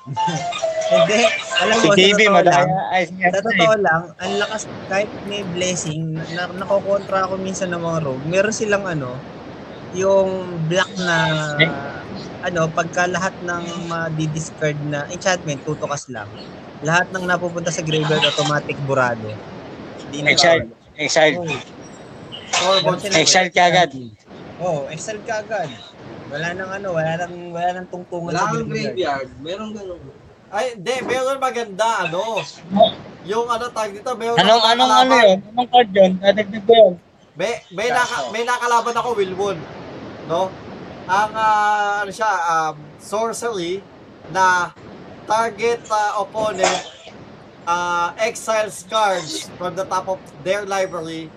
[0.87, 1.19] Hindi.
[1.59, 2.67] Alam Si mo, sa totoo lang.
[2.95, 7.99] Ay, sa totoo lang, ang lakas, kahit may blessing, na, nakokontra ako minsan ng mga
[8.07, 9.19] rogue, meron silang ano,
[9.99, 11.17] yung black na,
[12.47, 16.31] ano, pagka lahat ng ma-discard na enchantment, tutukas lang.
[16.87, 19.27] Lahat ng napupunta sa graveyard, automatic burado.
[20.07, 20.71] Hindi na Exile.
[20.97, 21.37] Exile.
[22.65, 23.91] Or Meron silang- Exile ka agad.
[24.57, 25.69] Oo, oh, exile ka agad.
[26.33, 28.97] Wala nang ano, wala nang, wala nang tungtungan wala sa kang graveyard.
[28.97, 29.29] graveyard.
[29.45, 30.01] Meron ganun.
[30.47, 32.41] Ay, hindi, meron maganda, ano,
[33.27, 35.39] yung ano tag dito, meron Anong, anong ano yun?
[35.53, 36.13] Anong card yun?
[36.17, 36.95] Dadagdag ko yun.
[37.37, 39.59] May, may, naka, may nakalaban ako, Wilwon.
[40.25, 40.49] No?
[41.07, 43.85] Ang, ah, ano siya, um, sorcery
[44.33, 44.73] na
[45.29, 46.96] target ah, opponent
[47.67, 51.29] uh, exiles cards from the top of their library.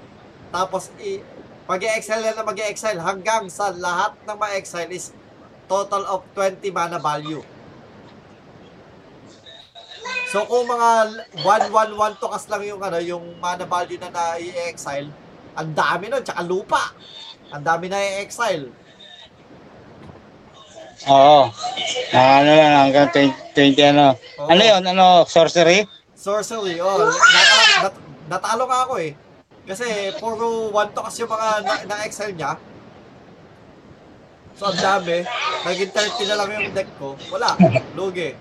[0.54, 1.22] Tapos, i-
[1.70, 5.14] mag-exile na mag-exile hanggang sa lahat ng ma-exile is
[5.70, 7.46] total of 20 mana value.
[10.30, 10.90] So kung mga
[11.42, 15.10] 1-1-1 tokas lang yung ano, yung mana value na na-exile,
[15.58, 16.94] ang dami nun, tsaka lupa.
[17.50, 18.70] Ang dami na i-exile.
[21.10, 21.50] Oo.
[22.14, 24.08] Ah, ano lang, hanggang 20, 20 ano.
[24.38, 24.50] Oo.
[24.54, 24.84] Ano yun?
[24.86, 25.86] Ano, sorcery?
[26.20, 27.00] Sorcery, oh.
[27.08, 29.16] Nata- nat- natalo nga ako eh.
[29.64, 32.60] Kasi puro 1 to kasi yung mga na- na-exile niya.
[34.60, 35.24] So, ang dami.
[35.64, 37.16] Naging 30 na lang yung deck ko.
[37.32, 37.56] Wala.
[37.96, 38.36] Lugi.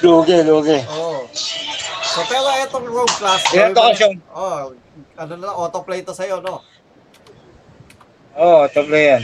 [0.00, 0.80] Lugi, lugi.
[0.88, 1.28] Oo.
[2.08, 4.16] So, pero itong rogue class, Ilan to kasi yung...
[4.32, 4.72] oh,
[5.20, 6.64] ano na lang, autoplay to sa'yo, no?
[8.40, 9.20] Oo, oh, top yan.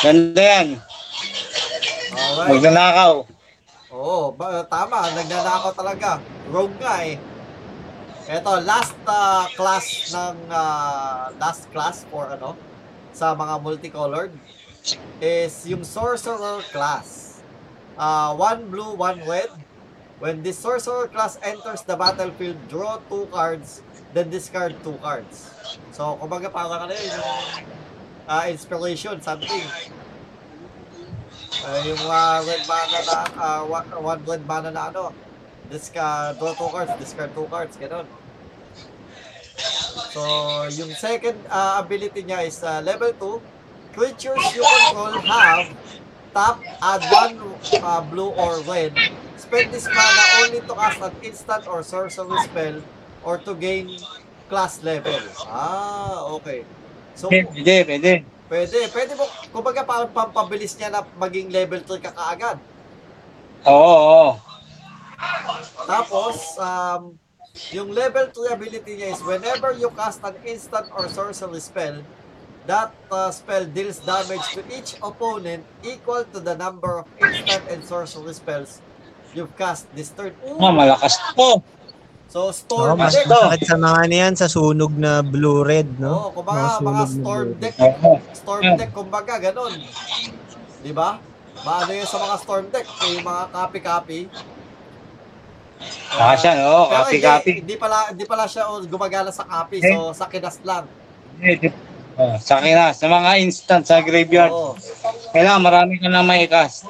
[0.00, 0.68] Ganda yan.
[2.16, 2.48] Alright.
[2.56, 3.12] Magnanakaw.
[3.90, 5.10] Oo, ba, tama.
[5.18, 6.22] Nagnanakaw talaga.
[6.46, 7.18] Rogue nga eh.
[8.30, 12.54] Ito, last ah, class ng ah, last class for ano
[13.10, 14.30] sa mga multicolored
[15.18, 17.42] is yung sorcerer class.
[17.98, 19.50] Uh, one blue, one red.
[20.22, 23.82] When this sorcerer class enters the battlefield, draw two cards,
[24.14, 25.50] then discard two cards.
[25.90, 27.18] So, kumbaga parang ano yun,
[28.30, 29.66] ah, inspiration, something.
[31.50, 35.10] Ah, yung ah, red mana na, ah, one, one red mana na ano,
[35.66, 38.06] discard, draw two cards, discard two cards, ganun.
[40.10, 40.22] So,
[40.74, 43.94] yung second ah, ability niya is ah, level 2.
[43.94, 45.74] Creatures you control have
[46.30, 47.34] tap, add one
[47.82, 48.94] ah, blue or red.
[49.36, 52.78] Spend this mana only to cast an instant or sorcery spell
[53.26, 53.98] or to gain
[54.48, 55.18] class level.
[55.46, 56.64] Ah, okay.
[57.14, 58.24] So, Pwede, pwede.
[58.50, 58.78] Pwede.
[58.90, 59.24] Pwede mo,
[59.54, 62.58] kumbaga pa pampabilis niya na maging level 3 ka kaagad.
[63.64, 64.30] Oo, oo.
[65.86, 67.14] Tapos, um,
[67.70, 72.02] yung level 3 ability niya is whenever you cast an instant or sorcery spell,
[72.66, 77.80] that uh, spell deals damage to each opponent equal to the number of instant and
[77.86, 78.84] sorcery spells
[79.34, 80.34] you've cast this turn.
[80.58, 81.62] Ah, malakas to.
[82.30, 83.26] So, Oh, storm mas deck.
[83.26, 86.30] masakit sa mga ano yan, sa sunog na blue-red, no?
[86.30, 87.74] Oo, kumbaga, mga na storm deck.
[88.32, 89.74] Storm deck, kumbaga, ganun.
[90.78, 91.18] Di ba?
[91.60, 94.20] Maano yun sa mga storm deck, yung mga copy-copy.
[96.14, 96.82] Lakas yan, oo.
[96.86, 97.50] Pero Copy-copy.
[97.50, 100.86] Hindi, hindi pala hindi pala siya oh, gumagana sa copy, so sa kinas lang.
[102.14, 104.76] Oh, sa akin na, sa mga instant sa graveyard, Oo.
[105.32, 106.84] kailangan marami ka na may cast.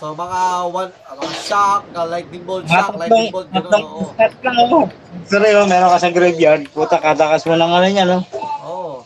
[0.00, 0.40] So mga
[0.72, 4.88] one uh, mga shock, uh, lightning bolt shock, lightning bolt tatlong, oo.
[5.28, 8.24] Sorry, oh, meron ka sa graveyard, puta, katakas mo ng ano niya, no?
[8.64, 9.04] Oo.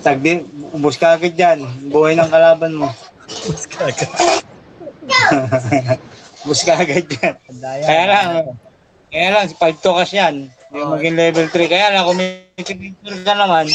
[0.00, 0.40] Sagdi,
[0.72, 2.88] ubus ka agad dyan, buhay ng kalaban mo.
[6.48, 7.36] ubus ka agad dyan.
[7.60, 7.84] Daya.
[7.84, 8.56] Kaya lang, oh.
[9.12, 10.48] kaya lang, si 5 to kasi yan.
[10.72, 10.96] Yung Oo.
[10.96, 11.68] maging level 3.
[11.68, 13.68] Kaya lang, kung may signature ka naman,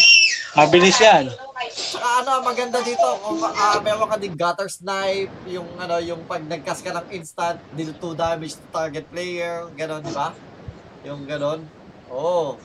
[0.58, 1.30] mabilis yan.
[1.78, 6.42] Saka ano, maganda dito, kung uh, meron ka din gutter snipe, yung ano, yung pag
[6.42, 10.34] nagcast ka ng instant, deal 2 damage to target player, gano'n, di ba?
[11.06, 11.62] Yung gano'n.
[12.10, 12.58] Oo.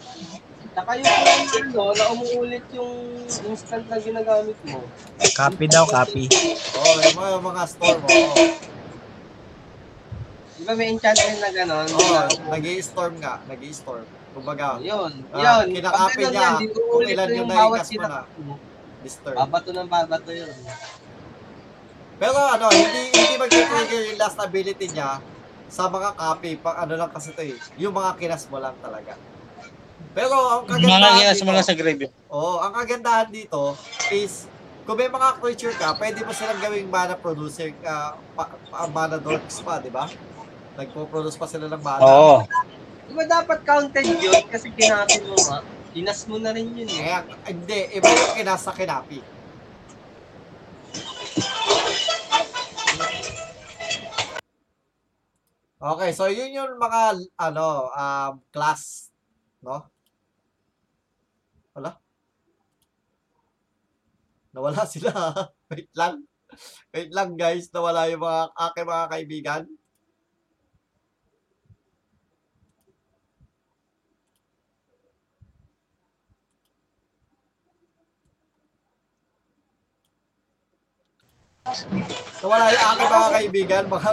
[0.72, 2.92] Saka yung ano, na umuulit yung
[3.28, 4.80] instant na ginagamit mo.
[5.36, 6.32] Copy daw, copy.
[6.72, 8.34] Oo, yung mga, mga storm, oo.
[10.56, 11.86] Di ba may enchantment na gano'n?
[11.92, 14.08] Oo, nag-i-storm nga, nag-i-storm.
[14.32, 15.76] Kumbaga, Yun, Ah, yun.
[15.76, 18.20] ganun niya yan, kung ilan na yung yung naikas mo na.
[18.40, 18.56] mo.
[19.02, 19.36] Disturb.
[19.36, 20.48] Babato ng babato yun.
[22.16, 25.18] Pero ano, hindi hindi mag-trigger yung last ability niya
[25.66, 29.16] sa mga copy, pa, ano lang kasi ito eh, yung mga kinas mo lang talaga.
[30.12, 32.12] Pero ang Mga kagandahan ginas dito, mo lang sa graveyard.
[32.28, 33.72] oh, ang kagandahan dito
[34.12, 34.44] is
[34.84, 39.16] kung may mga creature ka, pwede mo silang gawing mana producer, uh, pa, pa, mana
[39.16, 40.10] dorks pa, di ba?
[40.74, 42.02] Nagpo-produce pa sila ng mana.
[42.02, 42.36] Oo.
[43.02, 44.42] Di ba dapat counted yun?
[44.46, 45.58] Kasi kinapin mo nga.
[45.92, 47.04] Kinas mo na rin yun eh.
[47.04, 47.20] Kaya,
[47.52, 49.20] hindi, iba yung kinas sa kinapi.
[55.82, 59.12] Okay, so yun yung mga ano, um, class,
[59.60, 59.84] no?
[61.76, 62.00] Wala?
[64.56, 65.12] Nawala sila.
[65.74, 66.24] Wait lang.
[66.92, 69.62] Wait lang guys, nawala yung mga aking mga kaibigan.
[82.42, 84.10] Nawala yung aking mga kaibigan, mga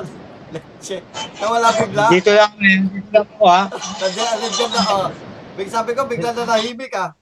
[0.54, 0.98] leche.
[1.42, 2.06] Nawala bigla.
[2.10, 2.78] Dito lang, eh.
[2.88, 3.64] dito lang po ha.
[3.72, 5.10] Nandiyan, nandiyan na, oh.
[5.60, 7.14] Big sabi ko, bigla na nahimik ah.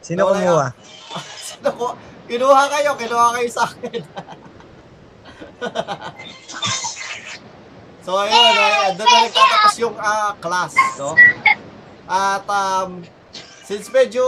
[0.00, 0.68] Sino Nawala kumuha?
[1.50, 1.86] Sino ko?
[2.30, 4.02] Kinuha kayo, kinuha kayo sa akin.
[8.06, 11.12] so ayun, eh, doon na nagtatapos yung ah, class, no?
[12.10, 13.04] At um,
[13.66, 14.24] since medyo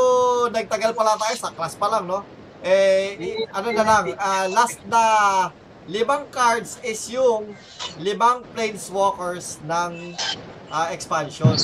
[0.53, 2.23] nagtagal pala tayo sa class pa lang, no?
[2.63, 3.19] Eh,
[3.51, 5.03] ano na lang, ah, last na
[5.91, 7.59] limang cards is yung
[7.99, 10.15] limang planeswalkers ng
[10.71, 11.59] ah, expansion.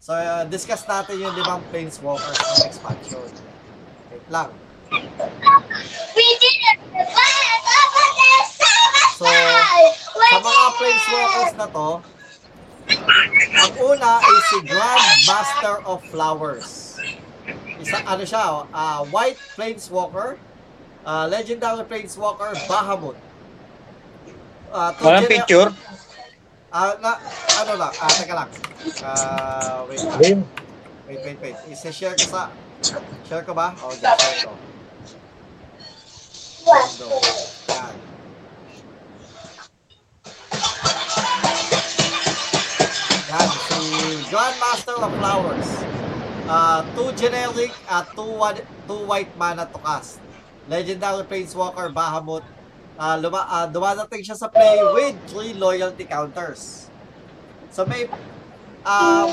[0.00, 3.28] So, uh, discuss natin yung limang planeswalkers ng expansion.
[4.08, 4.48] Wait lang.
[9.20, 9.28] So,
[10.32, 11.88] sa mga planeswalkers na to,
[13.52, 16.96] ang una is si Grand Master of Flowers.
[17.78, 20.34] Isa, ano siya, oh, ah, White Planeswalker,
[21.04, 23.16] ah, Legendary Planeswalker, Bahamut.
[24.68, 25.68] Ah, to Walang gener- picture?
[26.68, 27.16] Ah, na,
[27.64, 28.50] ano lang, ah, teka lang.
[29.00, 30.02] Ah, wait.
[30.20, 30.40] Ayun.
[31.08, 31.56] Wait, wait, wait.
[31.72, 32.42] Isa-share ko sa...
[33.24, 33.72] Share ko ba?
[33.80, 34.12] Oh, share
[34.44, 34.52] ko.
[36.68, 37.06] Ando.
[37.72, 37.94] Yan.
[43.28, 43.80] Yan, si
[44.28, 45.68] Grandmaster of Flowers.
[46.48, 48.56] Uh, two generic at two, one,
[48.88, 50.16] two white mana to cast.
[50.64, 52.40] Legendary Planeswalker Bahamut.
[52.96, 56.88] Uh, luma, uh, dumadating siya sa play with three loyalty counters.
[57.68, 58.08] So may
[58.88, 59.28] um,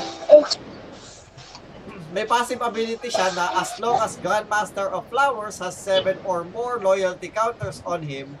[2.12, 6.84] may passive ability siya na as long as Grandmaster of Flowers has 7 or more
[6.84, 8.36] loyalty counters on him,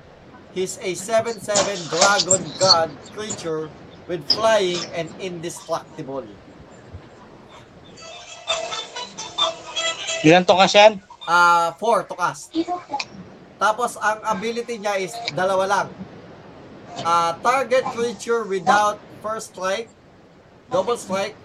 [0.52, 3.72] he's a 7-7 dragon god creature
[4.04, 6.28] with flying and indestructible.
[10.24, 10.94] Ilan to kasi yan?
[11.26, 12.54] Ah, 4 to cast.
[13.60, 15.88] Tapos ang ability niya is dalawa lang.
[17.04, 19.90] Ah, target creature without first strike,
[20.72, 21.36] double strike,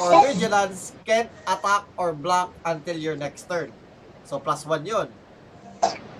[0.00, 3.68] or vigilance can't attack or block until your next turn.
[4.24, 5.08] So plus 1 yun.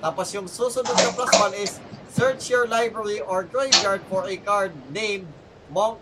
[0.04, 1.72] Tapos yung susunod na plus 1 is
[2.12, 5.24] search your library or graveyard for a card named
[5.72, 5.98] Monk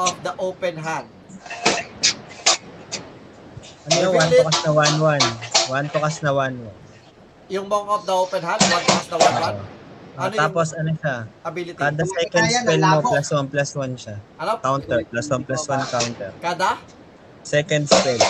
[0.00, 1.10] of the Open Hand.
[3.82, 5.22] Ano yung one to cast na 1-1?
[5.68, 6.54] One to cast na 1-1.
[7.50, 9.80] Yung Monk of the Open Hand, 1 cast na 1 1
[10.12, 11.16] Ah, Ano yung- tapos ano siya?
[11.42, 11.78] ability.
[11.80, 14.16] Kada second spell mo plus 1 plus 1 siya.
[14.36, 14.52] Ano?
[14.60, 14.98] Counter.
[15.08, 16.30] Plus 1 plus 1 counter.
[16.36, 16.70] Kada?
[17.42, 18.20] Second spell.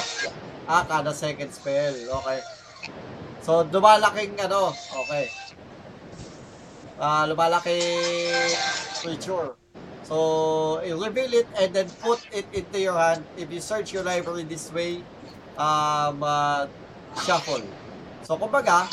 [0.64, 1.90] Ah, kada second spell.
[2.22, 2.38] Okay.
[3.42, 4.70] So, lumalaking ano,
[5.04, 5.26] okay.
[7.02, 7.82] Ah, lumalaki
[9.02, 9.58] creature.
[10.06, 10.16] So,
[10.86, 13.26] you reveal it and then put it into your hand.
[13.34, 15.02] If you search your library this way,
[15.56, 16.64] um, uh,
[17.20, 17.64] shuffle.
[18.22, 18.86] So, kumbaga,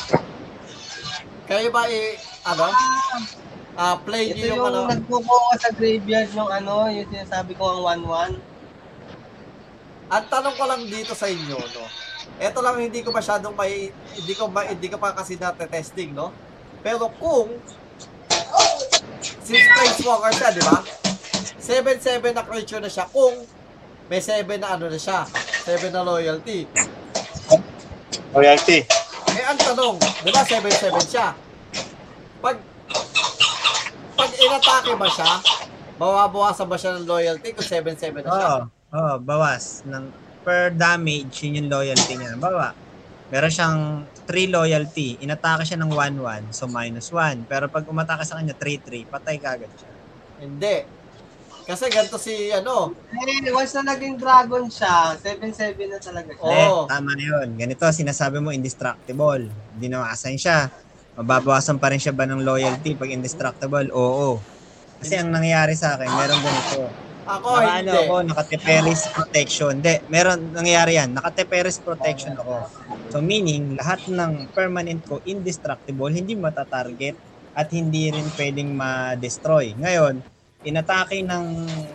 [1.46, 2.66] kayo ba i, ano,
[3.78, 8.02] ah, play Ito yung yung ano, nagbubuo sa graveyard yung ano, yung sinasabi ko ang
[8.04, 8.32] 1-1.
[10.10, 11.86] Ang tanong ko lang dito sa inyo, no.
[12.40, 16.34] Ito lang hindi ko masyadong may hindi ko ma, hindi ko pa kasi na-testing, no.
[16.82, 17.54] Pero kung
[19.44, 20.78] since Planeswalker siya, di ba?
[21.60, 23.46] 7-7 na creature na siya kung
[24.10, 25.22] may 7 na ano na siya.
[25.62, 26.66] 7 na loyalty.
[28.34, 28.82] Royalty.
[29.30, 29.94] Eh, ang tanong,
[30.26, 31.30] di ba 7-7 siya?
[32.42, 32.58] Pag
[34.18, 35.30] pag inatake ba siya,
[35.96, 38.48] mababawasan ba siya ng loyalty kung 7-7 na siya?
[38.50, 38.60] Oo.
[38.90, 39.86] Oo, bawas.
[39.86, 40.10] Ng,
[40.42, 42.34] per damage, yun yung loyalty niya.
[42.34, 42.74] Bawa,
[43.30, 43.78] meron siyang
[44.26, 45.22] 3 loyalty.
[45.22, 47.46] Inatake siya ng 1-1, so minus 1.
[47.46, 49.90] Pero pag umatake sa kanya 3-3, patay kagad siya.
[50.42, 50.99] Hindi.
[51.70, 56.42] Kasi ganito si ano, Eh, once na naging dragon siya, 7-7 na talaga siya.
[56.42, 56.82] Oo.
[56.82, 57.48] Eh, tama na yun.
[57.54, 59.46] Ganito, sinasabi mo indestructible.
[59.78, 60.66] Dinawasan siya.
[61.14, 63.86] Mababawasan pa rin siya ba ng loyalty pag indestructible?
[63.94, 64.42] Oo.
[64.98, 66.90] Kasi ang nangyayari sa akin, meron ganito.
[67.30, 67.98] ako Naka, ano hindi.
[68.02, 69.72] ako, naka-Teperis protection.
[69.78, 71.14] Hindi, meron nangyayari yan.
[71.14, 72.66] Naka-Teperis protection ako.
[73.14, 77.14] So meaning, lahat ng permanent ko indestructible, hindi matatarget
[77.54, 79.78] at hindi rin pwedeng ma-destroy.
[79.78, 80.18] Ngayon,
[80.60, 81.46] inatake ng,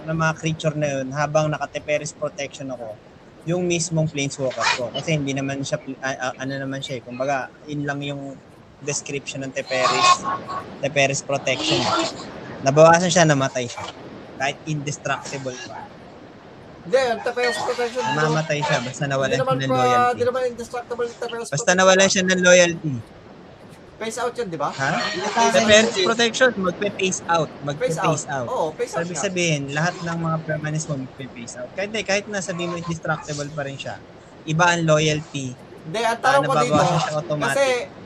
[0.09, 2.97] ng mga creature na yun habang naka-Teperis protection ako
[3.45, 4.89] yung mismong planeswalker ko.
[4.89, 7.01] Kasi hindi naman siya, ah, ano naman siya eh.
[7.05, 8.33] Kumbaga, in lang yung
[8.81, 10.25] description ng Teperis,
[10.81, 11.77] Teperis protection.
[12.65, 13.85] Nabawasan siya, namatay siya.
[14.41, 15.85] Kahit indestructible pa.
[16.85, 18.03] Hindi, ang Teperos Protection.
[18.13, 20.09] Mamatay siya basta nawalan siya ng loyalty.
[20.13, 22.93] hindi naman indestructible yung Teperos Basta nawalan siya ng loyalty.
[23.95, 24.69] Face out yun, di ba?
[24.69, 24.91] Ha?
[25.31, 25.95] Sa Parents.
[25.95, 27.47] Protection, magpe-face out.
[27.47, 28.07] Face out.
[28.11, 28.47] Magpe-face out.
[28.47, 29.23] Oo, face out Sabi siya.
[29.23, 31.71] sabihin, lahat ng mga permanents mo magpe-face out.
[31.71, 33.95] Kahit, kahit na sabihin mo indestructible pa rin siya.
[34.43, 35.55] Iba ang loyalty.
[35.55, 36.75] Hindi, ang Ah, tanong ko dito,
[37.39, 37.65] kasi,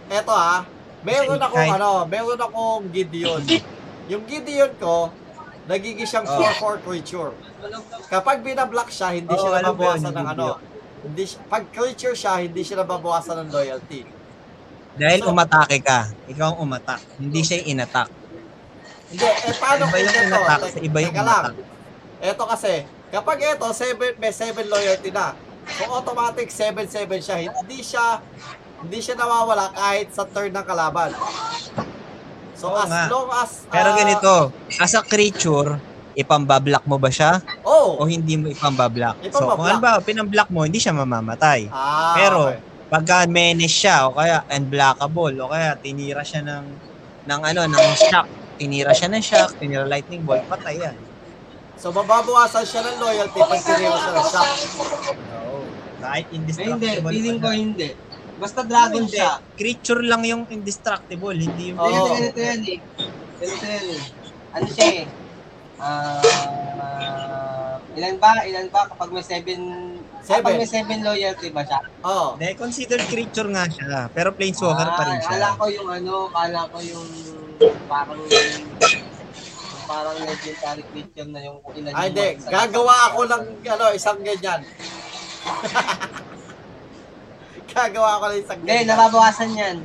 [0.10, 0.62] eto ha,
[1.02, 3.42] meron Kasi akong kahit- ano, meron akong Gideon.
[4.12, 5.10] Yung Gideon ko,
[5.66, 6.38] nagiging siyang Oh.
[6.38, 7.34] 4-4 creature.
[8.06, 10.48] Kapag binablock siya, hindi Oo, siya nababawasan ng ano.
[11.00, 14.02] Hindi siya, pag creature siya, hindi siya nababawasan ng loyalty.
[14.96, 17.00] Dahil So- umatake ka, ikaw ang umatak.
[17.16, 18.10] Hindi siya inatak.
[19.10, 20.28] Hindi, eh paano Iba yung kung ito?
[20.28, 21.54] inatak, sa iba yung umatak.
[22.20, 22.74] Ito kasi,
[23.10, 25.34] kapag ito, seven, may 7 loyalty na.
[25.70, 26.90] So automatic 7-7
[27.20, 27.38] siya.
[27.48, 28.20] Hindi siya
[28.80, 31.12] hindi siya nawawala kahit sa turn ng kalaban.
[32.56, 33.06] So Oo as nga.
[33.08, 33.68] long as...
[33.68, 34.34] Pero ah, ganito,
[34.76, 35.76] as a creature,
[36.14, 37.96] ipambablock mo ba siya Oh!
[37.96, 39.20] o hindi mo ipambablock?
[39.20, 39.56] So Ipambablock.
[39.56, 41.68] kung halimbawa, pinamblock mo, hindi siya mamamatay.
[41.70, 42.60] Ah, Pero, okay.
[42.90, 46.66] Pagka menace siya, o kaya unblockable, o kaya tinira siya ng,
[47.30, 50.98] ng ano, ng shock, tinira siya ng shock, tinira lightning bolt, patay yan.
[51.80, 54.50] So mababawasan siya ng loyalty pag tinira siya ng shock.
[55.38, 55.64] Oo.
[56.02, 56.52] Kahit Ay, hindi.
[56.52, 57.12] indestructible.
[57.14, 57.90] Feeling ko hindi.
[58.40, 59.20] Basta dragon Hindi.
[59.20, 59.44] siya.
[59.60, 61.78] Creature lang yung indestructible, hindi yung...
[61.78, 61.88] Oo.
[61.88, 62.80] Ganito, ganito yan eh.
[63.38, 64.02] Ganito yan eh.
[64.56, 65.06] Ano siya eh.
[65.80, 68.32] Ah, ilan ba?
[68.44, 69.60] Ilan ba kapag may 7
[70.26, 71.80] kapag may 7 loyalty ba siya?
[72.02, 72.36] Oh.
[72.36, 74.10] Hindi, considered creature nga siya.
[74.10, 75.32] Pero planeswalker pa rin Ah, siya.
[75.32, 77.08] Kala ko yung ano, kala ko yung
[77.86, 78.20] parang
[79.84, 82.28] parang legendary creature na yung ilan Ay, yung hindi.
[82.46, 84.62] Gagawa ako ng ano, isang ganyan.
[87.70, 88.90] Gagawa ako ng isang Hindi, ganyan.
[88.90, 89.76] nababawasan yan.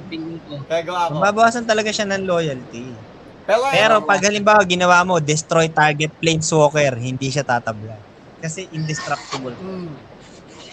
[0.44, 0.54] Ko.
[0.66, 1.12] Gagawa ako.
[1.20, 2.84] Mababawasan talaga siya ng loyalty.
[3.44, 7.92] Pero, Pero pag halimbawa ginawa mo, destroy target planeswalker, hindi siya tatabla.
[8.40, 9.52] Kasi indestructible.
[9.56, 9.92] Hmm.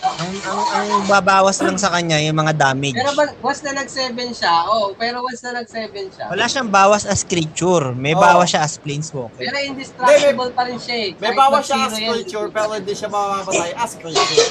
[0.02, 2.98] Ang, ang, ang babawas lang sa kanya yung mga damage.
[2.98, 7.06] Pero ba, once na nag-7 siya, oh, pero once na nag-7 siya, Wala siyang bawas
[7.06, 7.94] as creature.
[7.94, 8.22] May Oo.
[8.22, 9.38] bawas siya as planeswalker.
[9.38, 11.10] pero indestructible pa rin siya eh.
[11.22, 14.50] may bawas siya as yan, creature, pero hindi siya mamamatay as creature.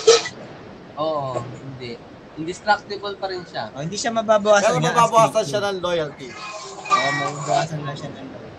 [1.03, 1.99] Oo, hindi.
[2.39, 3.75] Indestructible pa rin siya.
[3.75, 6.29] Oh, hindi siya mababawasan Pero mababawasan siya ng loyalty.
[6.31, 8.59] Oo, mababawasan lang siya ng loyalty.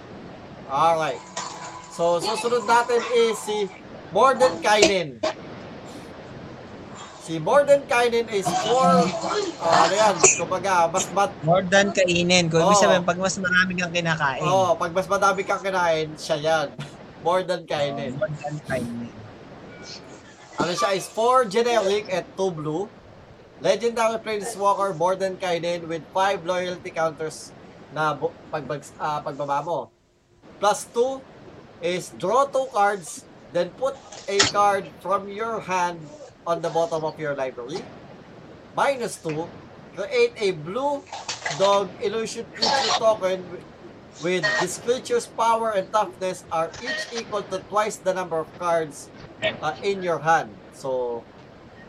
[0.68, 1.24] Alright.
[1.96, 3.72] So, susunod natin is si
[4.12, 5.24] Morden Kainen.
[7.22, 12.50] Si Morden Kainen is for, oh, ano yan, kumbaga, mas mat, More than kainin.
[12.50, 12.82] Kung ibig Oo.
[12.82, 14.42] sabihin, pag mas marami kang kinakain.
[14.42, 16.68] oh, pag mas madami kang kinain, siya yan.
[17.26, 18.18] More than Kainen.
[18.18, 19.14] More than kainin.
[20.58, 22.90] Ano siya is 4 generic at 2 blue.
[23.62, 27.54] Legendary Planeswalker more than Kainen with 5 loyalty counters
[27.94, 28.66] na bu- pag,
[28.98, 29.80] ah, pagbaba mo.
[30.58, 31.22] Plus 2
[31.86, 33.22] is draw 2 cards,
[33.54, 33.94] then put
[34.26, 36.02] a card from your hand
[36.46, 37.82] on the bottom of your library.
[38.74, 39.46] Minus 2,
[39.96, 41.04] create a blue
[41.58, 43.66] dog illusion creature token wi-
[44.24, 49.10] with this creature's power and toughness are each equal to twice the number of cards
[49.44, 50.50] uh, in your hand.
[50.72, 51.22] So,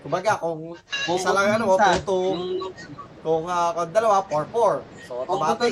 [0.03, 0.75] kumbaga, kung
[1.09, 2.75] isa lang ano mo, Isa, 2 yung-
[3.23, 4.83] kung, uh, kung dalawa, 4-4.
[5.07, 5.71] So, automatic.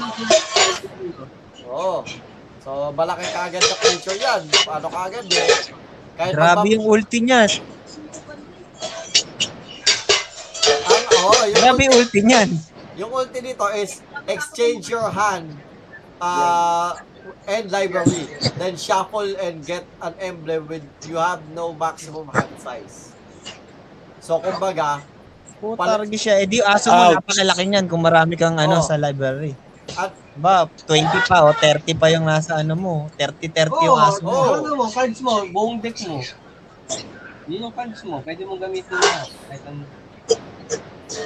[1.67, 2.07] Oo.
[2.61, 4.41] So, malaki kaagad na creature yan.
[4.63, 5.49] Paano kaagad eh?
[6.15, 7.49] Kahit Grabe yung ulti niya.
[11.21, 12.51] Oh, yung, Grabe yung ulti niyan.
[12.97, 15.53] yung ulti nito is exchange your hand
[16.19, 16.97] uh,
[17.47, 18.25] and library.
[18.57, 23.13] Then shuffle and get an emblem with you have no maximum hand size.
[24.21, 25.01] So, kumbaga,
[25.61, 26.41] Putargi siya.
[26.41, 28.85] Eh di aso mo napakalaki niyan kung marami kang ano Oo.
[28.85, 29.53] sa library.
[29.93, 32.95] At- ba, 20 pa o 30 pa yung nasa ano mo.
[33.21, 34.33] 30-30 yung Oo, aso mo.
[34.33, 34.57] oo.
[34.57, 36.17] ano mo, cards mo, buong deck mo.
[37.45, 39.21] Yun yung cards mo, pwede mong gamitin na.
[39.21, 39.85] Kahit ang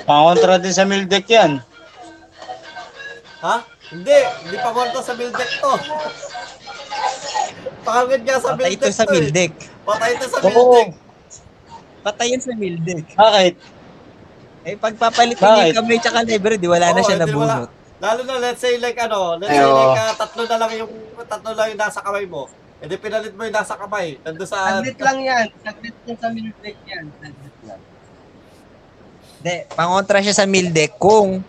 [0.04, 1.60] Pangontra din sa mill deck yan.
[3.44, 3.56] Ha?
[3.92, 4.18] Hindi.
[4.48, 5.72] Hindi pa kontra sa build deck to.
[7.84, 9.32] Pangit nga sa Patay sa to mill eh.
[9.32, 9.52] deck.
[9.84, 10.90] Patay ito sa deck.
[12.00, 13.04] Patay yan sa mill deck.
[13.12, 13.54] Bakit?
[14.64, 15.76] Eh, pagpapalit Bakit?
[15.76, 17.68] yung kamay tsaka library, di wala na Oo, siya hindi wala.
[17.68, 17.70] nabunot.
[18.00, 19.76] Lalo na let's say like ano, let's say Ayo.
[19.76, 20.92] like ah, tatlo na lang yung
[21.28, 22.48] tatlo lang yung nasa kamay mo.
[22.80, 24.16] E di pinalit mo yung nasa kamay.
[24.24, 25.46] Nandun sa Saglit lang yan.
[25.60, 27.04] Saglit lang sa deck yan.
[27.20, 27.53] Saglit
[29.44, 31.44] Hindi, pangontra siya sa mill deck kung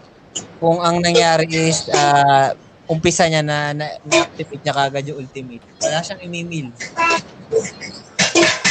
[0.60, 2.52] kung ang nangyari is ah,
[2.92, 5.64] umpisa niya na, na, na-activate niya kagad yung ultimate.
[5.80, 6.76] Wala siyang imimil.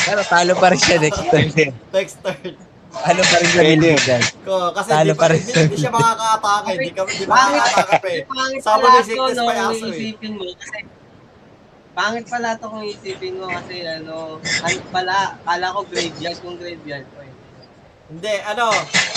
[0.04, 1.48] Pero talo pa rin siya next turn.
[1.96, 2.52] next turn.
[2.94, 4.22] Talo pa rin dyan.
[4.44, 5.40] Ko, kasi Talo hindi, pa rin.
[5.40, 6.68] hindi, hindi siya makaka-atake.
[6.76, 7.56] Hindi, ka, hindi Pangit.
[7.58, 8.22] makaka-atake eh.
[8.60, 9.96] Sama pala ni ito, sickness pa yung kung aso eh.
[9.96, 10.44] isipin mo.
[10.52, 10.78] Kasi,
[11.94, 17.06] pangit pala ito kung isipin mo kasi ano, ano pala, kala ko graveyard kung graveyard
[17.08, 17.33] ko eh.
[18.04, 18.68] Hindi, ano,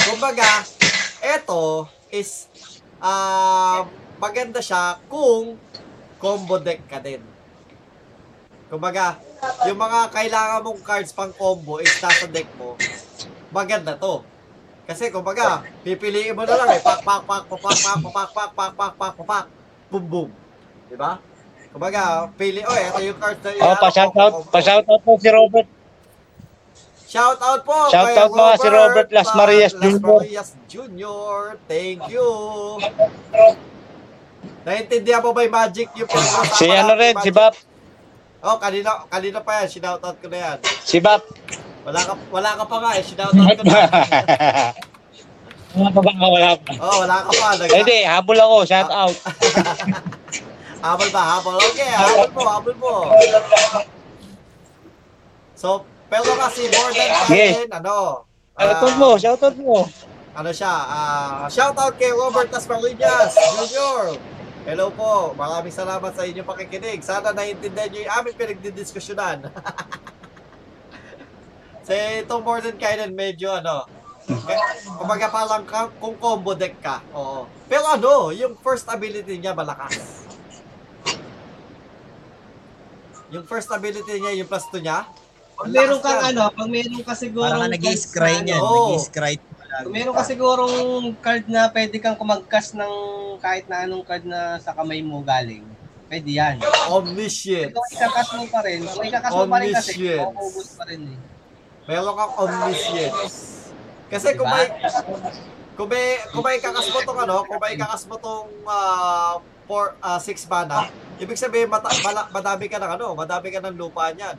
[0.08, 0.64] kumbaga,
[1.20, 2.48] eto is,
[3.04, 3.84] ah,
[4.16, 5.60] maganda siya kung
[6.16, 7.20] combo deck ka din.
[8.72, 9.20] Kumbaga,
[9.68, 12.80] yung mga kailangan mong cards pang combo is nasa deck mo,
[13.52, 14.24] maganda to.
[14.88, 18.28] Kasi kumbaga, pipiliin mo na lang eh, pak pak pak pak pak pak pak pak
[18.32, 19.44] pak pak pak pak pak
[19.92, 20.30] boom boom.
[20.88, 21.20] Di ba?
[21.76, 25.68] Kumbaga, pili, oh, ito yung cards na Oh, pa-shoutout, pa-shoutout po si Robert.
[27.08, 30.04] Shout out po Shout out mga si Robert Las Marias Las Jr..
[30.04, 31.40] Marias Jr.
[31.64, 32.28] Thank you.
[34.68, 37.56] Naintindihan mo ba yung magic yung pag Si ano rin, si Bap.
[38.44, 40.58] Oh, kanina kanina pa yan, shout out ko na yan.
[40.84, 41.24] Si Bap.
[41.88, 43.80] Wala ka wala ka pa nga eh, shout out ko na.
[45.78, 46.12] Wala pa ba?
[46.12, 46.72] Wala pa.
[46.76, 47.48] Oh, wala ka pa.
[47.56, 48.56] Nag- Hindi, habol ako.
[48.68, 49.16] Shout out.
[50.78, 51.22] Habol ba?
[51.38, 51.58] Habol?
[51.74, 52.94] Okay, habol mo, habol mo.
[55.58, 57.68] So, pero kasi more than Yes.
[57.68, 58.24] 10, ano?
[58.58, 59.78] Shoutout ah, mo, shoutout mo.
[60.38, 64.18] ano siya, ah shoutout kay Robert Tasmarinas Jr.
[64.68, 67.00] Hello po, maraming salamat sa inyong pakikinig.
[67.00, 69.48] Sana naiintindihan niyo yung aming pinagdidiskusyonan.
[71.88, 73.88] Sa itong more than kainan medyo ano,
[74.28, 74.60] okay?
[74.92, 77.48] kumbaga parang ka, kung combo deck ka, oo.
[77.72, 80.28] Pero ano, yung first ability niya malakas.
[83.32, 85.08] Yung first ability niya, yung plus 2 niya,
[85.58, 88.62] Pag meron kang ano, pag meron ka siguro Parang ka nag-i-scry niyan.
[88.62, 88.94] Oo.
[88.94, 89.36] Nag-i-scry.
[89.78, 90.76] Kung meron ka sigurong
[91.18, 92.94] card na pwede kang kumagkas ng
[93.42, 95.66] kahit na anong card na sa kamay mo galing.
[96.08, 96.62] Pwede yan.
[96.94, 97.74] omniscient.
[97.74, 101.18] Kung ikakas mo pa rin, kung ikakas mo pa rin kasi, maubos pa rin eh.
[101.90, 103.36] Meron kang omniscience.
[104.08, 104.56] Kasi kung Diba?
[104.56, 104.68] may
[105.78, 109.94] kung may kung may kakas mo tong ano, kung may kakas mo tong ah, for
[110.00, 110.88] 6 mana,
[111.20, 114.38] ibig sabihin mata, mala, madami ka ng ano, madami ka ng lupa niyan.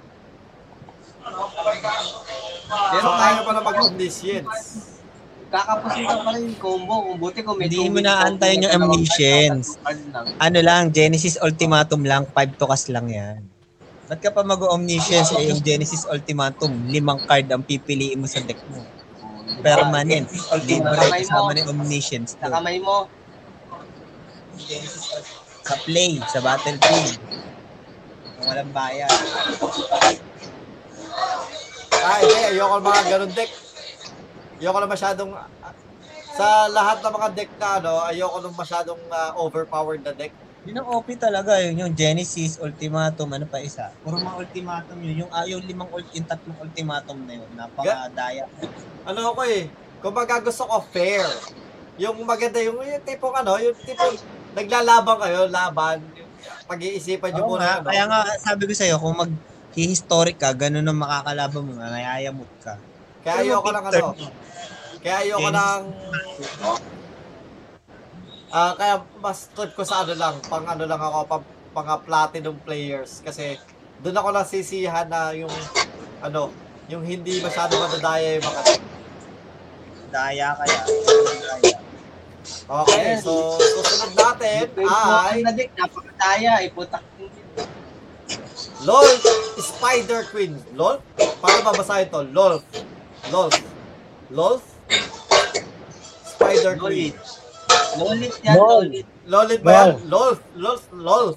[2.88, 4.56] Pero So kaya tayo pa na mag-omniscience.
[5.48, 6.94] kakapusin ka pa rin yung combo.
[7.08, 9.66] Kung buti kung may Hindi mo wins naantayin combo yung na omniscience.
[10.36, 13.40] Ano lang, Genesis Ultimatum lang, 5 tokas lang yan.
[14.08, 18.60] Ba't ka pa mag-omniscience eh, yung Genesis Ultimatum, limang card ang pipiliin mo sa deck
[18.72, 18.80] mo.
[19.60, 20.28] Permanent.
[20.64, 22.36] Libre, kasama ni Omniscience.
[22.36, 23.08] Sa kamay mo,
[25.68, 27.20] Sa play, sa battlefield.
[28.40, 29.12] Kung walang bayad.
[31.98, 33.50] Ah, hindi, ayoko ng mga ganun deck.
[34.58, 35.30] Ayoko na masyadong
[36.38, 40.30] sa lahat ng mga deck na ano, ayoko nung masyadong ah, overpowered na deck.
[40.66, 43.88] Yun ang OP talaga, yun yung Genesis, Ultimatum, ano pa isa.
[44.04, 45.24] Puro mga ultimatum yun.
[45.24, 48.44] Yung, ah, yung limang, ult- yung tatlong ultimatum na yun, napakadaya.
[49.08, 49.70] ano ako eh,
[50.04, 51.24] kumbaga gusto ko fair.
[51.96, 54.18] Yung maganda, yung, yung tipong ano, yung tipong
[54.52, 55.98] naglalaban kayo, laban,
[56.68, 57.80] pag-iisipan nyo Oo muna.
[57.80, 57.88] ano.
[57.88, 59.32] kaya nga sabi ko sa'yo, kung mag
[59.76, 62.80] historic ka, ganun ang makakalaban mo, mayayamot ka.
[63.24, 64.06] Kaya ayoko ng ano,
[64.98, 65.58] kaya ayoko Genesis.
[65.60, 65.82] ng,
[68.48, 71.44] ah kaya mas trip ko sa ano lang, pang ano lang ako, pang
[71.76, 73.20] mga platinum players.
[73.22, 73.60] Kasi
[74.02, 75.52] doon ako nasisihan na yung,
[76.24, 76.50] ano,
[76.88, 78.62] yung hindi masyado madadaya yung mga.
[80.08, 80.80] Daya kaya.
[80.88, 81.76] Daya.
[82.68, 85.44] Okay, so susunod natin ay
[85.76, 87.04] napakadaya, iputak.
[88.86, 89.06] LOL
[89.58, 90.54] Spider Queen.
[90.74, 91.02] LOL?
[91.42, 92.22] Paano babasahin to?
[92.30, 92.62] LOL.
[93.34, 93.50] LOL.
[94.30, 94.56] LOL?
[96.22, 97.12] Spider Queen.
[97.98, 98.84] Lolit yan, Lol.
[98.86, 99.06] lolit.
[99.26, 99.88] Lolit ba yan?
[100.06, 100.34] LOL.
[100.54, 100.78] LOL.
[100.94, 101.28] LOL.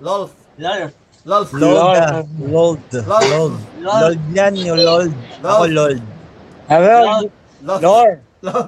[0.00, 0.28] LOL.
[1.24, 1.44] Lol.
[1.52, 1.84] LOL.
[1.92, 2.24] Ah.
[2.40, 2.80] Lold.
[2.92, 3.54] Lold.
[3.80, 4.00] Lol.
[4.00, 5.12] Lold yan, yung Lold.
[5.44, 5.96] Ako LOL.
[7.64, 7.84] Lord.
[7.84, 8.12] LOL.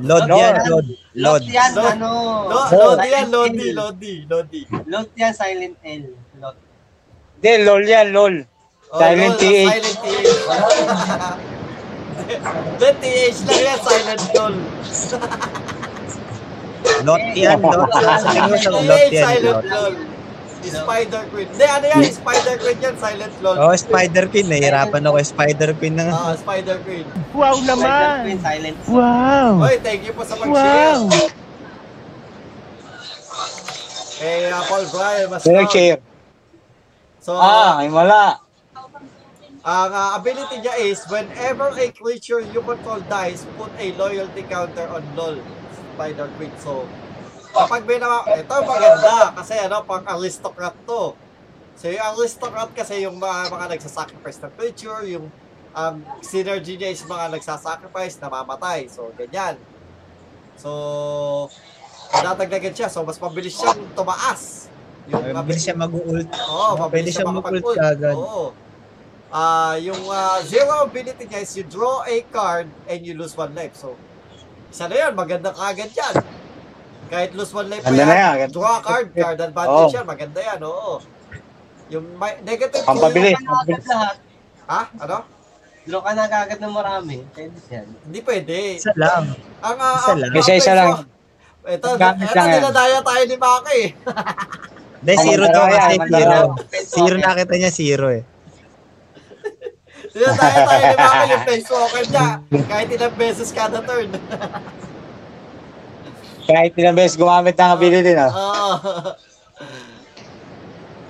[0.00, 0.28] Lord.
[0.28, 0.88] yan, Lold.
[1.16, 1.44] Lot Lold.
[1.48, 1.92] yan, Lord.
[1.96, 2.10] ano.
[2.48, 2.96] Lo- Lord.
[2.96, 3.68] Lodi yan, Silent Lodi.
[3.72, 4.62] Lodi, Lodi.
[4.88, 6.04] Lot yan, silent L.
[7.36, 8.34] Hindi, lol yan, lol.
[8.88, 9.68] Oh, Silent LOL, TH.
[9.68, 10.30] Silent TH.
[12.80, 14.54] Then TH lang yan, silent LOL.
[17.04, 17.90] Lot yan, Lot.
[17.92, 19.64] Lot TH, silent.
[19.68, 19.94] LOL.
[20.66, 21.46] Spider Queen.
[21.46, 22.02] Hindi, ano yan?
[22.10, 23.56] Spider Queen yan, silent LOL.
[23.60, 24.46] Oh, Spider Queen.
[24.50, 25.16] Nahihirapan ako.
[25.22, 26.14] Spider Queen na nga.
[26.16, 27.06] Ah, Spider Queen.
[27.36, 28.16] Wow Silent naman!
[28.24, 29.50] Queen, silent Wow!
[29.62, 31.04] Oy, thank you po sa pag-share.
[31.04, 31.12] Wow!
[34.16, 36.00] Uh, Paul Brian, mas Sino share?
[37.26, 38.38] So, Ah, ay wala.
[39.66, 44.86] ang uh, ability niya is, whenever a creature you control dies, put a loyalty counter
[44.94, 45.34] on LOL.
[45.98, 46.54] Spider Queen.
[46.62, 46.86] So,
[47.50, 51.18] kapag may naman, ito maganda, kasi ano, pang aristocrat to.
[51.74, 55.26] So, yung aristocrat kasi yung mga, mga nagsasacrifice ng creature, yung
[55.74, 58.86] um, synergy niya is mga nagsasacrifice, namamatay.
[58.86, 59.58] So, ganyan.
[60.54, 60.70] So,
[62.14, 62.86] nadagdagan siya.
[62.86, 64.70] So, mas mabilis siyang tumaas.
[65.06, 66.26] Yung Mabilis siya mag-ult.
[66.26, 68.16] Oo, Pwede mabilis siya siya mag-ult kaagad.
[68.16, 68.44] Oo.
[69.26, 73.54] Ah, yung ah, zero ability niya is you draw a card and you lose one
[73.54, 73.74] life.
[73.74, 73.94] So,
[74.66, 76.14] isa na yun, maganda kaagad yan.
[77.06, 78.54] Kahit lose one life pa Ganda yan, na yan, ganda.
[78.54, 79.96] draw a card, card advantage Oo.
[79.96, 80.92] yan, maganda yan, oo.
[81.86, 83.08] Yung may, negative Ang ka
[83.62, 84.16] agad lahat.
[84.66, 84.80] Ha?
[84.98, 85.18] Ano?
[85.86, 87.16] Draw ka na agad ng marami.
[87.30, 87.86] Pwede yan.
[88.02, 88.56] Hindi pwede.
[88.74, 89.38] Isa lang.
[89.62, 90.30] Ang, ah, Isa ang- lang.
[90.30, 90.90] ang Isa-isa peso- lang.
[91.66, 92.54] Ito, Gamit ito, lang yan.
[92.56, 93.88] dinadaya tayo ni Maki eh.
[94.96, 96.38] Hindi, zero to dalawa kasi zero.
[96.72, 98.22] Zero nakita niya, zero eh.
[100.08, 102.26] Dinadaya tayo ni Maki yung face walker niya.
[102.64, 104.08] Kahit ilang beses kada turn.
[106.46, 108.32] Kahit ilang beses gumamit ng ability na.
[108.32, 108.70] Oo.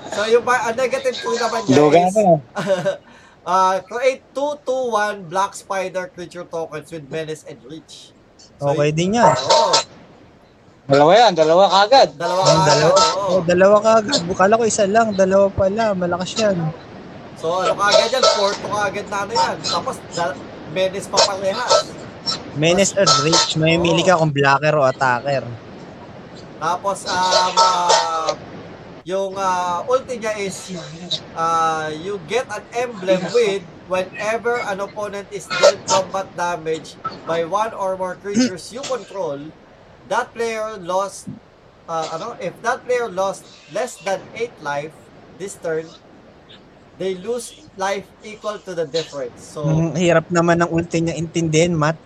[0.08, 2.34] so yung ba- negative 2 naman niya Duga is na.
[3.44, 8.10] uh, create 2-2-1 black spider creature tokens with menace and reach.
[8.58, 9.28] So, Okay din yan.
[9.28, 9.70] Oo.
[10.86, 12.14] Dalawa yan, dalawa kagad.
[12.14, 13.26] Dalawa Oh, ka dalawa, oo.
[13.26, 14.20] oh, dalawa ka agad.
[14.22, 15.90] Bukala ko isa lang, dalawa pala.
[15.92, 16.56] Malakas yan.
[17.34, 18.24] So ano ka agad yan?
[18.38, 19.56] Porto ka agad na ano yan.
[19.60, 20.38] Tapos da-
[20.70, 21.90] menace pa parehas.
[22.54, 25.42] Menace or Reach, may mili ka kung blocker o attacker.
[26.56, 28.30] Tapos um, ah,
[29.02, 30.70] yung ah, ulti niya is
[31.34, 37.70] ah, you get an emblem with whenever an opponent is dealt combat damage by one
[37.72, 39.38] or more creatures you control,
[40.08, 41.28] that player lost
[41.88, 44.94] uh, ano, if that player lost less than 8 life
[45.38, 45.86] this turn,
[46.98, 49.40] they lose life equal to the difference.
[49.52, 51.96] So, Ang hirap naman ng ulti niya intindihin, Matt.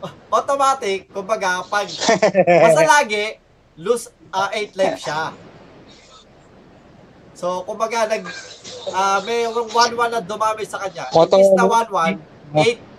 [0.32, 1.86] automatic, kumbaga, pag
[2.64, 3.36] basta lagi,
[3.78, 5.32] lose 8 life siya.
[7.36, 8.20] So, kumbaga, nag,
[8.92, 11.08] ah mayroong 1-1 na dumami sa kanya.
[11.08, 12.20] Auto- Imbis na 1-1,
[12.52, 12.89] 8,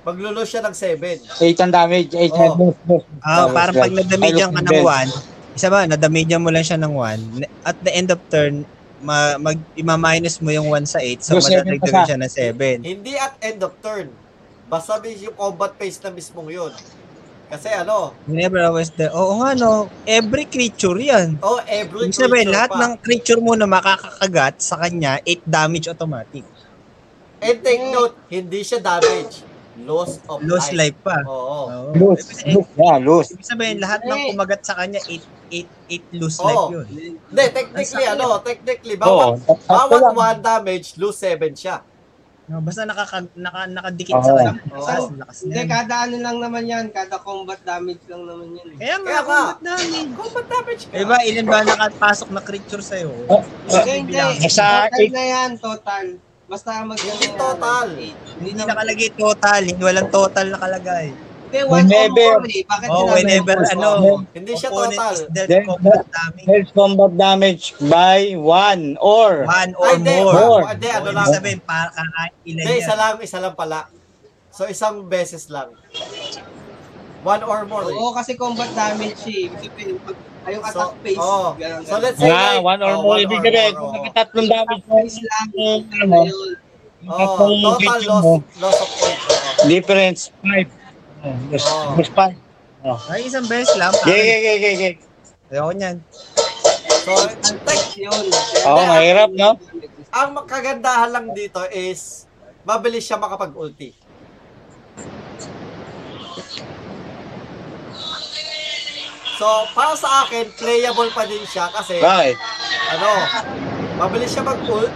[0.00, 1.20] maglulose siya ng 7.
[1.38, 2.36] 8 ang damage, 8 Oh.
[2.36, 2.76] head move.
[3.20, 6.78] Ah, parang pag nadamage ka I ng look 1, isa ba, nadamage mo lang siya
[6.78, 7.20] ng 1,
[7.62, 8.64] at the end of turn,
[9.00, 12.80] ma mag ima-minus mo yung 1 sa 8, so madadagdagan siya ng 7.
[12.82, 14.08] Hindi at end of turn.
[14.66, 16.72] Basta may yung combat phase na mismong yun.
[17.50, 21.34] Kasi ano, Whenever I was there, oo nga no, every creature yan.
[21.42, 22.78] oh, every Ibig sabihin, creature lahat pa.
[22.78, 26.46] ng creature mo na makakakagat sa kanya, 8 damage automatic.
[27.40, 29.42] And take note, hindi siya damage.
[29.82, 30.92] Loss of Lost life.
[30.92, 31.16] life pa.
[31.24, 31.58] Oo.
[32.16, 33.28] Sabihin- lose, yeah, lose.
[33.30, 34.26] Ibig sabihin, lahat ng Eh.
[34.28, 36.46] kumagat sa kanya, 8 8 8 lose Oo.
[36.46, 36.86] life yun.
[37.26, 40.14] Hindi, technically, ano, technically, bawat, sakto bawat.
[40.14, 41.82] 1 damage, lose 7 siya.
[42.46, 44.26] No, basta nakaka, naka, nakadikit Oo.
[44.26, 44.52] sa kanya.
[44.66, 44.74] Oo.
[44.76, 46.84] Lakas, lakas Hindi, kada ano lang naman yan.
[46.90, 48.66] Kada combat damage lang naman yan.
[48.66, 48.76] eh.
[48.76, 50.10] Kaya nga, Kaya combat damage.
[50.18, 50.94] Combat damage ka.
[50.98, 53.10] Diba, ilan ba nakapasok na creature sa'yo?
[53.28, 54.50] Oh, Hindi, hindi.
[54.50, 56.06] Sa na yan, total.
[56.50, 57.88] Basta mag Hindi total.
[58.42, 61.06] Hindi nakalagay total, hindi walang total nakalagay.
[61.46, 62.62] Hindi, one Whenever- eh.
[62.62, 64.22] Bakit Oh, whenever ano, one?
[64.30, 65.14] Hindi siya total.
[65.30, 66.46] Then, combat damage.
[66.46, 70.14] Health combat damage by 1 or One Ay, or hindi.
[70.20, 70.62] more.
[70.68, 71.26] Hindi, Oh, ano lang.
[71.28, 72.78] sabihin, para kakain ilan yan.
[72.78, 73.86] isa lang, isa lang pala.
[74.50, 75.70] So, isang beses lang.
[77.22, 77.84] One or more.
[77.84, 77.94] eh.
[77.94, 79.34] Oo, kasi combat damage siya.
[79.36, 79.46] eh.
[79.46, 81.18] Ibig sabihin, pag ay, yung So, attack phase.
[81.18, 81.48] oh.
[81.54, 83.08] ganun, So, let's say, nga, like, 1 or oh, more.
[83.10, 83.94] one Ibig or sabihin, more, kung oh.
[83.94, 85.46] nagkatatlong damage mo, lang.
[85.50, 86.18] yung ano?
[87.00, 87.36] Oh,
[87.80, 89.20] total loss, mo, loss of point.
[89.20, 89.62] Oo.
[89.66, 90.68] difference 5.
[91.20, 91.96] Oh, yes, Oh.
[91.96, 92.36] yes, 5.
[93.08, 93.92] Ay, isang beses lang.
[94.04, 94.94] Yeah, yeah, yeah, yeah, yeah.
[95.50, 95.96] Ayoko niyan.
[97.00, 97.12] So,
[97.64, 98.24] tech, Yun.
[98.64, 99.56] Oo, mahirap, no?
[100.10, 102.26] ang kagandahan lang dito is
[102.62, 103.94] mabilis siya makapag-ulti.
[109.40, 112.36] So, para sa akin, playable pa din siya kasi Bakit?
[112.92, 113.08] ano,
[113.96, 114.92] mabilis siya mag-ult.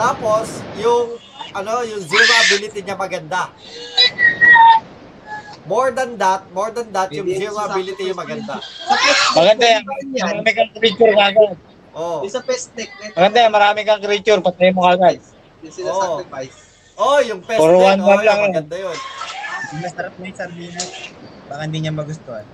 [0.00, 1.20] Tapos, yung
[1.52, 3.52] ano, yung zero ability niya maganda.
[5.68, 8.64] More than that, more than that, yung zero ability yung maganda.
[9.36, 9.82] Maganda yan.
[9.84, 11.52] Marami kang creature kagad.
[11.92, 12.24] Oh.
[12.24, 14.40] Yung sa pest deck, net, Maganda yan, marami kang creature.
[14.40, 15.20] Patay mo kagad.
[15.60, 16.56] yung sila sacrifice.
[16.96, 18.40] Oh, yung pest one Oh, lang.
[18.40, 18.96] maganda yun.
[19.84, 20.88] Masarap na yung sardinas.
[21.44, 22.48] Baka hindi niya magustuhan.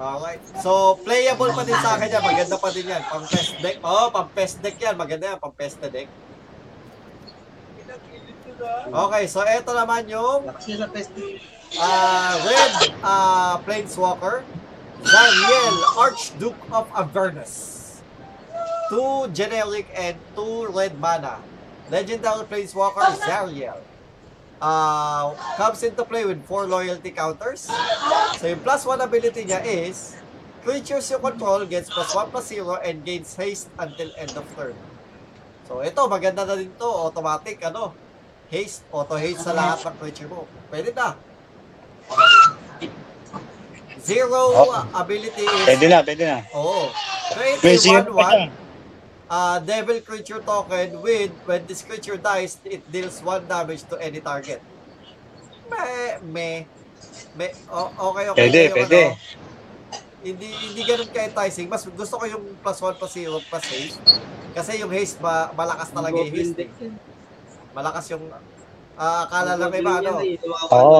[0.00, 0.40] Alright.
[0.64, 2.24] So, playable pa din sa akin yan.
[2.24, 3.02] Maganda pa din yan.
[3.04, 3.76] Pang pest deck.
[3.84, 4.96] Oh, pang pest deck yan.
[4.96, 5.38] Maganda yan.
[5.38, 6.08] Pang pest deck.
[8.90, 10.44] Okay, so eto naman yung
[11.80, 12.72] ah Red
[13.04, 14.44] ah Planeswalker.
[15.00, 17.52] Zariel, Archduke of Avernus.
[18.92, 21.40] Two generic and two red mana.
[21.88, 23.80] Legendary Planeswalker, Zariel.
[24.60, 27.64] Uh, comes into play with four loyalty counters.
[28.36, 30.20] So yung plus one ability niya is
[30.60, 34.76] creatures you control gets plus one plus zero and gains haste until end of turn.
[35.64, 36.84] So ito, maganda na din to.
[37.08, 37.96] Automatic, ano,
[38.52, 40.44] haste, auto haste sa lahat ng creature mo.
[40.68, 41.16] Pwede na.
[44.00, 44.84] Zero Oh.
[44.96, 46.38] ability is Pwede na, pwede na.
[46.56, 46.88] Oo.
[47.36, 48.69] May a zero pa 1-1 siya.
[49.30, 54.18] Uh, devil creature token with when this creature dies, it deals 1 damage to any
[54.20, 54.58] target.
[55.70, 55.86] Me,
[56.26, 56.48] me,
[57.32, 58.42] me, o- okay, okay.
[58.44, 59.00] Pwede, yung pwede.
[59.06, 59.38] Ano,
[60.20, 61.66] hindi hindi ganun ka-enticing.
[61.66, 64.02] Mas gusto ko yung plus 1 plus 0 plus haste.
[64.50, 66.58] Kasi yung haste, ma, malakas talaga yung haste.
[66.60, 66.68] eh.
[67.70, 68.24] Malakas yung,
[68.98, 70.10] ah, akala lang iba, ano.
[70.20, 70.36] eh,
[70.68, 70.98] Oo.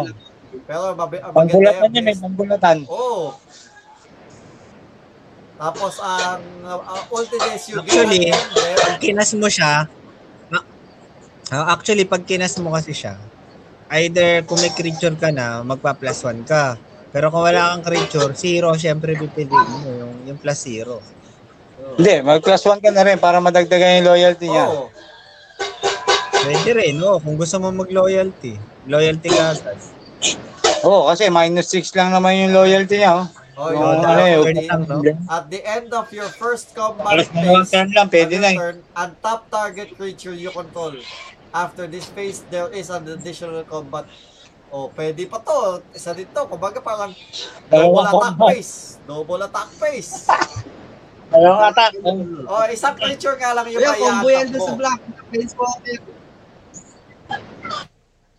[0.64, 2.22] Pero mabi, maganda Panggulatan yung yun eh, haste.
[2.22, 2.76] panggulatan.
[2.86, 3.34] Oo.
[5.60, 8.32] Tapos ang uh, ultimate is you Actually.
[8.80, 9.84] Pag kinas mo siya,
[11.50, 13.18] Ah, actually, pag kinas mo kasi siya,
[13.98, 16.78] either kung may creature ka na, magpa plus one ka.
[17.10, 21.02] Pero kung wala kang creature, zero, syempre pipiliin mo yung, yung plus zero.
[21.98, 24.66] Hindi, mag plus 1 ka na rin para madagdagan yung loyalty niya.
[24.70, 24.86] Oo.
[26.40, 27.18] Pwede rin, no?
[27.18, 28.54] Kung gusto mo mag-loyalty.
[28.86, 29.78] Loyalty ka agad.
[30.86, 33.26] Oo, kasi minus 6 lang naman yung loyalty niya.
[33.26, 33.26] Oh.
[33.58, 35.14] Oh, Oo, yung ano no?
[35.26, 38.56] At the end of your first combat phase, turn lang, pwede na eh.
[38.56, 40.94] turn, and top target creature you control.
[41.50, 44.06] After this phase, there is an additional combat.
[44.70, 45.82] Oh, pwede pa to.
[45.90, 46.46] Isa dito.
[46.46, 47.10] Kumbaga parang
[47.66, 48.50] double attack combat.
[48.54, 49.02] phase.
[49.02, 50.30] Double attack phase.
[51.30, 51.92] Dalawang attack.
[52.46, 54.72] Oh, isang creature nga lang yung Kaya kaya combo yan sa.
[54.78, 55.00] Black.
[55.30, 55.98] Planeswalker.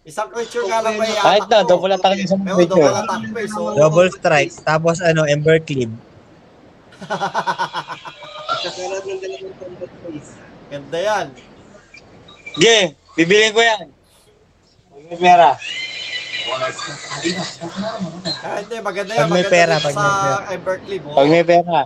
[0.02, 2.74] Isang creature nga lang may Kahit na, double attack yung isang creature.
[2.74, 3.22] double attack.
[3.48, 5.94] So, Double strike, tapos ano, Ember Cleave.
[8.62, 10.32] Kasunod ng dalawang combat phase.
[10.68, 11.26] Ganda yan.
[12.52, 12.78] Sige,
[13.14, 13.86] bibilin ko yan.
[15.06, 15.50] May pera.
[18.42, 19.22] Ah, hindi, maganda yan.
[19.22, 20.50] Pag may pera, pag may sa pera.
[20.52, 21.04] Embercleave.
[21.06, 21.16] Oh.
[21.16, 21.78] Pag may pera.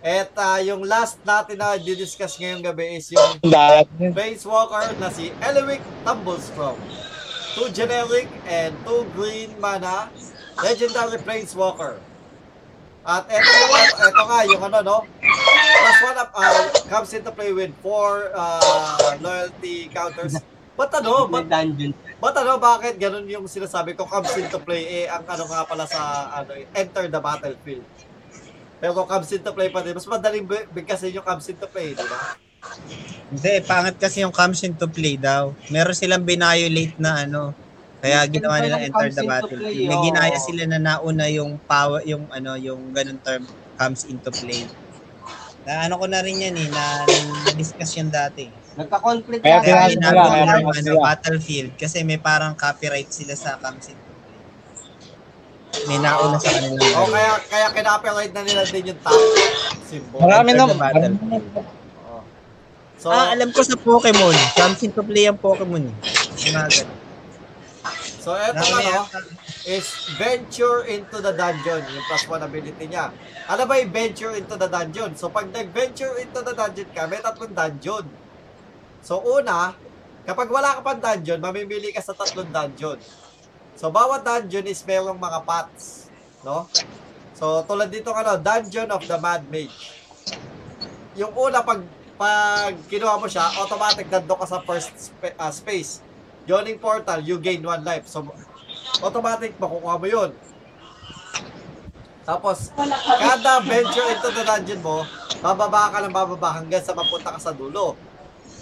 [0.00, 3.84] At ah, yung last natin na di-discuss ngayong gabi is yung Dahil.
[4.16, 6.80] Planeswalker na si Eliwick Tumblestrom.
[7.52, 10.08] Two generic and two green mana
[10.64, 12.00] legendary Planeswalker.
[13.04, 14.98] At eto, yung, eto nga yung ano no.
[15.20, 20.40] Plus one up uh, comes into play with four uh, loyalty counters.
[20.80, 21.44] But ano, but,
[22.24, 25.84] but ano, bakit ganun yung sinasabi ko comes into play eh ang ano nga pala
[25.84, 27.84] sa ano enter the battlefield.
[28.80, 32.04] Pero comes into play pa din, mas madaling bi- bigkasin yung comes into play, di
[32.08, 32.18] ba?
[33.30, 35.52] Hindi, pangit kasi yung comes into play daw.
[35.68, 37.52] Meron silang binayolate na ano.
[38.00, 40.04] Kaya ginawa nila enter the play, May oh.
[40.08, 43.44] ginaya sila na nauna yung power, yung ano, yung ganun term
[43.76, 44.64] comes into play.
[45.68, 47.04] Na ano ko na rin yan eh, na,
[47.44, 48.48] na-discuss yan dati.
[48.80, 50.80] Nagka-conflict Kaya na Kaya Kaya ginagawa sila, kaya ng sila.
[50.80, 54.40] ano, battlefield kasi may parang copyright sila sa comes into play.
[55.86, 56.82] May nauna sa kanila.
[56.98, 59.22] O kaya kaya kinapirate na nila din yung top
[59.86, 60.18] symbol.
[60.18, 60.64] Marami na.
[63.00, 64.36] So, ah, alam ko sa Pokemon.
[64.60, 65.94] Comes into play ang Pokemon eh.
[66.52, 66.98] Mga ganun.
[68.20, 69.08] so eto ano,
[69.64, 69.88] is
[70.20, 73.08] venture into the dungeon, yung plus one ability niya.
[73.48, 75.16] Ano ba yung venture into the dungeon?
[75.16, 78.04] So pag nag-venture into the dungeon ka, may tatlong dungeon.
[79.00, 79.72] So una,
[80.28, 83.00] kapag wala ka pang dungeon, mamimili ka sa tatlong dungeon.
[83.78, 86.10] So bawat dungeon is merong mga paths,
[86.42, 86.66] no?
[87.40, 89.96] So tulad dito ano, Dungeon of the Mad Mage.
[91.16, 91.80] Yung una pag
[92.20, 96.04] pag kinuha mo siya, automatic nando ka sa first spa- ah, space.
[96.44, 98.04] Yawning portal, you gain one life.
[98.04, 98.28] So
[99.00, 100.30] automatic makukuha mo 'yun.
[102.28, 105.02] Tapos, kada venture into the dungeon mo,
[105.40, 107.96] bababa ka ng bababa hanggang sa mapunta ka sa dulo.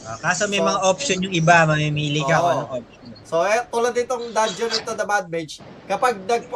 [0.09, 2.55] Ah, kaso may So- mga option yung iba, mamimili ka kung Oo.
[2.57, 3.01] anong option.
[3.23, 5.55] So, eh, tulad itong dungeon into the Mad Mage,
[5.85, 6.49] kapag nag...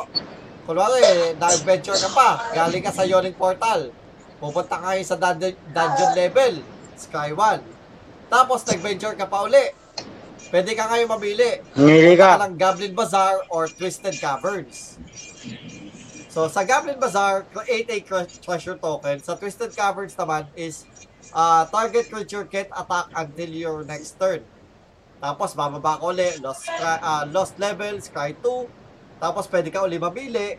[0.62, 1.02] Kunwari,
[1.36, 3.90] nag-venture ka pa, galing ka sa Yawning Portal,
[4.38, 6.52] pupunta ka sa dungeon, dungeon level,
[6.96, 7.60] Sky 1.
[8.30, 9.68] Tapos, nag-venture ka pa uli.
[10.48, 11.60] Pwede ka ngayon mamili.
[11.74, 12.44] Mili Punta ka ka.
[12.46, 14.96] ng Goblin Bazaar or Twisted Caverns.
[16.28, 17.98] So, sa Goblin Bazaar, create a
[18.38, 19.20] treasure token.
[19.20, 20.88] Sa Twisted Caverns naman is
[21.34, 24.44] uh, target creature can't attack until your next turn.
[25.22, 29.22] Tapos, bababa ka uli, lost, ah, lost level, Scry 2.
[29.22, 30.58] Tapos, pwede ka uli mabili.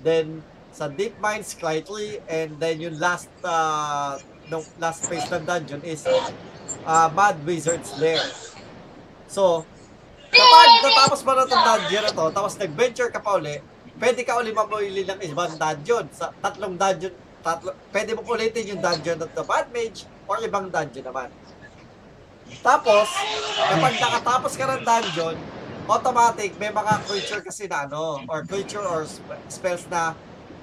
[0.00, 0.40] Then,
[0.72, 2.24] sa Deep Mine, Scry 3.
[2.24, 4.16] And then, yung last, uh,
[4.48, 6.08] no, last phase ng dungeon is
[6.88, 8.24] uh, Mad Wizard's Lair.
[9.28, 9.68] So,
[10.32, 13.60] kapag natapos mo na itong dungeon na to, tapos nag-venture ka pa uli,
[14.00, 16.08] pwede ka uli mamili ng ibang dungeon.
[16.16, 17.12] Sa tatlong dungeon,
[17.44, 21.30] tatlo, pwede mo ulitin yung dungeon of the Bad Mage or ibang dungeon naman.
[22.60, 23.08] Tapos,
[23.70, 25.36] kapag nakatapos ka ng dungeon,
[25.88, 30.16] automatic, may mga creature kasi na ano, or creature or sp- spells na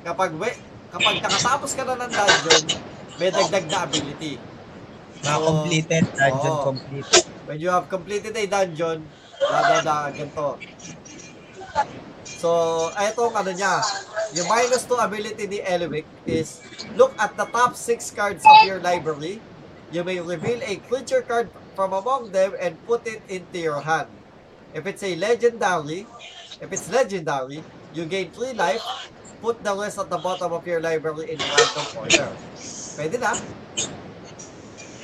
[0.05, 0.49] kapag we,
[0.91, 2.63] kapag nakatapos ka na ng dungeon,
[3.17, 4.43] may dagdag na ability.
[5.23, 6.65] Mga So, completed, dungeon oo.
[6.67, 7.09] complete.
[7.45, 9.13] when you have completed a dungeon,
[9.47, 10.61] blah blah blah, ganito.
[12.35, 13.79] So, eto ano niya,
[14.35, 16.59] yung minus 2 ability ni Eliwick is,
[16.99, 19.39] look at the top 6 cards of your library.
[19.95, 24.11] You may reveal a creature card from among them and put it into your hand.
[24.75, 26.03] If it's a legendary,
[26.59, 27.63] if it's legendary,
[27.95, 28.83] you gain 3 life,
[29.39, 32.29] put the rest at the bottom of your library in random order.
[32.99, 33.31] Pwede na.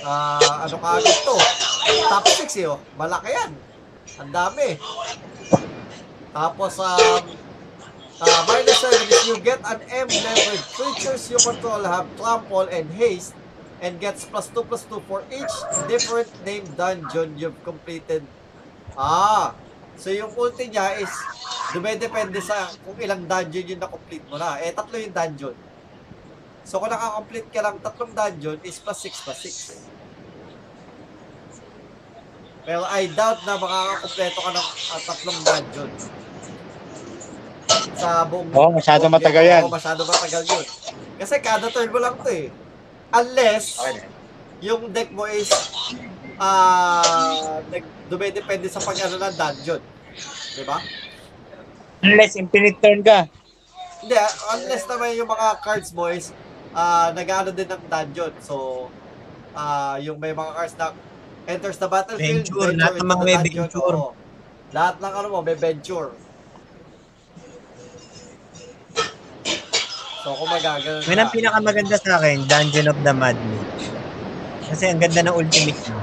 [0.03, 1.35] Ah, ano ka agad to?
[2.11, 2.79] Top 6 eh, oh.
[2.99, 3.51] Malaki yan.
[4.19, 4.75] Ang dami.
[6.31, 7.23] Tapos, um,
[8.23, 10.57] uh, minus 7 is you get an M level.
[10.79, 13.35] Creatures you control have trample and haste
[13.83, 15.55] and gets plus 2 plus 2 for each
[15.91, 18.23] different named dungeon you've completed.
[18.95, 19.51] Ah,
[19.99, 21.11] so yung ulti niya is
[21.75, 24.59] dumedepende sa kung ilang dungeon yung na-complete mo na.
[24.63, 25.55] Eh, tatlo yung dungeon.
[26.61, 29.39] So, kung nakakomplete ka lang tatlong dungeon is plus 6 plus
[29.83, 30.00] 6.
[32.61, 35.91] Pero I doubt na makakakompleto ka ng ah, tatlong dungeon.
[37.97, 39.63] sa buong Oo, masyado buong matagal yan.
[39.65, 40.65] Oo, masyado matagal yun.
[41.17, 42.47] Kasi kada turn mo lang to eh.
[43.11, 43.81] Unless,
[44.61, 45.49] yung deck mo is
[47.69, 49.81] nag dumedepende sa pag-ano ng dungeon.
[50.57, 50.77] Di ba?
[52.01, 53.29] Unless infinite turn ka.
[54.01, 56.33] Hindi, ah, unless naman yung mga cards mo is
[56.73, 58.33] ah nag-ano din ng dungeon.
[58.41, 58.87] So,
[59.53, 60.93] ah yung may mga cards na
[61.47, 63.95] enters the battlefield, Venture, lahat ng mga may venture.
[63.97, 64.11] oo.
[64.71, 66.09] Lahat ng ano mo, may venture.
[70.21, 73.85] So, kung magaganon Yun ang pinakamaganda sa akin, Dungeon of the Mad Mage.
[74.69, 75.99] Kasi ang ganda ng ultimate mo.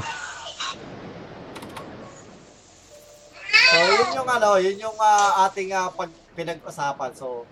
[3.68, 7.14] So, yun yung ano, yun yung ah, ating ah, pag pinag-usapan.
[7.14, 7.46] So,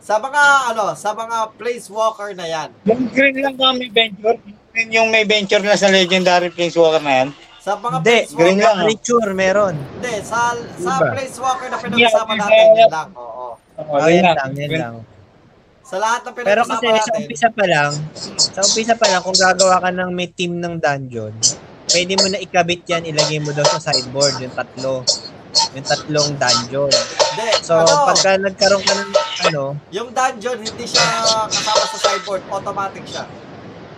[0.00, 0.42] sa mga
[0.72, 4.40] ano, sa mga placewalker na yan, Yung green lang may venture?
[4.70, 7.28] Green yung may venture na sa legendary planeswalker na yan.
[7.60, 8.72] sa mga Hindi, green lang.
[8.72, 8.84] ah.
[8.86, 9.74] Creature, meron.
[9.76, 11.12] hindi, sa, sa Iba.
[11.12, 11.98] placewalker na pinag-usapan
[12.32, 12.78] Yeah, natin, yeah.
[12.78, 13.08] yun lang.
[13.12, 13.46] Oo.
[13.76, 14.94] Oo, Oh, yan lang, yan lang.
[15.82, 17.92] Sa lahat ng Pero kasi pinag-usapan sa natin, umpisa pa lang,
[18.38, 21.34] sa umpisa pa lang, kung gagawa ka ng may team ng dungeon,
[21.90, 25.02] pwede mo na ikabit yan, ilagay mo daw sa sideboard, yung tatlo.
[25.74, 26.88] Yung tatlong dungeon.
[26.88, 29.10] hindi, So, ano, pagka nagkaroon ka ng,
[29.50, 31.04] ano, yung dungeon, hindi siya
[31.44, 33.26] kasama sa sideboard, automatic siya.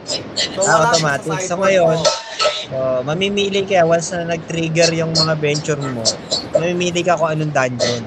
[0.03, 1.31] So, Ah, automatic.
[1.47, 1.99] So, ngayon,
[2.67, 2.77] so,
[3.07, 6.03] mamimili ka, once na nag-trigger yung mga venture mo,
[6.53, 8.03] mamimili ka kung anong dungeon.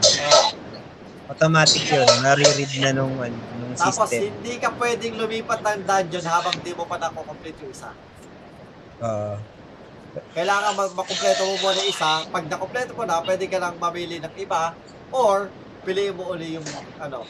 [1.25, 4.29] Automatic yun, nare-read na nung, ano, nung Tapos, system.
[4.29, 7.89] hindi ka pwedeng lumipat ng dungeon habang di mo pa nakukomplete yung isa.
[9.01, 9.35] Oo.
[10.31, 12.23] Kailangan mag makumpleto mo muna yung isa.
[12.29, 14.71] Pag nakumpleto mo na, pwede ka lang mamili ng iba
[15.11, 15.51] or
[15.83, 16.67] piliin mo uli yung
[16.97, 17.27] ano,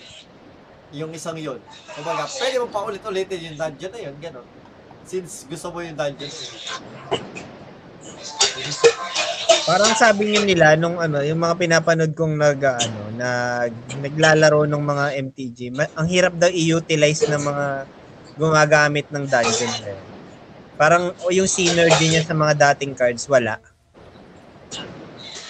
[0.94, 1.58] yung isang yun.
[1.98, 4.48] Kumbaga, pwede mo pa ulit-ulitin yung dungeon na yun, gano'n.
[5.06, 6.32] Since gusto mo yung dungeon.
[9.65, 14.84] Parang sabi niyo nila nung ano, yung mga pinapanood kong nag ano, nag naglalaro ng
[14.84, 17.65] mga MTG, ma- ang hirap daw i-utilize ng mga
[18.36, 19.98] gumagamit ng dungeon eh.
[20.76, 23.57] Parang o yung synergy niya sa mga dating cards wala.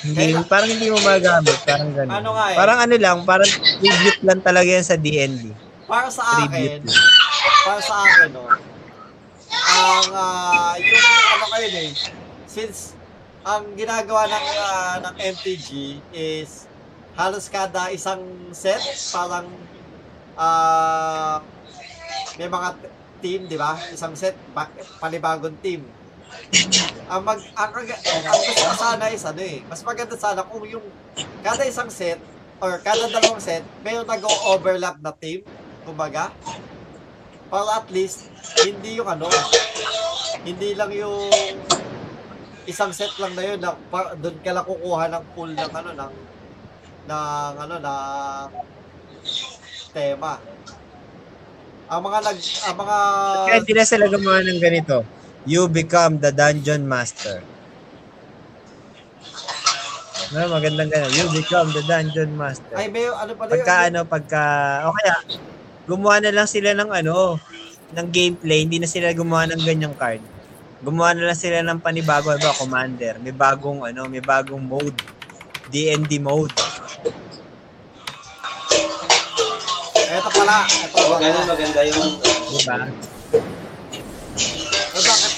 [0.05, 2.13] Hindi, Kaya- parang hindi mo magamit, parang ganun.
[2.13, 2.55] Ano nga eh.
[2.55, 3.49] Parang ano lang, parang
[3.79, 5.49] tribute lang talaga yan sa D&D.
[5.87, 7.03] Para sa akin, Tribute lang.
[7.65, 8.43] para sa akin, no,
[9.85, 11.05] ang, ah, yung
[11.37, 11.91] ano kayo eh,
[12.49, 12.97] since
[13.45, 16.65] ang ginagawa ng, ah, ng MTG is
[17.15, 18.21] halos kada isang
[18.51, 18.81] set,
[19.13, 19.47] parang
[20.35, 21.39] ah
[22.35, 22.69] may mga
[23.23, 23.79] team, di ba?
[23.95, 25.87] Isang set, ba- panibagong team.
[27.07, 27.87] Ang mag ang, ang,
[28.27, 30.83] ang gusto sana is ano eh, mas maganda sana kung yung
[31.39, 32.19] kada isang set
[32.59, 35.45] or kada dalawang set, mayroon nag-overlap na team,
[35.87, 36.33] kumbaga.
[37.49, 38.29] Para at least,
[38.65, 39.29] hindi yung ano,
[40.41, 41.29] hindi lang yung
[42.65, 43.77] isang set lang na yun, na,
[44.17, 46.13] doon ka lang kukuha ng pool ng ano, ng,
[47.05, 48.49] ng ano, ng
[49.93, 50.41] tema.
[51.85, 52.97] Ang mga nag, ang mga,
[53.45, 55.05] Kaya hindi na sila gumawa ng ganito.
[55.45, 57.45] You become the dungeon master.
[60.33, 61.13] No, magandang ganun.
[61.13, 62.73] You become the dungeon master.
[62.73, 64.43] ay may ano pa rin, Pagka ano, pagka,
[64.89, 65.15] o kaya,
[65.85, 67.37] gumawa na lang sila ng ano,
[67.93, 70.21] ng gameplay, hindi na sila gumawa ng ganyang card.
[70.81, 74.97] Gumawa na lang sila ng panibago, ba, commander, may bagong ano, may bagong mode.
[75.69, 76.53] D&D mode.
[80.05, 81.21] eto pala, eto Oo, pala.
[81.21, 82.11] ganun maganda yung
[82.45, 82.77] Diba?
[84.95, 85.31] Eh, bakit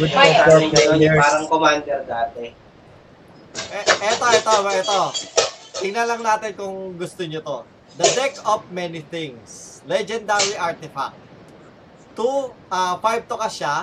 [0.00, 1.18] Good Ay, for ano players.
[1.18, 2.44] parang commander dati.
[3.72, 5.00] Eh, eto, eto, eto.
[5.80, 7.58] Tingnan lang natin kung gusto nyo to.
[7.98, 9.69] The Deck of Many Things.
[9.86, 11.16] Legendary Artifact.
[12.16, 13.74] 2, uh, 5 to ka siya.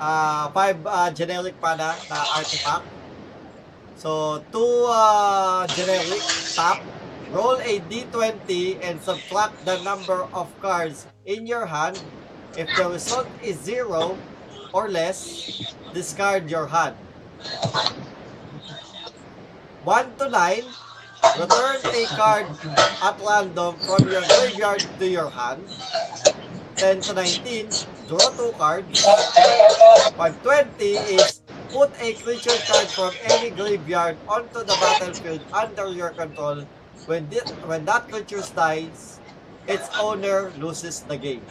[0.00, 2.86] 5 generic mana na artifact.
[4.00, 6.24] So, 2 uh, generic
[6.56, 6.80] tap.
[7.30, 12.00] Roll a d20 and subtract the number of cards in your hand.
[12.58, 14.18] If the result is 0
[14.74, 15.54] or less,
[15.94, 16.98] discard your hand.
[19.84, 20.64] 1 to 9,
[21.34, 22.48] return a card
[23.00, 25.76] at random from your graveyard to your hand.
[26.80, 29.20] 10 to 19, draw 2 cards.
[30.16, 30.84] 520
[31.20, 31.42] is
[31.72, 36.66] put a creature card from any graveyard onto the battlefield under your control.
[37.06, 39.20] When, thi- when that creature dies,
[39.66, 41.46] its owner loses the game.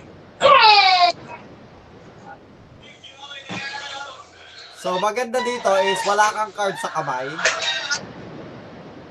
[4.79, 7.43] So, maganda dito is wala kang card sa kamay.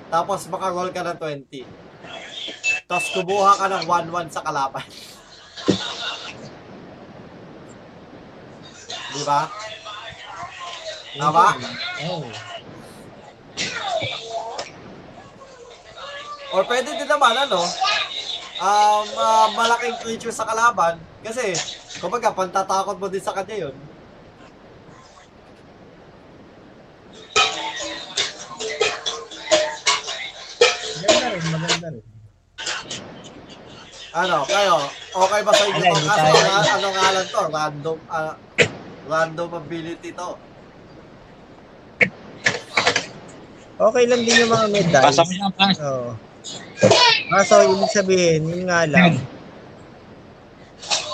[0.08, 2.88] Tapos makaroll ka ng 20.
[2.88, 4.86] Tapos kumuha ka ng 1-1 sa kalaban.
[9.12, 9.40] Di ba?
[11.18, 11.46] Tama?
[12.08, 12.24] Oh.
[16.48, 17.60] Or pwede din naman, ano,
[18.56, 20.96] um, ah, malaking creature sa kalaban.
[21.20, 21.52] Kasi,
[22.00, 23.76] kumbaga, pantatakot mo din sa kanya yun.
[31.08, 32.04] Maganda rin, maganda rin.
[34.10, 34.74] Ano, kayo,
[35.14, 35.78] okay ba sa inyo?
[35.78, 37.40] Hindi Kaso, tayo- ano, ano nga lang to?
[37.48, 38.34] Random, ah,
[39.06, 40.30] random ability to.
[43.78, 45.06] Okay lang din yung mga medals.
[45.06, 45.78] Pasa mo siyang flash.
[45.80, 46.10] Oo.
[47.30, 49.12] Kaso, ibig sabihin, yun nga lang.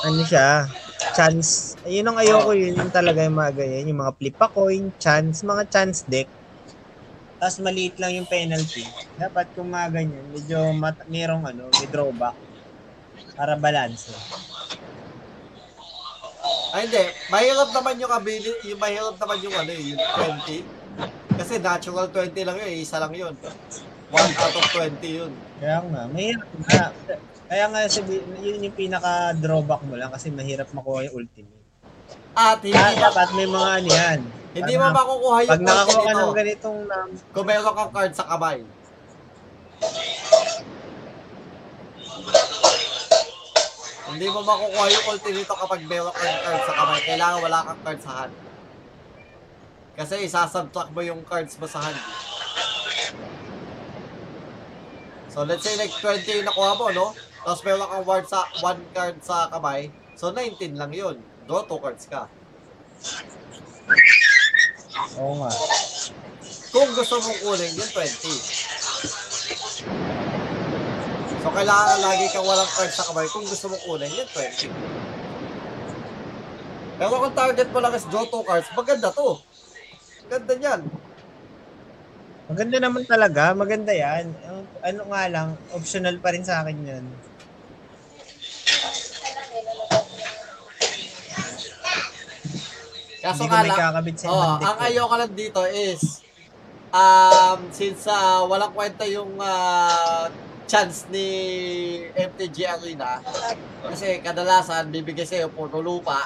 [0.01, 0.65] Ano siya?
[1.13, 1.77] Chance.
[1.85, 2.73] Yun ang ayoko yun.
[2.75, 3.91] Yung talaga yung mga ganyan.
[3.93, 6.27] Yung mga flip a coin, chance, mga chance deck.
[7.37, 8.87] Tapos maliit lang yung penalty.
[9.19, 12.37] Dapat kung mga ganyan, medyo mat- merong ano, may drawback.
[13.35, 14.15] Para balance.
[16.75, 17.05] Ay, hindi.
[17.31, 20.63] Mahirap naman yung ability, yung mahirap naman yung ano, eh, yung 20.
[21.35, 23.35] Kasi natural 20 lang yun, eh, isa lang yun.
[23.35, 25.33] 1 out of 20 yun.
[25.59, 26.85] Kaya nga, mahirap nga.
[27.45, 31.63] Kaya nga, sabi, yun yung pinaka-drawback mo lang kasi mahirap makuha yung ultimate.
[32.35, 34.21] At hindi, Kaya dapat may mga ano yan.
[34.55, 38.13] Hindi mo makukuha yung Pag nakakuha ka ng nito ganitong um, kung meron kang card
[38.15, 38.59] sa kamay.
[44.15, 47.01] Hindi mo makukuha yung ultimate kapag meron kang card sa kamay.
[47.03, 48.35] Kailangan wala kang card sa hand.
[49.95, 51.99] Kasi isasubtract mo yung cards mo sa hand.
[55.35, 57.07] So let's say like 20 yung nakuha mo, no?
[57.43, 59.91] Tapos meron kang ward sa, one card sa kamay.
[60.15, 61.19] So 19 lang yun.
[61.51, 62.31] Draw 2 cards ka.
[65.19, 65.51] Oo nga.
[66.75, 68.35] Kung gusto mong kunin, yung 20.
[71.45, 74.71] So, kailangan lagi kang walang card sa kamay kung gusto mong kunin, yung 20.
[76.95, 79.39] Pero kung target mo lang is draw 2 cards, maganda to.
[80.31, 80.81] Ganda niyan.
[82.45, 83.51] Maganda naman talaga.
[83.55, 84.31] Maganda yan.
[84.85, 87.05] Ano nga lang, optional pa rin sa akin yan.
[93.25, 94.85] Kaso Hindi ko may kakabit sa oh, ang ko.
[94.85, 96.21] ayoko lang dito is,
[96.93, 100.29] um, since ah, walang kwenta yung ah,
[100.69, 101.25] chance ni
[102.13, 103.25] MTG Arena,
[103.81, 106.21] kasi kadalasan bibigay sa'yo puro lupa,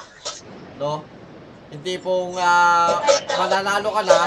[0.75, 1.07] no?
[1.71, 2.99] Hindi pong ah,
[3.39, 4.19] mananalo ka na,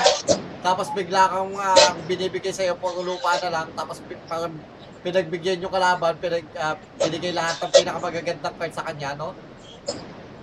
[0.65, 4.57] tapos bigla kang ah, binibigay sa'yo puro lupa na lang, tapos parang
[5.05, 9.36] pinagbigyan yung kalaban, pinag, ah, binigay lahat ng pinakamagagandang card sa kanya, no?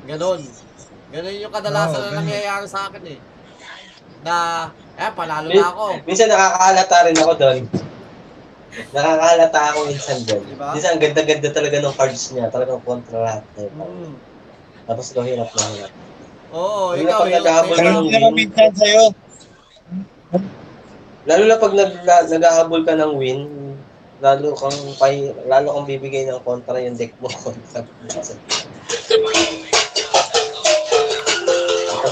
[0.05, 0.68] Ganon.
[1.09, 2.17] Ganon yung kadalasan Oo, na ganun.
[2.21, 3.19] nangyayari sa akin eh.
[4.21, 4.33] Na,
[4.93, 5.85] eh, panalo na ako.
[6.05, 7.59] Minsan nakakahalata rin ako doon.
[8.93, 10.43] Nakakahalata ako minsan doon.
[10.45, 10.69] Diba?
[10.71, 12.45] Minsan ang ganda-ganda talaga ng cards niya.
[12.53, 13.43] Talagang kontra lahat.
[13.57, 13.71] Eh.
[13.71, 14.13] Mm.
[14.85, 15.93] Tapos ikaw hirap na hirap.
[16.49, 18.01] Oo, Lalo ikaw, ikaw, ka ikaw.
[18.01, 18.49] ng win.
[18.53, 19.03] sa'yo.
[21.25, 21.91] Lalo na pag nag,
[22.27, 23.39] naghahabol ka ng win,
[24.19, 27.85] lalo kang pay, lalo kang bibigay ng kontra yung deck mo kontra.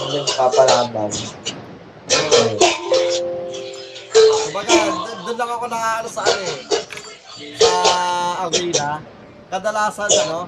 [0.08, 1.12] Nagpapalaban.
[1.12, 2.56] eh,
[4.48, 4.76] Kumbaga,
[5.28, 6.60] doon lang ako nakaano sa ano eh.
[7.60, 7.72] Sa
[8.48, 8.90] arena.
[9.48, 10.40] Kadalasan, ano,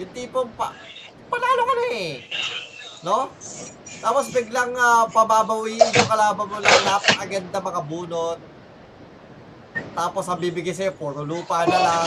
[0.00, 0.72] yung tipong pa,
[1.28, 2.10] panalo ka na eh.
[3.04, 3.28] No?
[4.00, 8.38] Tapos biglang ah, pababawiin yung kalaban mo lang napakaganda mga bunot.
[9.94, 12.06] Tapos ang bibigay sa'yo, puro lupa na lang.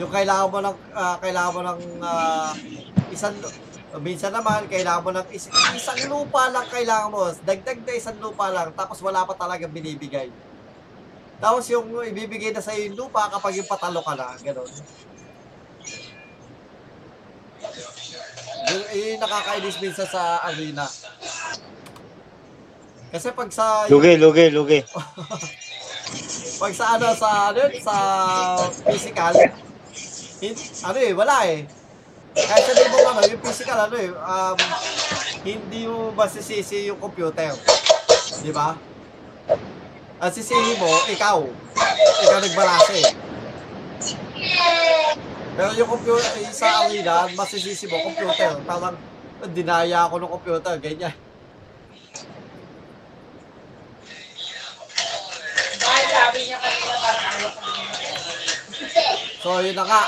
[0.00, 2.52] Yung kailangan mo ng, ah, kailangan mo ng ah,
[3.12, 3.36] isang,
[4.02, 7.30] minsan naman, kailangan mo ng is, isang lupa lang kailangan mo.
[7.46, 10.30] Dagdag na isang lupa lang, tapos wala pa talaga binibigay.
[11.38, 14.70] Tapos yung ibibigay na sa'yo yung lupa kapag yung patalo ka na, gano'n.
[18.64, 20.86] Yun, yun yung nakakainis minsan sa arena.
[23.14, 24.80] Kasi pag sa Lugi, lugi, lugi.
[26.58, 27.94] pag sa ano sa ano sa
[28.86, 29.34] physical
[30.38, 31.66] hin, ano eh wala eh
[32.34, 34.56] kahit sabihin mo ano yung physical ano eh um,
[35.46, 37.54] hindi mo masisisi yung computer?
[38.42, 38.74] Di ba?
[40.18, 41.46] Ang sisihin mo ikaw.
[42.26, 43.00] Ikaw nagbalase.
[45.54, 48.58] Pero yung computer yung sa arena masisisi mo computer.
[48.66, 48.98] Parang
[49.54, 51.14] dinaya ako ng computer ganyan.
[59.38, 60.02] So yun na nga.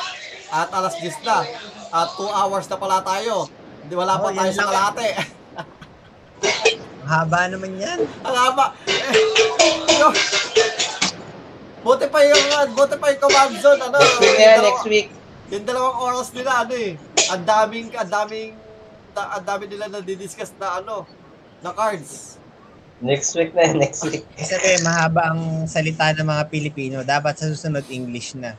[0.48, 1.44] At alas 10 na.
[1.88, 3.46] At 2 hours na pala tayo.
[3.80, 5.08] Hindi wala pa Oh, tayo sa kalate.
[7.00, 8.00] Ang haba naman yan.
[8.20, 8.64] Ang haba.
[8.84, 10.02] Eh,
[11.80, 12.42] buti pa yung
[12.72, 13.96] buti pa yung command zone ano.
[13.96, 15.08] Next week dalawa- next week.
[15.46, 16.98] Yung dalawang oras nila ano eh.
[17.30, 18.50] Ang daming ang daming
[19.12, 21.06] da- ang dami nila na didiscuss na ano
[21.60, 22.34] na cards.
[22.98, 24.26] Next week na next week.
[24.32, 26.96] Kasi mahaba ang salita ng mga Pilipino.
[27.00, 28.56] Dapat sa susunod, English na.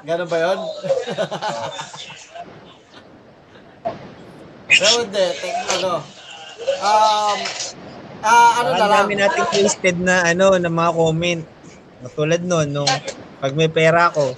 [0.00, 0.58] Ganun ba yun?
[4.66, 6.02] Pero hindi, tek, ano,
[6.82, 7.38] um,
[8.22, 11.42] ah, ano na lang, dami nating wasted na ano, na mga comment.
[12.14, 12.90] Tulad nun, nung
[13.38, 14.34] pag may pera ako.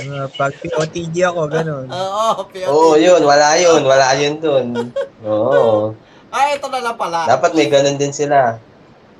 [0.00, 1.86] Uh, pag POTG ako, ganun.
[1.92, 2.68] oo, POT.
[2.68, 4.66] Oo, yun, wala yun, wala yun dun.
[5.24, 5.92] Oo.
[6.32, 7.28] Ah, ito na lang pala.
[7.28, 8.56] Dapat may ganun din sila.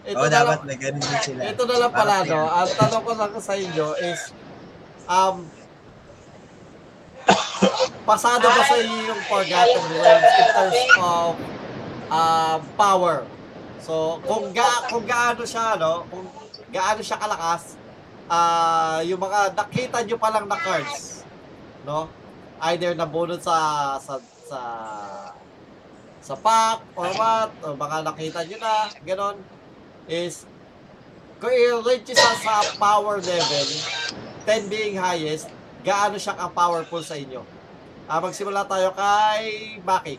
[0.00, 1.40] Ito Oo, na dapat lang, na ganun din sila.
[1.44, 2.40] ito na lang pala, no?
[2.48, 4.20] Ang tanong ko lang sa inyo is,
[5.04, 5.44] um,
[8.02, 11.30] pasado ba sa inyo yung Forgotten Realms in terms of
[12.10, 13.24] um, power?
[13.82, 16.06] So, kung ga kung gaano siya, no?
[16.06, 16.26] Kung
[16.70, 17.74] gaano siya kalakas,
[18.30, 21.26] ah yung mga nakita nyo pa lang na cards,
[21.82, 22.06] no?
[22.62, 24.60] Either nabunod sa sa sa
[26.22, 29.36] sa pack or what, o baka nakita nyo na, ganon,
[30.06, 30.46] is
[31.42, 33.68] kung nyo siya sa power level,
[34.46, 35.50] 10 being highest,
[35.82, 37.42] gaano siya ka-powerful sa inyo?
[38.06, 40.14] Ah, magsimula tayo kay Baki.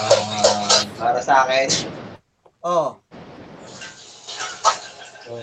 [0.00, 1.68] Ah, para sa akin,
[2.60, 2.92] Oh,
[5.32, 5.40] um,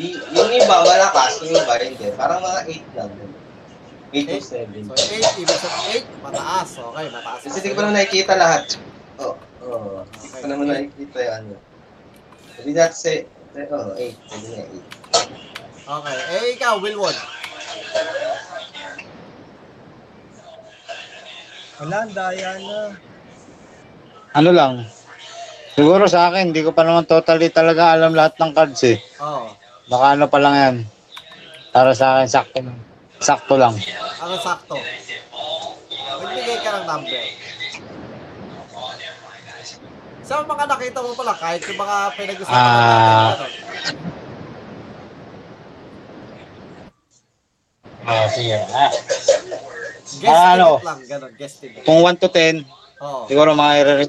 [0.00, 2.08] di, yung iba malakas, yung iba hindi.
[2.16, 3.12] Parang mga 8 lang.
[4.08, 4.88] 8 to 7.
[4.88, 6.68] so 8, ibig sabihin 8, mataas.
[6.80, 7.40] Okay, mataas.
[7.44, 8.64] Kasi di ko pa naman nakikita lahat.
[9.20, 9.36] Oo.
[9.68, 10.00] Oh, oh.
[10.08, 11.54] Hindi ko pa naman nakikita yung ano.
[12.56, 13.18] Sabi natin say,
[13.68, 14.16] oh, 8.
[14.32, 14.96] Sabi na 8.
[15.86, 17.14] Okay, eh ikaw, Wilwon.
[21.76, 22.80] Wala, daya na.
[24.32, 24.72] ano lang,
[25.76, 28.96] siguro sa akin, hindi ko pa naman totally talaga alam lahat ng cards eh.
[29.20, 29.52] Oh,
[29.86, 30.76] Baka ano pa lang yan.
[31.70, 32.78] Para sa akin, sakto lang.
[33.20, 33.74] Sakto lang.
[34.20, 34.74] ano sakto?
[36.16, 37.24] Magbigay ka ng number.
[40.26, 43.38] Sa mga nakita mo pala, kahit yung mga pinag-usapan Ah.
[43.38, 43.46] natin, ano,
[48.06, 48.54] Ah, sige.
[48.70, 48.90] Ah,
[50.14, 50.78] guesstimate ano?
[50.80, 51.82] lang, ganun, guesstimate.
[51.82, 52.62] kung 1 to 10,
[52.96, 54.06] Oo, siguro mga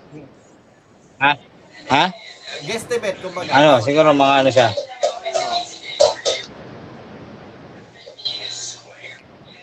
[1.18, 1.31] Ha?
[1.88, 2.03] Ha?
[2.61, 3.49] guesstimate, kumbaga.
[3.52, 4.69] Ano, siguro mga ano siya.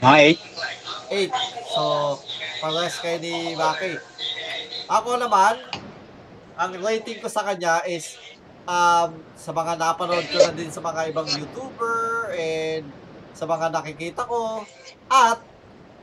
[0.00, 0.40] Mga 8.
[1.10, 1.32] 8.
[1.68, 1.82] So,
[2.60, 3.98] parehas kayo ni Maki.
[4.86, 5.62] Ako naman,
[6.54, 8.18] ang rating ko sa kanya is
[8.64, 12.86] um, sa mga napanood ko na din sa mga ibang YouTuber and
[13.34, 14.62] sa mga nakikita ko
[15.10, 15.42] at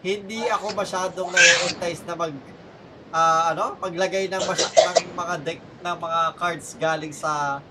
[0.03, 2.34] hindi ako masyadong na-entice na mag
[3.14, 7.64] ah, ano, maglagay ng, masya, ng mga deck ng mga cards galing sa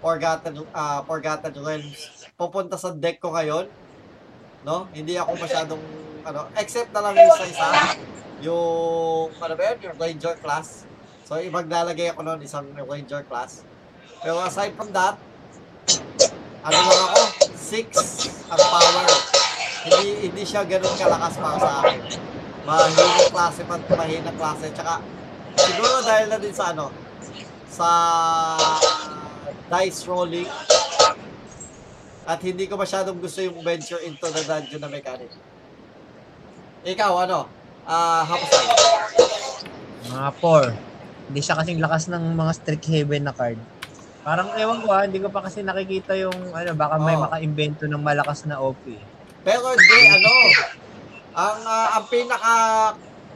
[0.00, 3.68] Forgotten ah, Forgotten Realms pupunta sa deck ko ngayon
[4.62, 4.86] no?
[4.94, 5.82] Hindi ako masyadong
[6.22, 7.68] ano, except na lang yung isa-isa.
[8.42, 10.86] Yung ano ba yun, yung Ranger class.
[11.32, 13.64] So, maglalagay ako noon isang Ranger class.
[14.20, 15.16] Pero aside from that,
[16.60, 19.08] ano lang ako, 6 ang power.
[19.88, 22.00] Hindi hindi siya ganoon kalakas para sa akin.
[22.68, 24.76] Mahinang klase pa, mahinang klase.
[24.76, 25.00] Tsaka,
[25.56, 26.92] siguro dahil na din sa ano,
[27.64, 27.88] sa
[29.72, 30.52] dice rolling,
[32.28, 35.32] at hindi ko masyadong gusto yung venture into the dungeon na mechanic.
[36.84, 37.48] Ikaw, ano?
[37.88, 38.68] Ah, hapasay.
[40.12, 40.91] Mga 4.
[41.32, 43.56] Hindi siya kasing lakas ng mga strict haven na card.
[44.20, 47.24] Parang ewan ko ha, hindi ko pa kasi nakikita yung ano, baka may Oo.
[47.24, 48.84] maka-invento ng malakas na OP.
[49.40, 50.32] Pero hindi, ano,
[51.32, 52.54] ang, ah, ang pinaka,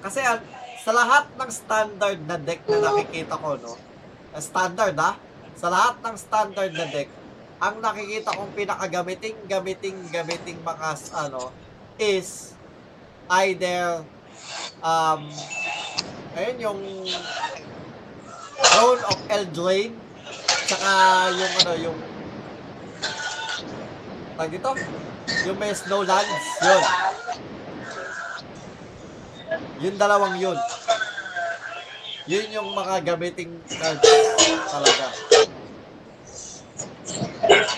[0.05, 0.45] kasi ah,
[0.85, 3.81] sa lahat ng standard na deck na nakikita ko, no,
[4.37, 5.17] ah, standard ah,
[5.57, 7.09] sa lahat ng standard na deck,
[7.65, 11.49] ang nakikita kong pinakagamiting, gamiting, gamiting mga, ano,
[11.97, 12.53] is
[13.41, 14.05] either,
[14.85, 15.33] um,
[16.37, 16.81] ayun, yung
[18.57, 19.97] Throne of Eldraine,
[20.69, 20.91] tsaka
[21.37, 21.99] yung, ano, yung,
[24.37, 24.71] tag dito,
[25.49, 26.85] yung may snowlands, yun.
[29.85, 30.59] Yung dalawang yun.
[32.27, 34.03] Yun yung mga gamiting cards
[34.67, 35.07] talaga.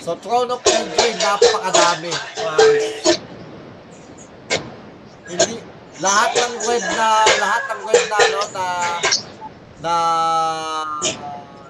[0.01, 2.13] So, Throne of Eldraine, napakadami.
[2.33, 3.19] Promise.
[5.29, 5.61] Hindi,
[6.01, 8.65] lahat ng red na, lahat ng red na, ano, na,
[9.79, 9.95] na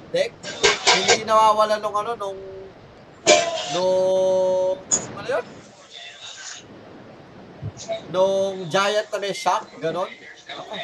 [0.09, 0.33] deck,
[0.97, 2.39] hindi nawawala nung, ano, nung,
[3.77, 4.77] nung,
[5.13, 5.45] ano yun?
[8.09, 10.09] Nung giant na may shock, ganon.
[10.49, 10.75] Ako.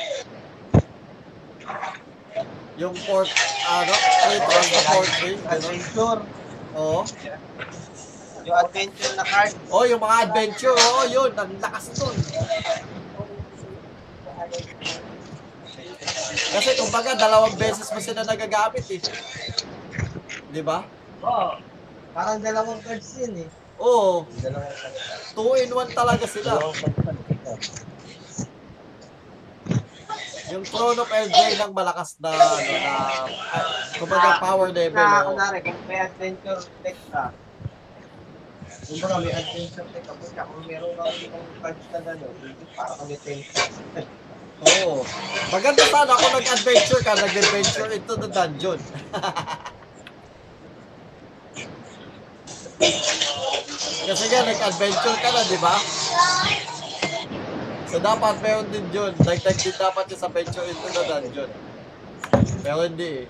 [2.74, 3.30] Yung port,
[3.70, 6.20] ano, trade on the port trade, ganon.
[6.76, 7.00] Oo.
[8.44, 9.56] Yung adventure na card.
[9.72, 12.16] Oh, yung mga adventure, oh, yun, ang lakas nun.
[16.54, 19.00] Kasi kumbaga, dalawang beses mo sila nagagamit eh.
[20.50, 20.86] Di ba?
[21.24, 21.58] Oo.
[22.14, 23.48] Parang dalawang cards yun eh.
[23.82, 25.34] Oo, Dalawang cards.
[25.34, 26.62] two in one talaga sila.
[30.54, 32.92] Yung Throne of Eldraine ang malakas na, ano, na,
[33.50, 34.94] ah, kumbaga, power level.
[34.94, 35.34] Na, oh.
[35.34, 37.32] kunwari, kung may adventure deck ka,
[38.84, 42.34] kung baka may adventure deck ka, kung meron kang ibang cards na gano'n,
[42.76, 43.76] para kami 10 cards.
[44.62, 45.02] Oo.
[45.50, 48.78] Maganda sana kung nag-adventure ka, nag-adventure into the dungeon.
[54.04, 55.74] Kasi nga, nag-adventure ka na, di ba?
[57.90, 59.14] So, dapat meron din yun.
[59.16, 61.50] Dagdag din dapat yung sa adventure into the dungeon.
[62.62, 63.26] Pero hindi eh.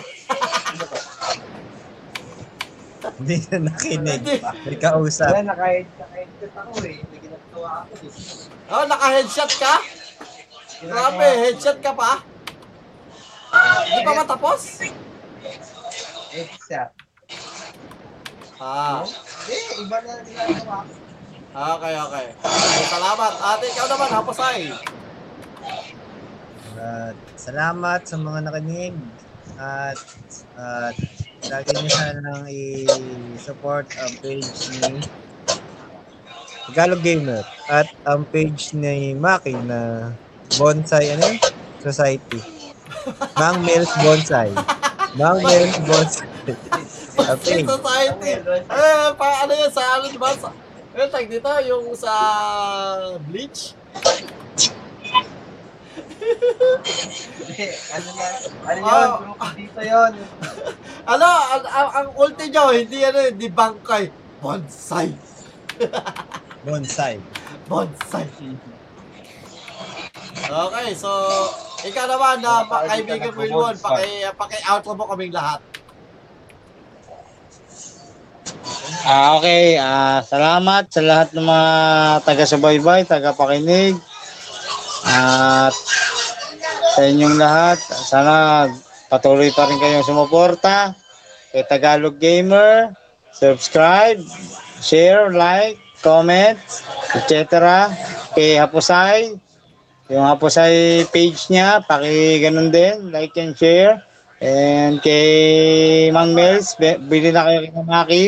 [3.20, 4.20] Hindi na nakinig.
[4.24, 4.36] Hindi.
[4.68, 5.32] May kausap.
[5.32, 7.00] Kaya naka- naka-headset ako eh.
[7.00, 8.72] Hindi ginagawa ako eh.
[8.72, 9.74] Oh, naka-headshot ka?
[10.80, 12.12] Grabe, headshot ka pa?
[13.88, 14.62] Hindi pa matapos?
[16.32, 16.92] Headset.
[18.60, 21.09] Ah, Hindi, iba na ginagawa ko.
[21.56, 22.26] Okay, okay.
[22.38, 23.32] okay salamat.
[23.42, 24.60] Ate, ikaw naman, hapasay.
[26.80, 28.96] At salamat sa mga nakinig.
[29.60, 30.00] At
[30.56, 30.96] at
[31.50, 34.48] lagi niyo sanang i-support ang page
[34.78, 35.02] ni
[36.70, 40.14] Tagalog Gamer at ang page ni Maki na
[40.56, 41.38] Bonsai ano yun?
[41.82, 42.40] Society.
[43.40, 44.54] Mang Mills Bonsai.
[45.18, 46.30] Mang Mills Bonsai.
[46.46, 47.66] Page.
[47.74, 48.32] Society.
[48.38, 50.30] Eh, pa, ano yun, sa ano, diba?
[51.00, 52.12] Ano tag dito, yung sa
[53.24, 53.72] Bleach?
[57.96, 58.26] Ano na,
[58.68, 60.12] ano yun, grupo dito yun.
[61.16, 64.12] Ano, ang, ang, ang ulti nyo, hindi ano, hindi bangkay.
[64.44, 65.16] Bonsai.
[66.68, 67.16] Bonsai.
[67.72, 68.28] Bonsai.
[70.52, 71.10] Okay, so,
[71.88, 75.64] ikaw naman na uh, kaibigan ko yun, paki, paki-outro mo kaming lahat.
[79.10, 79.74] Ah, okay.
[79.82, 81.70] Ah, salamat sa lahat ng mga
[82.30, 83.98] taga-subaybay, taga-pakinig.
[85.02, 85.74] At
[86.94, 88.70] sa inyong lahat, sana
[89.10, 90.94] patuloy pa rin kayong sumuporta
[91.50, 92.94] kay Tagalog Gamer.
[93.34, 94.22] Subscribe,
[94.78, 96.62] share, like, comment,
[97.18, 97.90] etc.
[98.38, 99.34] Kay Hapusay,
[100.14, 104.06] yung Hapusay page niya, paki ganun din, like and share.
[104.38, 108.24] And kay Mang Mels, bi- bili na kayo kay Maki.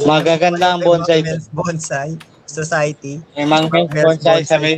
[0.00, 1.20] Magaganda ang bonsai.
[1.52, 2.16] Bonsai
[2.48, 3.20] Society.
[3.36, 4.76] May Mels bonsai sa may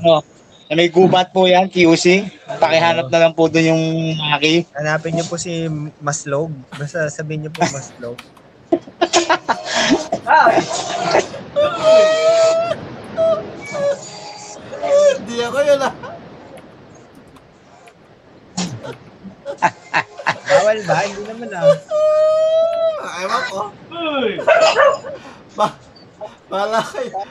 [0.00, 0.24] no,
[0.64, 2.24] sa may gubat po yan, QC.
[2.60, 3.84] Pakihanap na lang po doon yung
[4.16, 4.64] Maki.
[4.76, 5.68] Hanapin niyo po si
[6.00, 6.52] Maslog.
[6.76, 8.16] Basta sabihin niyo po Maslog.
[15.20, 15.94] Hindi ako yun ah.
[20.44, 20.96] Bawal ba?
[21.04, 21.76] Hindi naman ah.
[23.24, 23.60] Ewan ko.
[25.54, 25.66] Ba,
[26.50, 27.22] bala kayo.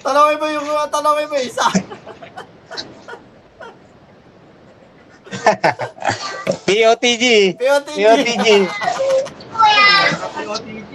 [0.00, 1.66] Tanongin mo yung, tanongin mo isa.
[6.66, 7.24] POTG.
[7.56, 7.98] POTG.
[7.98, 8.46] POTG.
[10.50, 10.92] OTG.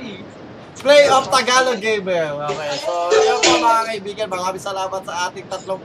[0.86, 2.46] Play of Tagalog Gamer.
[2.46, 5.82] Okay, so yun po mga kaibigan, maraming salamat sa ating tatlong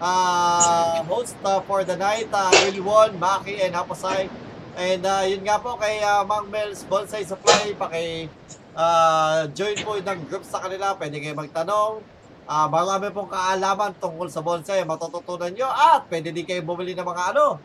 [0.00, 4.30] ah host ah, for the night, uh, Wilwon, Maki, and Haposay.
[4.78, 8.30] And ah, yun nga po kay ah, Mang Mel's Bonsai Supply, paki
[8.78, 11.98] ah, join po ng group sa kanila, pwede kayo magtanong.
[12.46, 17.02] Ah, marami pong kaalaman tungkol sa bonsai, matututunan nyo at pwede din kayo bumili ng
[17.02, 17.58] mga ano,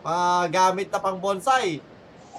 [0.00, 1.84] mga gamit na pang bonsai.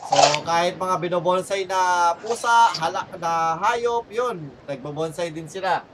[0.10, 5.86] So, kahit mga binobonsay na pusa, hala, na hayop, yun, nagbobonsay din sila.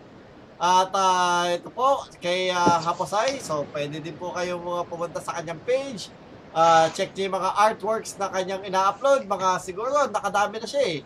[0.56, 5.36] At ah, ito po, kay uh, Haposay, so pwede din po kayo mga pumunta sa
[5.36, 6.08] kanyang page.
[6.52, 9.24] Ah, check niyo yung mga artworks na kanyang ina-upload.
[9.24, 11.00] Mga siguro, nakadami na siya eh.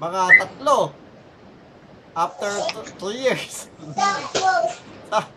[0.00, 0.96] Mga tatlo.
[2.16, 2.48] After
[2.96, 3.68] 2 years.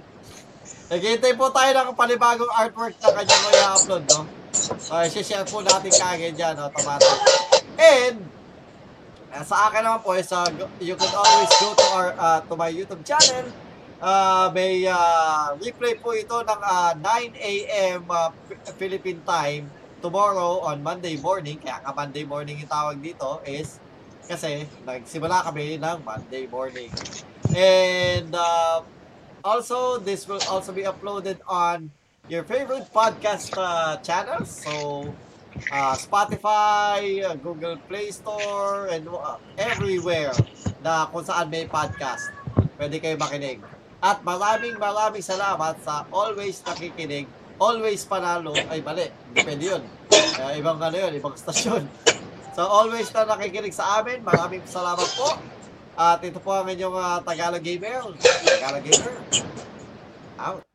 [0.92, 4.28] Naghihintay po tayo ng panibagong artwork na kanya mo i-upload, no?
[4.52, 6.60] So, share po natin kagad dyan?
[6.60, 7.16] Automatic.
[7.80, 8.28] And,
[9.32, 12.40] uh, sa akin naman po is, uh, go- you can always go to our, uh,
[12.44, 13.48] to my YouTube channel.
[14.02, 18.02] Uh, may uh, replay po ito ng uh, 9 a.m.
[18.10, 18.34] Uh,
[18.82, 19.70] Philippine time
[20.02, 21.62] tomorrow on Monday morning.
[21.62, 23.78] Kaya ka Monday morning yung tawag dito is
[24.26, 26.90] kasi nagsimula kami ng Monday morning.
[27.54, 28.82] And uh,
[29.46, 31.94] also, this will also be uploaded on
[32.26, 34.50] your favorite podcast uh, channels.
[34.66, 35.14] So,
[35.70, 40.34] uh, Spotify, uh, Google Play Store, and uh, everywhere
[40.82, 42.34] na kung saan may podcast.
[42.82, 43.62] Pwede kayo makinig.
[44.02, 47.30] At maraming maraming salamat sa always nakikinig,
[47.62, 49.84] always panalo, ay mali, depende yun.
[50.42, 51.86] Uh, ibang ano yun, ibang stasyon.
[52.58, 55.38] So always na nakikinig sa amin, maraming salamat po.
[55.94, 58.10] At ito po ang inyong uh, Tagalog Gamer.
[58.18, 59.16] Tagalog Gamer.
[60.42, 60.71] Out.